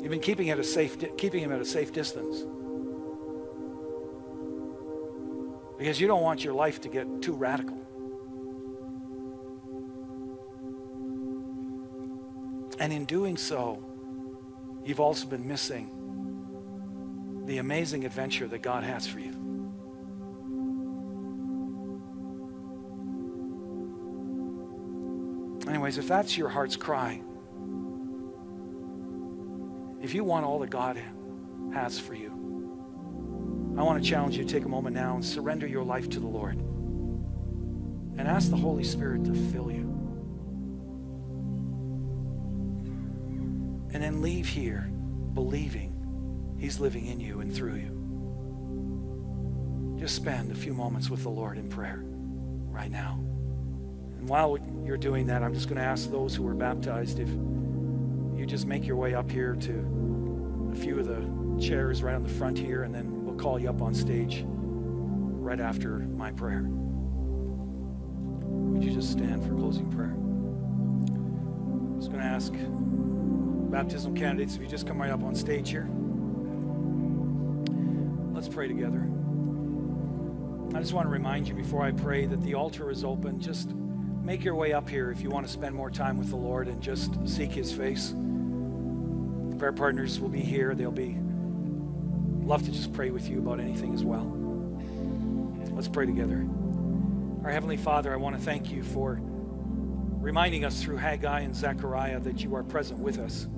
You've 0.00 0.10
been 0.10 0.20
keeping, 0.20 0.48
at 0.48 0.58
a 0.58 0.64
safe, 0.64 0.96
keeping 1.18 1.44
Him 1.44 1.52
at 1.52 1.60
a 1.60 1.66
safe 1.66 1.92
distance. 1.92 2.38
Because 5.76 6.00
you 6.00 6.06
don't 6.06 6.22
want 6.22 6.42
your 6.42 6.54
life 6.54 6.80
to 6.80 6.88
get 6.88 7.20
too 7.20 7.34
radical. 7.34 7.83
And 12.78 12.92
in 12.92 13.04
doing 13.04 13.36
so, 13.36 13.82
you've 14.84 15.00
also 15.00 15.26
been 15.26 15.46
missing 15.46 15.90
the 17.46 17.58
amazing 17.58 18.04
adventure 18.04 18.48
that 18.48 18.62
God 18.62 18.84
has 18.84 19.06
for 19.06 19.20
you. 19.20 19.32
Anyways, 25.68 25.98
if 25.98 26.08
that's 26.08 26.36
your 26.36 26.48
heart's 26.48 26.76
cry, 26.76 27.20
if 30.02 30.14
you 30.14 30.24
want 30.24 30.44
all 30.44 30.58
that 30.58 30.70
God 30.70 30.98
has 31.72 31.98
for 31.98 32.14
you, 32.14 32.30
I 33.76 33.82
want 33.82 34.02
to 34.02 34.08
challenge 34.08 34.36
you 34.36 34.44
to 34.44 34.52
take 34.52 34.64
a 34.64 34.68
moment 34.68 34.94
now 34.94 35.14
and 35.14 35.24
surrender 35.24 35.66
your 35.66 35.82
life 35.82 36.08
to 36.10 36.20
the 36.20 36.26
Lord 36.26 36.56
and 36.56 38.28
ask 38.28 38.50
the 38.50 38.56
Holy 38.56 38.84
Spirit 38.84 39.24
to 39.24 39.34
fill 39.52 39.70
you. 39.70 39.83
Then 44.04 44.20
leave 44.20 44.46
here 44.46 44.90
believing 45.32 45.92
He's 46.58 46.78
living 46.78 47.06
in 47.06 47.20
you 47.20 47.40
and 47.40 47.54
through 47.54 47.76
you. 47.76 47.90
Just 49.98 50.14
spend 50.14 50.52
a 50.52 50.54
few 50.54 50.74
moments 50.74 51.08
with 51.10 51.22
the 51.22 51.30
Lord 51.30 51.56
in 51.58 51.68
prayer 51.68 52.02
right 52.04 52.90
now. 52.90 53.18
And 54.18 54.28
while 54.28 54.58
you're 54.84 54.96
doing 54.98 55.26
that, 55.26 55.42
I'm 55.42 55.54
just 55.54 55.68
going 55.68 55.78
to 55.78 55.84
ask 55.84 56.10
those 56.10 56.34
who 56.34 56.46
are 56.46 56.54
baptized 56.54 57.18
if 57.18 57.28
you 57.28 58.44
just 58.46 58.66
make 58.66 58.86
your 58.86 58.96
way 58.96 59.14
up 59.14 59.30
here 59.30 59.56
to 59.56 60.70
a 60.72 60.76
few 60.76 60.98
of 60.98 61.06
the 61.06 61.26
chairs 61.60 62.02
right 62.02 62.14
on 62.14 62.22
the 62.22 62.28
front 62.28 62.58
here, 62.58 62.82
and 62.82 62.94
then 62.94 63.24
we'll 63.24 63.36
call 63.36 63.58
you 63.58 63.68
up 63.68 63.82
on 63.82 63.94
stage 63.94 64.44
right 64.46 65.60
after 65.60 65.98
my 65.98 66.30
prayer. 66.32 66.66
Would 68.46 68.84
you 68.84 68.92
just 68.92 69.12
stand 69.12 69.42
for 69.44 69.54
closing 69.54 69.90
prayer? 69.90 70.14
I'm 70.14 71.96
just 71.98 72.10
going 72.10 72.22
to 72.22 72.28
ask 72.28 72.52
baptism 73.74 74.14
candidates, 74.14 74.54
if 74.54 74.62
you 74.62 74.68
just 74.68 74.86
come 74.86 75.02
right 75.02 75.10
up 75.10 75.24
on 75.24 75.34
stage 75.34 75.68
here. 75.68 75.88
Let's 78.32 78.46
pray 78.46 78.68
together. 78.68 79.04
I 80.72 80.80
just 80.80 80.92
want 80.92 81.06
to 81.06 81.10
remind 81.10 81.48
you 81.48 81.54
before 81.54 81.82
I 81.82 81.90
pray 81.90 82.24
that 82.26 82.40
the 82.44 82.54
altar 82.54 82.88
is 82.88 83.02
open. 83.02 83.40
Just 83.40 83.70
make 84.22 84.44
your 84.44 84.54
way 84.54 84.72
up 84.72 84.88
here 84.88 85.10
if 85.10 85.22
you 85.22 85.28
want 85.28 85.44
to 85.44 85.52
spend 85.52 85.74
more 85.74 85.90
time 85.90 86.18
with 86.18 86.30
the 86.30 86.36
Lord 86.36 86.68
and 86.68 86.80
just 86.80 87.18
seek 87.26 87.50
His 87.50 87.72
face. 87.72 88.10
The 88.10 89.56
prayer 89.58 89.72
partners 89.72 90.20
will 90.20 90.28
be 90.28 90.40
here. 90.40 90.76
They'll 90.76 90.92
be 90.92 91.18
love 92.44 92.62
to 92.66 92.70
just 92.70 92.92
pray 92.92 93.10
with 93.10 93.28
you 93.28 93.40
about 93.40 93.58
anything 93.58 93.92
as 93.92 94.04
well. 94.04 94.22
Let's 95.72 95.88
pray 95.88 96.06
together. 96.06 96.46
Our 97.42 97.50
Heavenly 97.50 97.76
Father, 97.76 98.12
I 98.12 98.16
want 98.18 98.36
to 98.36 98.42
thank 98.42 98.70
you 98.70 98.84
for 98.84 99.18
reminding 99.20 100.64
us 100.64 100.80
through 100.80 100.98
Haggai 100.98 101.40
and 101.40 101.56
Zechariah 101.56 102.20
that 102.20 102.44
you 102.44 102.54
are 102.54 102.62
present 102.62 103.00
with 103.00 103.18
us. 103.18 103.48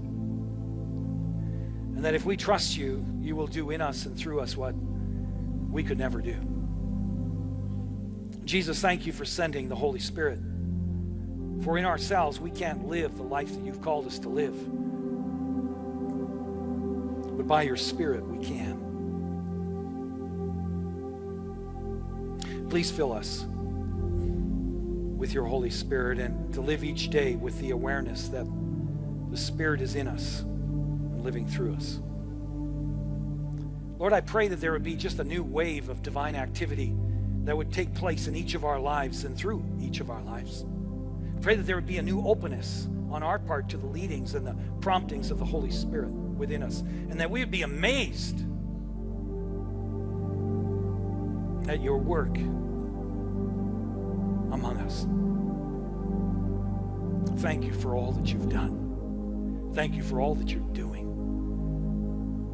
And 1.96 2.04
that 2.04 2.14
if 2.14 2.26
we 2.26 2.36
trust 2.36 2.76
you, 2.76 3.04
you 3.20 3.34
will 3.34 3.46
do 3.46 3.70
in 3.70 3.80
us 3.80 4.04
and 4.04 4.14
through 4.14 4.40
us 4.40 4.54
what 4.54 4.74
we 5.70 5.82
could 5.82 5.98
never 5.98 6.20
do. 6.20 6.36
Jesus, 8.44 8.78
thank 8.80 9.06
you 9.06 9.14
for 9.14 9.24
sending 9.24 9.70
the 9.70 9.74
Holy 9.74 9.98
Spirit. 9.98 10.38
For 11.62 11.78
in 11.78 11.86
ourselves, 11.86 12.38
we 12.38 12.50
can't 12.50 12.86
live 12.86 13.16
the 13.16 13.22
life 13.22 13.48
that 13.54 13.64
you've 13.64 13.80
called 13.80 14.06
us 14.06 14.18
to 14.20 14.28
live. 14.28 14.54
But 17.38 17.46
by 17.46 17.62
your 17.62 17.76
Spirit, 17.76 18.26
we 18.26 18.44
can. 18.44 18.82
Please 22.68 22.90
fill 22.90 23.14
us 23.14 23.46
with 25.16 25.32
your 25.32 25.46
Holy 25.46 25.70
Spirit 25.70 26.18
and 26.18 26.52
to 26.52 26.60
live 26.60 26.84
each 26.84 27.08
day 27.08 27.36
with 27.36 27.58
the 27.58 27.70
awareness 27.70 28.28
that 28.28 28.46
the 29.30 29.36
Spirit 29.36 29.80
is 29.80 29.94
in 29.94 30.06
us 30.06 30.44
living 31.26 31.46
through 31.46 31.74
us. 31.74 32.00
Lord, 33.98 34.12
I 34.12 34.20
pray 34.20 34.46
that 34.48 34.60
there 34.60 34.70
would 34.70 34.84
be 34.84 34.94
just 34.94 35.18
a 35.18 35.24
new 35.24 35.42
wave 35.42 35.88
of 35.88 36.00
divine 36.02 36.36
activity 36.36 36.94
that 37.44 37.56
would 37.56 37.72
take 37.72 37.92
place 37.94 38.28
in 38.28 38.36
each 38.36 38.54
of 38.54 38.64
our 38.64 38.78
lives 38.78 39.24
and 39.24 39.36
through 39.36 39.64
each 39.80 39.98
of 39.98 40.08
our 40.08 40.22
lives. 40.22 40.64
Pray 41.40 41.56
that 41.56 41.66
there 41.66 41.74
would 41.74 41.86
be 41.86 41.98
a 41.98 42.02
new 42.02 42.24
openness 42.24 42.86
on 43.10 43.24
our 43.24 43.40
part 43.40 43.68
to 43.70 43.76
the 43.76 43.86
leadings 43.86 44.36
and 44.36 44.46
the 44.46 44.56
promptings 44.80 45.32
of 45.32 45.40
the 45.40 45.44
Holy 45.44 45.70
Spirit 45.70 46.10
within 46.10 46.62
us, 46.62 46.80
and 46.80 47.20
that 47.20 47.30
we 47.30 47.40
would 47.40 47.50
be 47.50 47.62
amazed 47.62 48.40
at 51.68 51.82
your 51.82 51.98
work 51.98 52.36
among 54.52 54.76
us. 54.78 55.06
Thank 57.42 57.64
you 57.64 57.72
for 57.72 57.96
all 57.96 58.12
that 58.12 58.32
you've 58.32 58.48
done. 58.48 59.72
Thank 59.74 59.94
you 59.94 60.02
for 60.02 60.20
all 60.20 60.36
that 60.36 60.50
you're 60.50 60.60
doing. 60.72 61.05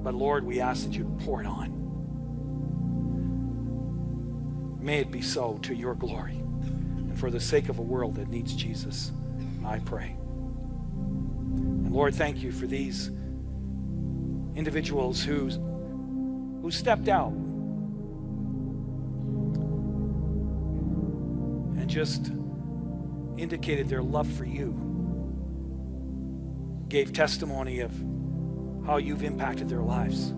But 0.03 0.14
Lord, 0.14 0.44
we 0.44 0.61
ask 0.61 0.84
that 0.84 0.94
you 0.94 1.05
pour 1.24 1.40
it 1.40 1.46
on. 1.46 1.78
May 4.80 4.98
it 4.98 5.12
be 5.12 5.22
so 5.22 5.59
to 5.62 5.74
your 5.74 5.94
glory 5.94 6.34
and 6.34 7.16
for 7.18 7.30
the 7.30 7.38
sake 7.38 7.68
of 7.68 7.78
a 7.78 7.82
world 7.82 8.16
that 8.16 8.28
needs 8.28 8.55
Jesus, 8.55 9.12
I 9.64 9.78
pray. 9.78 10.16
And 11.55 11.92
Lord, 11.92 12.16
thank 12.16 12.42
you 12.42 12.50
for 12.50 12.66
these 12.66 13.11
individuals 14.57 15.22
who, 15.22 15.48
who 16.62 16.70
stepped 16.70 17.09
out 17.09 17.32
and 21.78 21.88
just 21.88 22.32
indicated 23.36 23.88
their 23.88 24.03
love 24.03 24.30
for 24.32 24.44
you, 24.44 24.76
gave 26.88 27.12
testimony 27.12 27.80
of 27.80 27.92
how 28.87 28.97
you've 28.97 29.22
impacted 29.22 29.68
their 29.68 29.83
lives, 29.83 30.28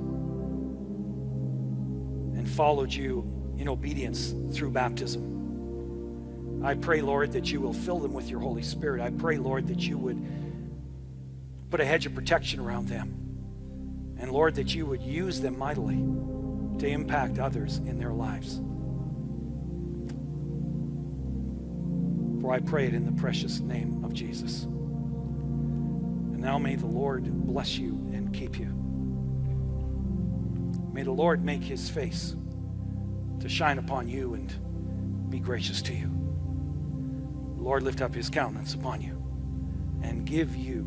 and 2.37 2.49
followed 2.49 2.93
you 2.93 3.55
in 3.57 3.69
obedience 3.69 4.35
through 4.53 4.71
baptism. 4.71 6.63
I 6.65 6.75
pray, 6.75 7.01
Lord, 7.03 7.33
that 7.33 7.51
you 7.51 7.61
will 7.61 7.73
fill 7.73 7.99
them 7.99 8.13
with 8.13 8.29
your 8.29 8.41
Holy 8.41 8.63
Spirit. 8.63 9.01
I 9.01 9.11
pray, 9.11 9.37
Lord, 9.37 9.67
that 9.69 9.81
you 9.81 9.99
would 9.99 10.27
put 11.71 11.81
a 11.81 11.85
hedge 11.85 12.07
of 12.07 12.15
protection 12.15 12.61
around 12.61 12.89
them. 12.89 13.21
And 14.19 14.31
Lord, 14.31 14.55
that 14.55 14.75
you 14.75 14.87
would 14.87 15.03
use 15.03 15.41
them 15.41 15.59
mightily 15.59 15.97
to 16.79 16.87
impact 16.87 17.39
others 17.39 17.79
in 17.79 17.99
their 17.99 18.13
lives. 18.13 18.61
For 22.41 22.53
I 22.53 22.61
pray 22.61 22.87
it 22.87 22.95
in 22.95 23.05
the 23.07 23.13
precious 23.21 23.61
name 23.61 24.05
of 24.05 24.13
Jesus. 24.13 24.67
Now 26.45 26.59
may 26.59 26.77
the 26.77 26.87
Lord 26.87 27.25
bless 27.47 27.79
you 27.79 27.93
and 28.13 28.31
keep 28.35 28.59
you. 28.59 28.67
May 30.93 31.03
the 31.03 31.11
Lord 31.11 31.43
make 31.43 31.63
his 31.63 31.89
face 31.89 32.37
to 33.41 33.49
shine 33.49 33.79
upon 33.79 34.11
you 34.11 34.35
and 34.35 35.31
be 35.31 35.39
gracious 35.39 35.81
to 35.81 35.95
you. 35.95 36.09
The 37.57 37.63
Lord 37.63 37.83
lift 37.83 38.03
up 38.03 38.15
his 38.15 38.29
countenance 38.29 38.75
upon 38.75 39.01
you 39.01 39.25
and 40.03 40.27
give 40.27 40.55
you 40.55 40.87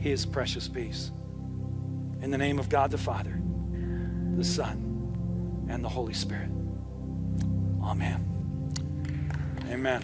his 0.00 0.26
precious 0.26 0.66
peace. 0.66 1.12
In 2.20 2.32
the 2.32 2.38
name 2.38 2.58
of 2.58 2.68
God 2.68 2.90
the 2.90 2.98
Father, 2.98 3.40
the 4.36 4.42
Son, 4.42 5.66
and 5.70 5.84
the 5.84 5.88
Holy 5.88 6.14
Spirit. 6.14 6.50
Amen. 7.80 8.28
Amen. 9.70 10.02